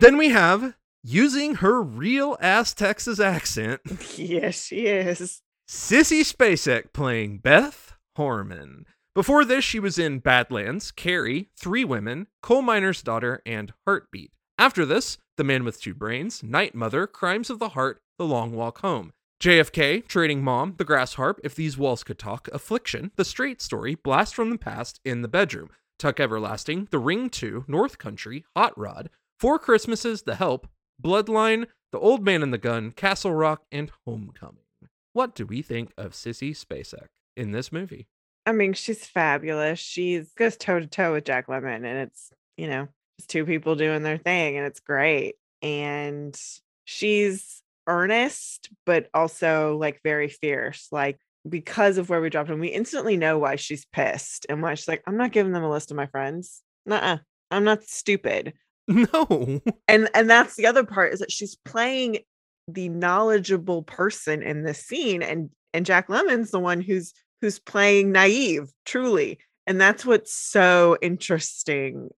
then 0.00 0.16
we 0.16 0.28
have 0.30 0.74
using 1.02 1.56
her 1.56 1.82
real 1.82 2.36
ass 2.40 2.74
texas 2.74 3.20
accent 3.20 3.80
yes, 4.16 4.64
she 4.64 4.86
is. 4.86 5.42
Sissy 5.68 6.20
Spacek 6.20 6.94
playing 6.94 7.38
Beth 7.38 7.94
Harmon. 8.16 8.86
Before 9.14 9.44
this, 9.44 9.64
she 9.64 9.78
was 9.78 9.98
in 9.98 10.20
Badlands, 10.20 10.90
Carrie, 10.90 11.50
Three 11.58 11.84
Women, 11.84 12.26
Coal 12.42 12.62
Miner's 12.62 13.02
Daughter, 13.02 13.42
and 13.44 13.74
Heartbeat. 13.84 14.32
After 14.56 14.86
this, 14.86 15.18
The 15.36 15.44
Man 15.44 15.64
with 15.64 15.80
Two 15.80 15.92
Brains, 15.92 16.42
Night 16.42 16.74
Mother, 16.74 17.06
Crimes 17.06 17.50
of 17.50 17.58
the 17.58 17.70
Heart, 17.70 18.00
The 18.16 18.24
Long 18.24 18.52
Walk 18.52 18.78
Home. 18.78 19.12
JFK, 19.42 20.06
Trading 20.08 20.42
Mom, 20.42 20.74
The 20.78 20.84
Grass 20.84 21.14
Harp, 21.14 21.38
If 21.44 21.54
These 21.54 21.76
Walls 21.76 22.02
Could 22.02 22.18
Talk, 22.18 22.48
Affliction, 22.52 23.12
The 23.16 23.24
Straight 23.24 23.60
Story, 23.60 23.94
Blast 23.94 24.34
from 24.34 24.50
the 24.50 24.58
Past, 24.58 25.00
In 25.04 25.22
the 25.22 25.28
Bedroom, 25.28 25.68
Tuck 25.98 26.18
Everlasting, 26.18 26.88
The 26.90 26.98
Ring 26.98 27.28
2, 27.28 27.66
North 27.68 27.98
Country, 27.98 28.44
Hot 28.56 28.76
Rod, 28.78 29.10
Four 29.38 29.58
Christmases, 29.58 30.22
The 30.22 30.36
Help, 30.36 30.66
Bloodline, 31.02 31.66
The 31.92 31.98
Old 31.98 32.24
Man 32.24 32.42
and 32.42 32.52
the 32.52 32.58
Gun, 32.58 32.92
Castle 32.92 33.32
Rock, 33.32 33.62
and 33.70 33.90
Homecoming. 34.06 34.64
What 35.12 35.34
do 35.34 35.46
we 35.46 35.62
think 35.62 35.92
of 35.96 36.12
Sissy 36.12 36.50
Spacek 36.50 37.08
in 37.36 37.52
this 37.52 37.72
movie? 37.72 38.06
I 38.46 38.52
mean, 38.52 38.72
she's 38.72 39.04
fabulous. 39.04 39.78
She's 39.78 40.32
goes 40.34 40.56
toe 40.56 40.80
to 40.80 40.86
toe 40.86 41.12
with 41.12 41.24
Jack 41.24 41.48
Lemmon, 41.48 41.84
and 41.84 41.98
it's 41.98 42.30
you 42.56 42.68
know 42.68 42.88
just 43.18 43.30
two 43.30 43.44
people 43.44 43.74
doing 43.74 44.02
their 44.02 44.18
thing, 44.18 44.56
and 44.56 44.66
it's 44.66 44.80
great. 44.80 45.34
And 45.60 46.40
she's 46.84 47.62
earnest, 47.86 48.70
but 48.86 49.08
also 49.12 49.76
like 49.76 50.00
very 50.04 50.28
fierce. 50.28 50.88
Like 50.92 51.18
because 51.48 51.98
of 51.98 52.08
where 52.08 52.20
we 52.20 52.30
dropped 52.30 52.50
him, 52.50 52.60
we 52.60 52.68
instantly 52.68 53.16
know 53.16 53.38
why 53.38 53.56
she's 53.56 53.86
pissed 53.86 54.46
and 54.48 54.62
why 54.62 54.74
she's 54.74 54.88
like, 54.88 55.02
I'm 55.06 55.16
not 55.16 55.32
giving 55.32 55.52
them 55.52 55.64
a 55.64 55.70
list 55.70 55.90
of 55.90 55.96
my 55.96 56.06
friends. 56.06 56.62
Nuh-uh. 56.86 57.18
I'm 57.50 57.64
not 57.64 57.82
stupid. 57.84 58.52
No. 58.88 59.60
and 59.88 60.08
and 60.14 60.28
that's 60.28 60.56
the 60.56 60.66
other 60.66 60.84
part 60.84 61.12
is 61.12 61.20
that 61.20 61.30
she's 61.30 61.56
playing 61.64 62.18
the 62.66 62.88
knowledgeable 62.88 63.82
person 63.82 64.42
in 64.42 64.64
this 64.64 64.84
scene 64.84 65.22
and 65.22 65.50
and 65.72 65.86
Jack 65.86 66.08
Lemmon's 66.08 66.50
the 66.50 66.58
one 66.58 66.80
who's 66.80 67.12
who's 67.40 67.58
playing 67.58 68.10
naive 68.12 68.72
truly 68.84 69.38
and 69.66 69.80
that's 69.80 70.04
what's 70.04 70.34
so 70.34 70.96
interesting 71.00 72.08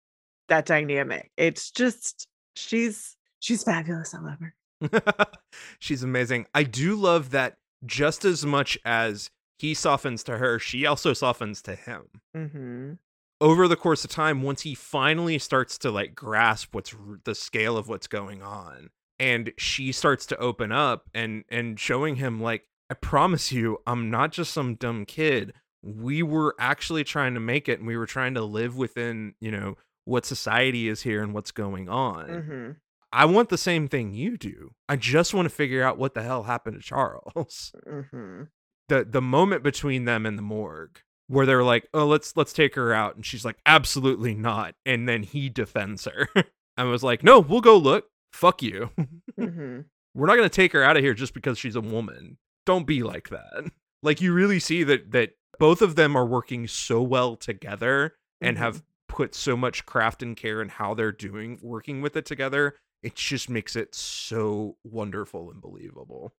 that 0.48 0.64
dynamic 0.66 1.30
it's 1.36 1.70
just 1.70 2.26
she's 2.56 3.16
she's 3.38 3.62
fabulous 3.62 4.14
i 4.14 4.18
love 4.18 4.38
her 4.40 4.54
She's 5.78 6.02
amazing. 6.02 6.46
I 6.54 6.62
do 6.62 6.96
love 6.96 7.30
that 7.30 7.56
just 7.84 8.24
as 8.24 8.44
much 8.44 8.78
as 8.84 9.30
he 9.58 9.74
softens 9.74 10.22
to 10.24 10.38
her, 10.38 10.58
she 10.58 10.86
also 10.86 11.12
softens 11.12 11.62
to 11.62 11.74
him. 11.74 12.04
hmm 12.34 12.92
Over 13.40 13.68
the 13.68 13.76
course 13.76 14.04
of 14.04 14.10
time, 14.10 14.42
once 14.42 14.62
he 14.62 14.74
finally 14.74 15.38
starts 15.38 15.78
to 15.78 15.90
like 15.90 16.14
grasp 16.14 16.74
what's 16.74 16.94
the 17.24 17.34
scale 17.34 17.76
of 17.76 17.88
what's 17.88 18.06
going 18.06 18.42
on, 18.42 18.90
and 19.18 19.52
she 19.56 19.92
starts 19.92 20.26
to 20.26 20.36
open 20.38 20.72
up 20.72 21.08
and 21.14 21.44
and 21.48 21.78
showing 21.80 22.16
him 22.16 22.40
like 22.40 22.66
I 22.90 22.94
promise 22.94 23.52
you, 23.52 23.78
I'm 23.86 24.10
not 24.10 24.32
just 24.32 24.52
some 24.52 24.74
dumb 24.74 25.06
kid. 25.06 25.54
We 25.82 26.22
were 26.22 26.54
actually 26.58 27.04
trying 27.04 27.34
to 27.34 27.40
make 27.40 27.68
it 27.68 27.78
and 27.78 27.86
we 27.86 27.96
were 27.96 28.06
trying 28.06 28.34
to 28.34 28.42
live 28.42 28.76
within, 28.76 29.34
you 29.40 29.50
know, 29.50 29.76
what 30.04 30.26
society 30.26 30.88
is 30.88 31.02
here 31.02 31.22
and 31.22 31.32
what's 31.32 31.52
going 31.52 31.88
on. 31.88 32.28
Mm-hmm. 32.28 32.70
I 33.12 33.24
want 33.24 33.48
the 33.48 33.58
same 33.58 33.88
thing 33.88 34.12
you 34.12 34.36
do. 34.36 34.74
I 34.88 34.96
just 34.96 35.32
want 35.32 35.46
to 35.46 35.54
figure 35.54 35.82
out 35.82 35.98
what 35.98 36.14
the 36.14 36.22
hell 36.22 36.42
happened 36.42 36.76
to 36.76 36.82
Charles. 36.82 37.72
Mm-hmm. 37.88 38.42
The 38.88 39.04
the 39.04 39.22
moment 39.22 39.62
between 39.62 40.04
them 40.04 40.26
and 40.26 40.36
the 40.36 40.42
morgue 40.42 41.00
where 41.30 41.46
they're 41.46 41.62
like, 41.64 41.88
"Oh, 41.94 42.06
let's 42.06 42.36
let's 42.36 42.52
take 42.52 42.74
her 42.74 42.92
out." 42.92 43.14
And 43.16 43.24
she's 43.24 43.44
like, 43.44 43.56
"Absolutely 43.64 44.34
not." 44.34 44.74
And 44.84 45.08
then 45.08 45.22
he 45.22 45.48
defends 45.48 46.04
her. 46.06 46.28
I 46.76 46.84
was 46.84 47.02
like, 47.02 47.22
"No, 47.22 47.40
we'll 47.40 47.60
go 47.60 47.76
look. 47.76 48.06
Fuck 48.32 48.62
you. 48.62 48.90
Mm-hmm. 49.38 49.80
We're 50.14 50.26
not 50.26 50.36
going 50.36 50.48
to 50.48 50.54
take 50.54 50.72
her 50.72 50.82
out 50.82 50.96
of 50.96 51.04
here 51.04 51.14
just 51.14 51.32
because 51.34 51.56
she's 51.58 51.76
a 51.76 51.80
woman. 51.80 52.36
Don't 52.66 52.86
be 52.86 53.02
like 53.02 53.30
that." 53.30 53.70
Like 54.02 54.22
you 54.22 54.32
really 54.32 54.60
see 54.60 54.82
that 54.84 55.12
that 55.12 55.32
both 55.58 55.82
of 55.82 55.94
them 55.94 56.16
are 56.16 56.24
working 56.24 56.66
so 56.66 57.02
well 57.02 57.36
together 57.36 58.14
and 58.40 58.56
Mhm. 58.56 58.60
have 58.60 58.82
put 59.08 59.34
so 59.34 59.58
much 59.58 59.84
craft 59.84 60.22
and 60.22 60.34
care 60.34 60.62
in 60.62 60.70
how 60.70 60.94
they're 60.94 61.12
doing 61.12 61.58
working 61.60 62.00
with 62.00 62.16
it 62.16 62.24
together 62.24 62.76
it 63.02 63.14
just 63.14 63.50
makes 63.50 63.76
it 63.76 63.94
so 63.94 64.76
wonderful 64.84 65.50
and 65.50 65.60
believable 65.60 66.32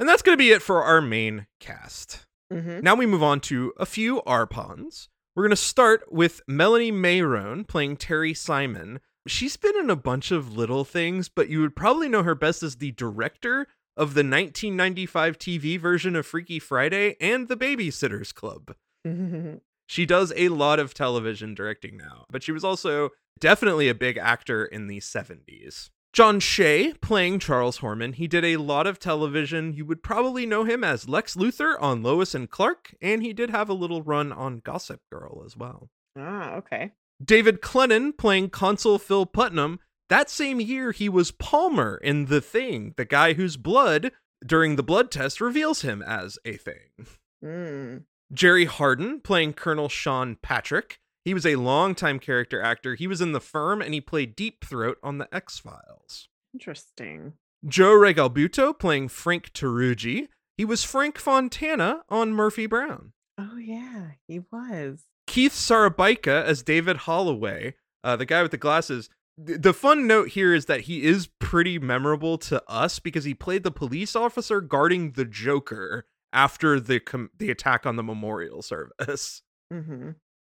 and 0.00 0.08
that's 0.08 0.22
going 0.22 0.32
to 0.36 0.42
be 0.42 0.50
it 0.50 0.62
for 0.62 0.82
our 0.82 1.00
main 1.00 1.46
cast 1.60 2.26
Mm-hmm. 2.54 2.80
now 2.80 2.94
we 2.94 3.06
move 3.06 3.22
on 3.22 3.40
to 3.40 3.72
a 3.76 3.86
few 3.86 4.22
arpons 4.26 5.08
we're 5.34 5.42
going 5.42 5.50
to 5.50 5.56
start 5.56 6.12
with 6.12 6.40
melanie 6.46 6.92
mayron 6.92 7.66
playing 7.66 7.96
terry 7.96 8.32
simon 8.34 9.00
she's 9.26 9.56
been 9.56 9.76
in 9.76 9.90
a 9.90 9.96
bunch 9.96 10.30
of 10.30 10.56
little 10.56 10.84
things 10.84 11.28
but 11.28 11.48
you 11.48 11.60
would 11.60 11.74
probably 11.74 12.08
know 12.08 12.22
her 12.22 12.34
best 12.34 12.62
as 12.62 12.76
the 12.76 12.92
director 12.92 13.66
of 13.96 14.14
the 14.14 14.20
1995 14.20 15.38
tv 15.38 15.80
version 15.80 16.14
of 16.14 16.26
freaky 16.26 16.58
friday 16.58 17.16
and 17.20 17.48
the 17.48 17.56
babysitters 17.56 18.32
club 18.32 18.74
she 19.86 20.06
does 20.06 20.32
a 20.36 20.48
lot 20.48 20.78
of 20.78 20.94
television 20.94 21.54
directing 21.54 21.96
now, 21.96 22.24
but 22.30 22.42
she 22.42 22.52
was 22.52 22.64
also 22.64 23.10
definitely 23.38 23.88
a 23.88 23.94
big 23.94 24.16
actor 24.16 24.64
in 24.64 24.86
the 24.86 25.00
70s. 25.00 25.90
John 26.14 26.38
Shea 26.38 26.92
playing 27.02 27.40
Charles 27.40 27.80
Horman. 27.80 28.14
He 28.14 28.28
did 28.28 28.44
a 28.44 28.58
lot 28.58 28.86
of 28.86 29.00
television. 29.00 29.72
You 29.72 29.84
would 29.86 30.00
probably 30.00 30.46
know 30.46 30.62
him 30.62 30.84
as 30.84 31.08
Lex 31.08 31.34
Luthor 31.34 31.74
on 31.82 32.04
Lois 32.04 32.36
and 32.36 32.48
Clark, 32.48 32.94
and 33.02 33.20
he 33.20 33.32
did 33.32 33.50
have 33.50 33.68
a 33.68 33.74
little 33.74 34.00
run 34.00 34.30
on 34.30 34.60
Gossip 34.60 35.00
Girl 35.12 35.42
as 35.44 35.56
well. 35.56 35.90
Ah, 36.16 36.54
okay. 36.54 36.92
David 37.22 37.60
Clennon 37.60 38.16
playing 38.16 38.50
Consul 38.50 39.00
Phil 39.00 39.26
Putnam. 39.26 39.80
That 40.08 40.30
same 40.30 40.60
year, 40.60 40.92
he 40.92 41.08
was 41.08 41.32
Palmer 41.32 41.96
in 41.96 42.26
The 42.26 42.40
Thing, 42.40 42.94
the 42.96 43.04
guy 43.04 43.32
whose 43.32 43.56
blood, 43.56 44.12
during 44.46 44.76
the 44.76 44.84
blood 44.84 45.10
test, 45.10 45.40
reveals 45.40 45.82
him 45.82 46.00
as 46.00 46.38
a 46.44 46.56
thing. 46.56 47.08
Mm. 47.44 48.04
Jerry 48.32 48.66
Hardin 48.66 49.18
playing 49.18 49.54
Colonel 49.54 49.88
Sean 49.88 50.36
Patrick. 50.40 51.00
He 51.24 51.34
was 51.34 51.46
a 51.46 51.56
longtime 51.56 52.18
character 52.18 52.60
actor. 52.60 52.94
He 52.96 53.06
was 53.06 53.20
in 53.20 53.32
The 53.32 53.40
Firm 53.40 53.80
and 53.80 53.94
he 53.94 54.00
played 54.00 54.36
Deep 54.36 54.64
Throat 54.64 54.98
on 55.02 55.18
The 55.18 55.34
X 55.34 55.58
Files. 55.58 56.28
Interesting. 56.52 57.34
Joe 57.66 57.92
Regalbuto 57.92 58.78
playing 58.78 59.08
Frank 59.08 59.52
Teruggi. 59.52 60.28
He 60.58 60.64
was 60.64 60.84
Frank 60.84 61.18
Fontana 61.18 62.02
on 62.10 62.32
Murphy 62.32 62.66
Brown. 62.66 63.12
Oh 63.38 63.56
yeah, 63.56 64.10
he 64.28 64.40
was. 64.52 65.04
Keith 65.26 65.52
Szarabajka 65.54 66.44
as 66.44 66.62
David 66.62 66.98
Holloway, 66.98 67.74
uh, 68.04 68.16
the 68.16 68.26
guy 68.26 68.42
with 68.42 68.50
the 68.50 68.56
glasses. 68.58 69.08
Th- 69.44 69.60
The 69.60 69.72
fun 69.72 70.06
note 70.06 70.28
here 70.28 70.54
is 70.54 70.66
that 70.66 70.82
he 70.82 71.04
is 71.04 71.28
pretty 71.40 71.78
memorable 71.78 72.38
to 72.38 72.62
us 72.68 72.98
because 73.00 73.24
he 73.24 73.34
played 73.34 73.62
the 73.64 73.72
police 73.72 74.14
officer 74.14 74.60
guarding 74.60 75.12
the 75.12 75.24
Joker 75.24 76.04
after 76.32 76.78
the 76.78 77.00
com- 77.00 77.30
the 77.36 77.50
attack 77.50 77.86
on 77.86 77.96
the 77.96 78.02
memorial 78.02 78.60
service. 78.62 79.42
Mm-hmm. 79.72 80.10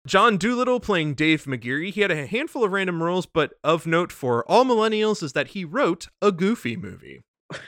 John 0.06 0.36
Doolittle 0.36 0.80
playing 0.80 1.14
Dave 1.14 1.44
McGeary. 1.44 1.92
He 1.92 2.00
had 2.00 2.10
a 2.10 2.26
handful 2.26 2.64
of 2.64 2.72
random 2.72 3.02
roles, 3.02 3.26
but 3.26 3.52
of 3.62 3.86
note 3.86 4.10
for 4.10 4.50
all 4.50 4.64
millennials 4.64 5.22
is 5.22 5.34
that 5.34 5.48
he 5.48 5.64
wrote 5.64 6.08
a 6.22 6.32
Goofy 6.32 6.76
movie. 6.76 7.22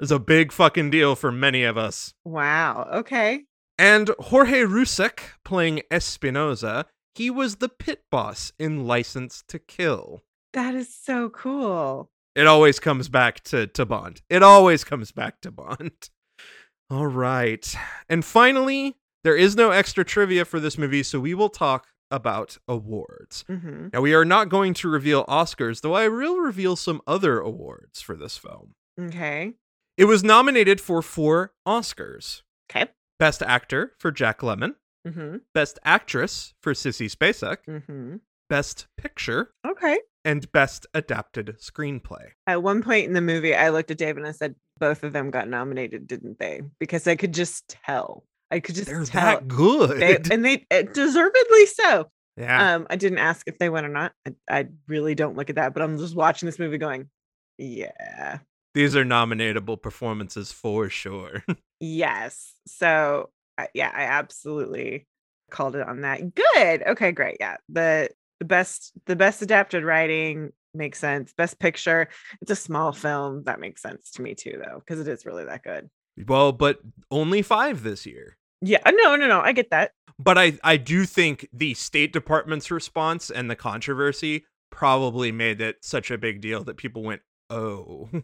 It's 0.00 0.12
a 0.12 0.20
big 0.20 0.52
fucking 0.52 0.90
deal 0.90 1.16
for 1.16 1.32
many 1.32 1.64
of 1.64 1.76
us. 1.76 2.14
Wow. 2.24 2.88
Okay. 2.92 3.44
And 3.78 4.10
Jorge 4.20 4.60
Russek 4.60 5.18
playing 5.44 5.82
Espinoza. 5.90 6.84
He 7.16 7.30
was 7.30 7.56
the 7.56 7.68
pit 7.68 8.04
boss 8.08 8.52
in 8.60 8.86
License 8.86 9.42
to 9.48 9.58
Kill. 9.58 10.22
That 10.52 10.76
is 10.76 10.94
so 10.94 11.30
cool. 11.30 12.10
It 12.36 12.46
always 12.46 12.78
comes 12.78 13.08
back 13.08 13.40
to, 13.44 13.66
to 13.66 13.84
Bond. 13.84 14.22
It 14.30 14.44
always 14.44 14.84
comes 14.84 15.10
back 15.10 15.40
to 15.40 15.50
Bond. 15.50 16.10
All 16.90 17.08
right. 17.08 17.74
And 18.08 18.24
finally, 18.24 18.96
there 19.28 19.36
is 19.36 19.56
no 19.56 19.72
extra 19.72 20.06
trivia 20.06 20.46
for 20.46 20.58
this 20.58 20.78
movie, 20.78 21.02
so 21.02 21.20
we 21.20 21.34
will 21.34 21.50
talk 21.50 21.88
about 22.10 22.56
awards. 22.66 23.44
Mm-hmm. 23.46 23.88
Now, 23.92 24.00
we 24.00 24.14
are 24.14 24.24
not 24.24 24.48
going 24.48 24.72
to 24.72 24.88
reveal 24.88 25.26
Oscars, 25.26 25.82
though 25.82 25.92
I 25.94 26.08
will 26.08 26.38
reveal 26.38 26.76
some 26.76 27.02
other 27.06 27.38
awards 27.40 28.00
for 28.00 28.16
this 28.16 28.38
film. 28.38 28.72
Okay. 28.98 29.52
It 29.98 30.06
was 30.06 30.24
nominated 30.24 30.80
for 30.80 31.02
four 31.02 31.52
Oscars 31.66 32.40
Okay. 32.70 32.86
Best 33.18 33.42
Actor 33.42 33.92
for 33.98 34.10
Jack 34.10 34.40
Lemmon, 34.40 34.76
Mm-hmm. 35.06 35.36
Best 35.52 35.78
Actress 35.84 36.54
for 36.62 36.72
Sissy 36.72 37.14
Spacek, 37.14 37.58
Mm-hmm. 37.68 38.16
Best 38.48 38.86
Picture, 38.96 39.50
Okay. 39.66 39.98
and 40.24 40.50
Best 40.52 40.86
Adapted 40.94 41.56
Screenplay. 41.60 42.28
At 42.46 42.62
one 42.62 42.82
point 42.82 43.06
in 43.06 43.12
the 43.12 43.20
movie, 43.20 43.54
I 43.54 43.68
looked 43.68 43.90
at 43.90 43.98
Dave 43.98 44.16
and 44.16 44.26
I 44.26 44.30
said, 44.32 44.54
both 44.80 45.02
of 45.02 45.12
them 45.12 45.30
got 45.30 45.48
nominated, 45.48 46.06
didn't 46.06 46.38
they? 46.38 46.62
Because 46.80 47.06
I 47.06 47.16
could 47.16 47.34
just 47.34 47.68
tell. 47.84 48.24
I 48.50 48.60
could 48.60 48.74
just 48.74 48.88
They're 48.88 49.04
tell. 49.04 49.20
that 49.22 49.48
good. 49.48 50.00
They, 50.00 50.16
and 50.34 50.44
they 50.44 50.66
uh, 50.70 50.82
deservedly 50.82 51.66
so. 51.66 52.10
yeah. 52.36 52.74
Um, 52.76 52.86
I 52.90 52.96
didn't 52.96 53.18
ask 53.18 53.46
if 53.46 53.58
they 53.58 53.68
went 53.68 53.86
or 53.86 53.90
not. 53.90 54.12
I, 54.26 54.34
I 54.48 54.68
really 54.86 55.14
don't 55.14 55.36
look 55.36 55.50
at 55.50 55.56
that, 55.56 55.74
but 55.74 55.82
I'm 55.82 55.98
just 55.98 56.16
watching 56.16 56.46
this 56.46 56.58
movie 56.58 56.78
going, 56.78 57.10
yeah, 57.58 58.38
These 58.74 58.94
are 58.96 59.04
nominatable 59.04 59.82
performances 59.82 60.52
for 60.52 60.88
sure. 60.88 61.42
yes. 61.80 62.54
So 62.66 63.30
yeah, 63.74 63.90
I 63.92 64.02
absolutely 64.04 65.06
called 65.50 65.74
it 65.76 65.86
on 65.86 66.02
that. 66.02 66.34
Good. 66.34 66.82
Okay, 66.86 67.12
great. 67.12 67.38
Yeah. 67.40 67.56
The 67.68 68.10
the 68.38 68.44
best 68.44 68.92
the 69.06 69.16
best 69.16 69.42
adapted 69.42 69.82
writing 69.84 70.52
makes 70.74 71.00
sense. 71.00 71.32
Best 71.36 71.58
picture. 71.58 72.08
It's 72.40 72.52
a 72.52 72.56
small 72.56 72.92
film. 72.92 73.42
That 73.44 73.58
makes 73.58 73.82
sense 73.82 74.12
to 74.12 74.22
me 74.22 74.34
too, 74.36 74.60
though, 74.64 74.78
because 74.78 75.00
it 75.00 75.08
is 75.08 75.26
really 75.26 75.44
that 75.46 75.64
good. 75.64 75.90
Well, 76.26 76.52
but 76.52 76.80
only 77.10 77.42
five 77.42 77.82
this 77.82 78.06
year. 78.06 78.36
Yeah. 78.60 78.78
uh, 78.84 78.90
No, 78.90 79.16
no, 79.16 79.26
no. 79.28 79.40
I 79.40 79.52
get 79.52 79.70
that. 79.70 79.92
But 80.18 80.36
I, 80.36 80.58
I 80.64 80.76
do 80.78 81.04
think 81.04 81.48
the 81.52 81.74
State 81.74 82.12
Department's 82.12 82.70
response 82.70 83.30
and 83.30 83.48
the 83.50 83.54
controversy 83.56 84.44
probably 84.70 85.30
made 85.32 85.60
it 85.60 85.76
such 85.84 86.10
a 86.10 86.18
big 86.18 86.40
deal 86.40 86.64
that 86.64 86.76
people 86.76 87.02
went, 87.02 87.22
oh. 87.50 88.08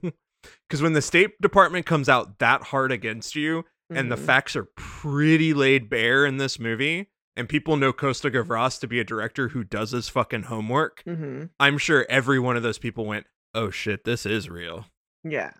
Because 0.68 0.82
when 0.82 0.92
the 0.92 1.00
State 1.00 1.40
Department 1.40 1.86
comes 1.86 2.06
out 2.08 2.38
that 2.40 2.64
hard 2.64 2.92
against 2.92 3.34
you, 3.34 3.64
and 3.90 4.10
the 4.12 4.16
Mhm. 4.16 4.26
facts 4.26 4.56
are 4.56 4.68
pretty 4.76 5.54
laid 5.54 5.88
bare 5.88 6.26
in 6.26 6.36
this 6.36 6.58
movie, 6.58 7.08
and 7.36 7.48
people 7.48 7.76
know 7.78 7.92
Costa 7.94 8.30
Gavras 8.30 8.78
to 8.80 8.86
be 8.86 9.00
a 9.00 9.04
director 9.04 9.48
who 9.48 9.64
does 9.64 9.92
his 9.92 10.08
fucking 10.10 10.42
homework, 10.44 11.02
Mhm. 11.06 11.48
I'm 11.58 11.78
sure 11.78 12.04
every 12.10 12.38
one 12.38 12.56
of 12.58 12.62
those 12.62 12.78
people 12.78 13.06
went, 13.06 13.26
oh 13.54 13.70
shit, 13.70 14.04
this 14.04 14.26
is 14.26 14.50
real. 14.50 14.84
Yeah. 15.22 15.52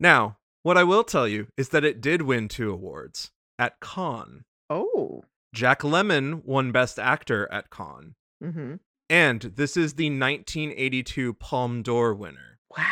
Now, 0.00 0.38
what 0.62 0.76
I 0.78 0.84
will 0.84 1.04
tell 1.04 1.26
you 1.28 1.48
is 1.56 1.70
that 1.70 1.84
it 1.84 2.00
did 2.00 2.22
win 2.22 2.48
two 2.48 2.70
awards 2.72 3.30
at 3.58 3.80
Cannes. 3.80 4.42
Oh. 4.68 5.24
Jack 5.54 5.80
Lemmon 5.80 6.44
won 6.44 6.72
Best 6.72 6.98
Actor 6.98 7.48
at 7.52 7.70
Cannes. 7.70 8.14
hmm 8.42 8.74
And 9.08 9.40
this 9.42 9.76
is 9.76 9.94
the 9.94 10.06
1982 10.10 11.34
Palme 11.34 11.82
d'Or 11.82 12.14
winner. 12.14 12.58
Wow. 12.76 12.84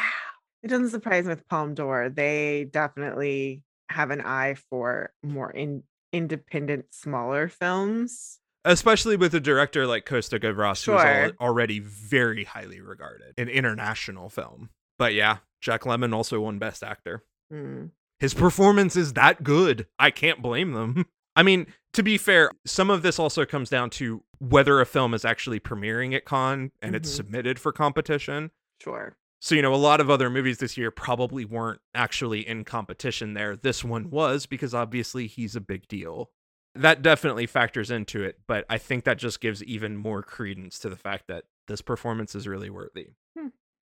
It 0.62 0.68
doesn't 0.68 0.90
surprise 0.90 1.24
me 1.24 1.30
with 1.30 1.46
Palme 1.48 1.74
d'Or. 1.74 2.08
They 2.08 2.68
definitely 2.70 3.62
have 3.90 4.10
an 4.10 4.20
eye 4.22 4.56
for 4.70 5.12
more 5.22 5.50
in 5.50 5.84
independent, 6.12 6.86
smaller 6.90 7.48
films. 7.48 8.40
Especially 8.64 9.16
with 9.16 9.34
a 9.34 9.40
director 9.40 9.86
like 9.86 10.04
Costa 10.04 10.38
Gavras, 10.40 10.84
who's 10.84 11.00
al- 11.00 11.32
already 11.40 11.78
very 11.78 12.44
highly 12.44 12.80
regarded 12.80 13.34
in 13.38 13.48
international 13.48 14.28
film. 14.28 14.70
But 14.98 15.14
yeah, 15.14 15.38
Jack 15.60 15.82
Lemmon 15.82 16.12
also 16.12 16.40
won 16.40 16.58
Best 16.58 16.82
Actor. 16.82 17.22
Mm. 17.52 17.90
His 18.20 18.34
performance 18.34 18.96
is 18.96 19.12
that 19.14 19.42
good. 19.44 19.86
I 19.98 20.10
can't 20.10 20.42
blame 20.42 20.72
them. 20.72 21.04
I 21.36 21.42
mean, 21.44 21.66
to 21.92 22.02
be 22.02 22.18
fair, 22.18 22.50
some 22.66 22.90
of 22.90 23.02
this 23.02 23.18
also 23.18 23.44
comes 23.44 23.70
down 23.70 23.90
to 23.90 24.22
whether 24.40 24.80
a 24.80 24.86
film 24.86 25.14
is 25.14 25.24
actually 25.24 25.60
premiering 25.60 26.14
at 26.14 26.24
Cannes 26.24 26.72
and 26.82 26.96
it's 26.96 27.10
Mhm. 27.10 27.14
submitted 27.16 27.58
for 27.60 27.70
competition. 27.72 28.50
Sure. 28.82 29.16
So, 29.40 29.54
you 29.54 29.62
know, 29.62 29.72
a 29.72 29.76
lot 29.76 30.00
of 30.00 30.10
other 30.10 30.28
movies 30.30 30.58
this 30.58 30.76
year 30.76 30.90
probably 30.90 31.44
weren't 31.44 31.80
actually 31.94 32.46
in 32.46 32.64
competition 32.64 33.34
there. 33.34 33.54
This 33.54 33.84
one 33.84 34.10
was 34.10 34.46
because 34.46 34.74
obviously 34.74 35.28
he's 35.28 35.54
a 35.54 35.60
big 35.60 35.86
deal. 35.86 36.30
That 36.74 37.02
definitely 37.02 37.46
factors 37.46 37.88
into 37.90 38.22
it, 38.24 38.40
but 38.48 38.64
I 38.68 38.78
think 38.78 39.04
that 39.04 39.18
just 39.18 39.40
gives 39.40 39.62
even 39.62 39.96
more 39.96 40.22
credence 40.24 40.78
to 40.80 40.88
the 40.88 40.96
fact 40.96 41.28
that 41.28 41.44
this 41.68 41.82
performance 41.82 42.34
is 42.34 42.48
really 42.48 42.70
worthy. 42.70 43.10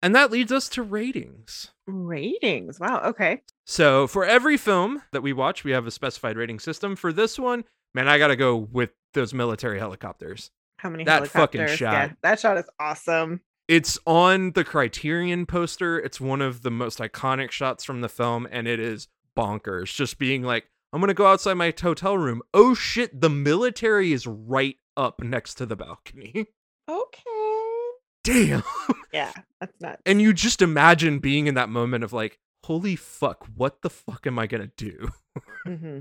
And 0.02 0.14
that 0.16 0.32
leads 0.32 0.52
us 0.52 0.70
to 0.70 0.84
ratings. 0.84 1.72
Ratings. 1.88 2.80
Wow. 2.80 3.02
Okay. 3.06 3.42
So 3.66 4.06
for 4.08 4.26
every 4.26 4.58
film 4.58 5.02
that 5.12 5.22
we 5.24 5.34
watch, 5.34 5.64
we 5.64 5.72
have 5.72 5.88
a 5.88 5.92
specified 5.92 6.38
rating 6.38 6.60
system. 6.60 6.96
For 6.96 7.12
this 7.12 7.40
one, 7.40 7.64
man, 7.94 8.08
I 8.08 8.18
gotta 8.18 8.36
go 8.36 8.56
with 8.56 8.92
those 9.14 9.34
military 9.34 9.80
helicopters. 9.80 10.52
How 10.78 10.90
many 10.90 11.06
That 11.06 11.28
fucking 11.30 11.60
helicopters? 11.62 11.78
shot. 11.80 11.94
Yeah, 11.94 12.12
that 12.22 12.40
shot 12.40 12.58
is 12.58 12.70
awesome. 12.80 13.42
It's 13.68 13.98
on 14.06 14.52
the 14.52 14.64
Criterion 14.64 15.48
poster. 15.48 15.98
It's 16.00 16.22
one 16.22 16.42
of 16.42 16.62
the 16.62 16.70
most 16.70 17.00
iconic 17.00 17.50
shots 17.50 17.84
from 17.84 18.02
the 18.02 18.10
film, 18.10 18.48
and 18.52 18.68
it 18.68 18.80
is 18.80 19.08
bonkers. 19.36 19.96
Just 19.96 20.20
being 20.20 20.44
like, 20.44 20.66
I'm 20.94 21.00
gonna 21.02 21.16
go 21.16 21.26
outside 21.28 21.56
my 21.56 21.74
hotel 21.82 22.16
room. 22.18 22.42
Oh 22.54 22.76
shit, 22.76 23.20
the 23.22 23.30
military 23.30 24.12
is 24.14 24.28
right 24.28 24.76
up 24.96 25.24
next 25.24 25.56
to 25.56 25.66
the 25.66 25.76
balcony. 25.76 26.48
Okay. 26.88 27.24
Damn. 28.26 28.64
Yeah, 29.14 29.32
that's 29.62 29.80
nuts. 29.80 30.02
And 30.06 30.22
you 30.22 30.34
just 30.34 30.62
imagine 30.62 31.20
being 31.20 31.48
in 31.48 31.56
that 31.56 31.70
moment 31.70 32.04
of 32.04 32.12
like, 32.12 32.38
holy 32.66 32.98
fuck, 32.98 33.46
what 33.56 33.82
the 33.82 33.90
fuck 33.90 34.28
am 34.28 34.38
I 34.38 34.46
gonna 34.46 34.72
do? 34.76 35.08
hmm 35.66 36.00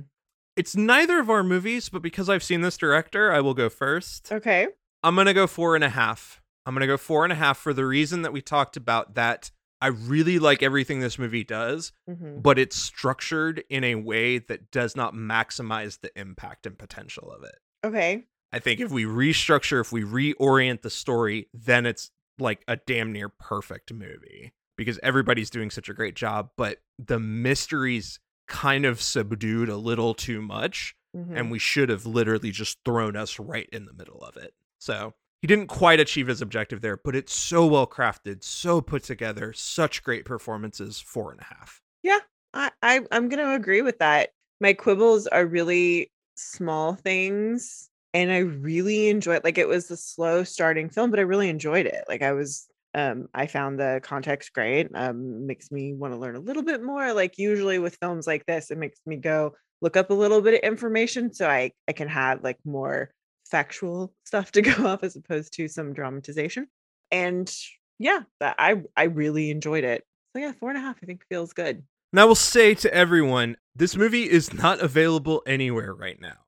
It's 0.56 0.74
neither 0.74 1.20
of 1.20 1.30
our 1.30 1.44
movies, 1.44 1.88
but 1.88 2.02
because 2.02 2.28
I've 2.28 2.42
seen 2.42 2.62
this 2.62 2.76
director, 2.76 3.30
I 3.30 3.38
will 3.40 3.54
go 3.54 3.68
first. 3.68 4.32
Okay. 4.32 4.66
I'm 5.04 5.14
gonna 5.14 5.32
go 5.32 5.46
four 5.46 5.76
and 5.76 5.84
a 5.84 5.90
half. 5.90 6.42
I'm 6.66 6.74
gonna 6.74 6.88
go 6.88 6.96
four 6.96 7.22
and 7.22 7.32
a 7.32 7.36
half 7.36 7.56
for 7.56 7.72
the 7.72 7.86
reason 7.86 8.22
that 8.22 8.32
we 8.32 8.42
talked 8.42 8.76
about 8.76 9.14
that 9.14 9.52
I 9.80 9.88
really 9.88 10.40
like 10.40 10.60
everything 10.64 10.98
this 10.98 11.16
movie 11.16 11.44
does, 11.44 11.92
hmm 12.08 12.40
but 12.40 12.58
it's 12.58 12.74
structured 12.74 13.62
in 13.70 13.84
a 13.84 13.94
way 13.94 14.38
that 14.38 14.72
does 14.72 14.96
not 14.96 15.14
maximize 15.14 16.00
the 16.00 16.10
impact 16.18 16.66
and 16.66 16.76
potential 16.76 17.30
of 17.30 17.44
it. 17.44 17.58
Okay. 17.86 18.24
I 18.52 18.58
think 18.60 18.80
if 18.80 18.90
we 18.90 19.04
restructure, 19.04 19.80
if 19.80 19.92
we 19.92 20.02
reorient 20.02 20.82
the 20.82 20.90
story, 20.90 21.48
then 21.52 21.86
it's 21.86 22.10
like 22.38 22.62
a 22.68 22.76
damn 22.76 23.12
near 23.12 23.28
perfect 23.28 23.92
movie 23.92 24.52
because 24.76 24.98
everybody's 25.02 25.50
doing 25.50 25.70
such 25.70 25.88
a 25.88 25.94
great 25.94 26.16
job, 26.16 26.50
but 26.56 26.78
the 26.98 27.20
mysteries 27.20 28.18
kind 28.48 28.84
of 28.84 29.00
subdued 29.00 29.68
a 29.68 29.76
little 29.76 30.14
too 30.14 30.42
much 30.42 30.94
Mhm. 31.16 31.38
and 31.38 31.50
we 31.50 31.58
should 31.60 31.88
have 31.90 32.04
literally 32.06 32.50
just 32.50 32.78
thrown 32.84 33.14
us 33.16 33.38
right 33.38 33.68
in 33.72 33.84
the 33.86 33.92
middle 33.92 34.20
of 34.22 34.36
it. 34.36 34.52
So 34.80 35.14
he 35.40 35.46
didn't 35.46 35.68
quite 35.68 36.00
achieve 36.00 36.26
his 36.26 36.42
objective 36.42 36.80
there, 36.80 36.96
but 36.96 37.14
it's 37.14 37.32
so 37.32 37.64
well 37.66 37.86
crafted, 37.86 38.42
so 38.42 38.80
put 38.80 39.04
together, 39.04 39.52
such 39.52 40.02
great 40.02 40.24
performances. 40.24 40.98
Four 41.00 41.30
and 41.30 41.40
a 41.40 41.44
half. 41.44 41.80
I, 42.56 42.70
I 42.82 43.00
I'm 43.10 43.28
gonna 43.28 43.54
agree 43.54 43.82
with 43.82 43.98
that. 43.98 44.30
My 44.60 44.74
quibbles 44.74 45.26
are 45.26 45.44
really 45.44 46.12
small 46.36 46.94
things, 46.94 47.90
and 48.14 48.30
I 48.30 48.38
really 48.38 49.08
enjoyed. 49.08 49.42
Like 49.42 49.58
it 49.58 49.68
was 49.68 49.88
the 49.88 49.96
slow 49.96 50.44
starting 50.44 50.88
film, 50.88 51.10
but 51.10 51.18
I 51.18 51.24
really 51.24 51.48
enjoyed 51.48 51.86
it. 51.86 52.04
Like 52.08 52.22
I 52.22 52.32
was, 52.32 52.68
um, 52.94 53.26
I 53.34 53.48
found 53.48 53.78
the 53.78 54.00
context 54.04 54.52
great. 54.52 54.88
Um, 54.94 55.46
makes 55.46 55.72
me 55.72 55.92
want 55.92 56.14
to 56.14 56.18
learn 56.18 56.36
a 56.36 56.40
little 56.40 56.62
bit 56.62 56.82
more. 56.82 57.12
Like 57.12 57.36
usually 57.38 57.80
with 57.80 57.98
films 58.00 58.26
like 58.26 58.46
this, 58.46 58.70
it 58.70 58.78
makes 58.78 59.00
me 59.04 59.16
go 59.16 59.54
look 59.82 59.96
up 59.96 60.10
a 60.10 60.14
little 60.14 60.40
bit 60.40 60.54
of 60.54 60.60
information 60.60 61.34
so 61.34 61.48
I 61.48 61.72
I 61.88 61.92
can 61.92 62.08
have 62.08 62.44
like 62.44 62.58
more 62.64 63.10
factual 63.50 64.14
stuff 64.24 64.52
to 64.52 64.62
go 64.62 64.86
off 64.86 65.02
as 65.02 65.16
opposed 65.16 65.52
to 65.54 65.66
some 65.66 65.92
dramatization. 65.92 66.68
And 67.10 67.52
yeah, 67.98 68.20
that 68.38 68.54
I 68.60 68.82
I 68.96 69.04
really 69.04 69.50
enjoyed 69.50 69.82
it. 69.82 70.04
So 70.32 70.40
yeah, 70.40 70.52
four 70.52 70.70
and 70.70 70.78
a 70.78 70.82
half 70.82 70.98
I 71.02 71.06
think 71.06 71.24
feels 71.28 71.52
good. 71.52 71.82
And 72.12 72.20
I 72.20 72.26
will 72.26 72.36
say 72.36 72.76
to 72.76 72.94
everyone, 72.94 73.56
this 73.74 73.96
movie 73.96 74.30
is 74.30 74.54
not 74.54 74.78
available 74.78 75.42
anywhere 75.48 75.92
right 75.92 76.20
now. 76.20 76.43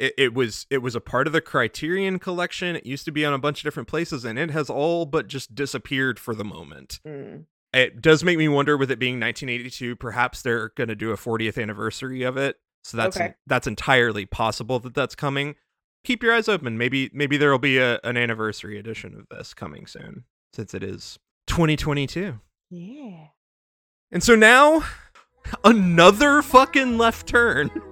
It, 0.00 0.14
it 0.16 0.34
was 0.34 0.66
it 0.70 0.78
was 0.78 0.94
a 0.94 1.00
part 1.00 1.26
of 1.26 1.32
the 1.34 1.40
Criterion 1.42 2.18
collection. 2.18 2.74
It 2.74 2.86
used 2.86 3.04
to 3.04 3.12
be 3.12 3.24
on 3.24 3.34
a 3.34 3.38
bunch 3.38 3.60
of 3.60 3.64
different 3.64 3.88
places, 3.88 4.24
and 4.24 4.38
it 4.38 4.50
has 4.50 4.70
all 4.70 5.04
but 5.04 5.26
just 5.28 5.54
disappeared 5.54 6.18
for 6.18 6.34
the 6.34 6.44
moment. 6.44 7.00
Mm. 7.06 7.44
It 7.74 8.00
does 8.00 8.24
make 8.24 8.38
me 8.38 8.48
wonder, 8.48 8.76
with 8.76 8.90
it 8.90 8.98
being 8.98 9.20
1982, 9.20 9.94
perhaps 9.96 10.42
they're 10.42 10.70
going 10.70 10.88
to 10.88 10.96
do 10.96 11.12
a 11.12 11.16
40th 11.16 11.60
anniversary 11.62 12.22
of 12.22 12.36
it. 12.36 12.56
So 12.82 12.96
that's 12.96 13.16
Okay. 13.16 13.34
that's 13.46 13.66
entirely 13.66 14.24
possible 14.26 14.78
that 14.80 14.94
that's 14.94 15.14
coming. 15.14 15.54
Keep 16.02 16.22
your 16.22 16.34
eyes 16.34 16.48
open. 16.48 16.78
Maybe 16.78 17.10
maybe 17.12 17.36
there'll 17.36 17.58
be 17.58 17.76
a, 17.76 18.00
an 18.02 18.16
anniversary 18.16 18.78
edition 18.78 19.14
of 19.14 19.26
this 19.30 19.52
coming 19.52 19.86
soon, 19.86 20.24
since 20.54 20.72
it 20.72 20.82
is 20.82 21.18
2022. 21.46 22.40
Yeah. 22.70 23.26
And 24.10 24.22
so 24.22 24.34
now, 24.34 24.82
another 25.62 26.40
fucking 26.40 26.96
left 26.96 27.26
turn. 27.26 27.70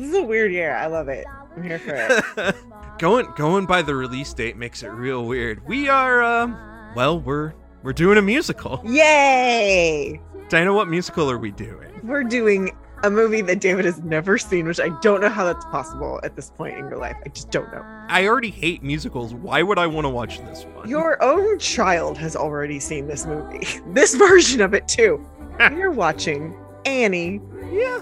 This 0.00 0.08
is 0.12 0.14
a 0.14 0.22
weird 0.22 0.50
year. 0.50 0.74
I 0.74 0.86
love 0.86 1.08
it. 1.08 1.26
I'm 1.54 1.62
here 1.62 1.78
for 1.78 1.94
it. 1.94 2.54
going 2.98 3.26
going 3.36 3.66
by 3.66 3.82
the 3.82 3.94
release 3.94 4.32
date 4.32 4.56
makes 4.56 4.82
it 4.82 4.88
real 4.88 5.26
weird. 5.26 5.60
We 5.68 5.90
are 5.90 6.22
um 6.22 6.56
well, 6.96 7.20
we're 7.20 7.52
we're 7.82 7.92
doing 7.92 8.16
a 8.16 8.22
musical. 8.22 8.80
Yay! 8.82 10.18
Dana, 10.48 10.72
what 10.72 10.88
musical 10.88 11.30
are 11.30 11.36
we 11.36 11.50
doing? 11.50 12.00
We're 12.02 12.24
doing 12.24 12.74
a 13.02 13.10
movie 13.10 13.42
that 13.42 13.60
David 13.60 13.84
has 13.84 14.00
never 14.00 14.38
seen, 14.38 14.66
which 14.66 14.80
I 14.80 14.88
don't 15.02 15.20
know 15.20 15.28
how 15.28 15.44
that's 15.44 15.66
possible 15.66 16.18
at 16.22 16.34
this 16.34 16.48
point 16.48 16.78
in 16.78 16.88
your 16.88 16.96
life. 16.96 17.16
I 17.26 17.28
just 17.28 17.50
don't 17.50 17.70
know. 17.70 17.84
I 18.08 18.26
already 18.26 18.50
hate 18.50 18.82
musicals. 18.82 19.34
Why 19.34 19.62
would 19.62 19.78
I 19.78 19.86
want 19.86 20.06
to 20.06 20.08
watch 20.08 20.38
this 20.38 20.64
one? 20.64 20.88
Your 20.88 21.22
own 21.22 21.58
child 21.58 22.16
has 22.16 22.36
already 22.36 22.80
seen 22.80 23.06
this 23.06 23.26
movie, 23.26 23.66
this 23.88 24.14
version 24.14 24.62
of 24.62 24.72
it 24.72 24.88
too. 24.88 25.22
You're 25.60 25.90
watching 25.90 26.58
Annie. 26.86 27.42
yeah. 27.70 28.00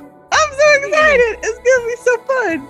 I'm 0.49 0.55
so 0.55 0.87
excited! 0.87 1.39
It's 1.43 1.59
gonna 1.69 1.87
be 1.87 1.97
so 1.97 2.17
fun. 2.25 2.69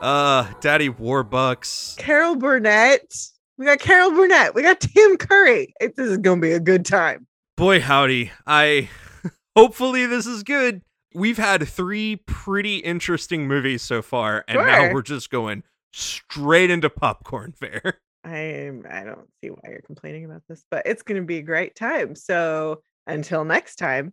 uh, 0.02 0.52
Daddy 0.60 0.88
Warbucks. 0.88 1.96
Carol 1.98 2.34
Burnett. 2.34 3.14
We 3.56 3.64
got 3.64 3.78
Carol 3.78 4.10
Burnett. 4.10 4.54
We 4.54 4.62
got 4.62 4.80
Tim 4.80 5.16
Curry. 5.16 5.72
It, 5.80 5.94
this 5.96 6.08
is 6.08 6.18
gonna 6.18 6.40
be 6.40 6.52
a 6.52 6.60
good 6.60 6.84
time. 6.84 7.28
Boy, 7.56 7.80
howdy. 7.80 8.32
I 8.46 8.88
hopefully 9.56 10.06
this 10.06 10.26
is 10.26 10.42
good. 10.42 10.82
We've 11.14 11.38
had 11.38 11.66
three 11.68 12.16
pretty 12.26 12.78
interesting 12.78 13.46
movies 13.46 13.82
so 13.82 14.02
far, 14.02 14.44
and 14.48 14.58
now 14.58 14.92
we're 14.92 15.02
just 15.02 15.30
going 15.30 15.62
straight 15.92 16.70
into 16.70 16.90
popcorn 16.90 17.52
fare. 17.58 18.00
I 18.24 18.72
I 18.90 19.04
don't 19.04 19.28
see 19.40 19.50
why 19.50 19.60
you're 19.68 19.82
complaining 19.86 20.24
about 20.24 20.42
this, 20.48 20.64
but 20.72 20.82
it's 20.86 21.02
gonna 21.02 21.22
be 21.22 21.38
a 21.38 21.42
great 21.42 21.76
time. 21.76 22.16
So 22.16 22.82
until 23.06 23.44
next 23.44 23.76
time, 23.76 24.12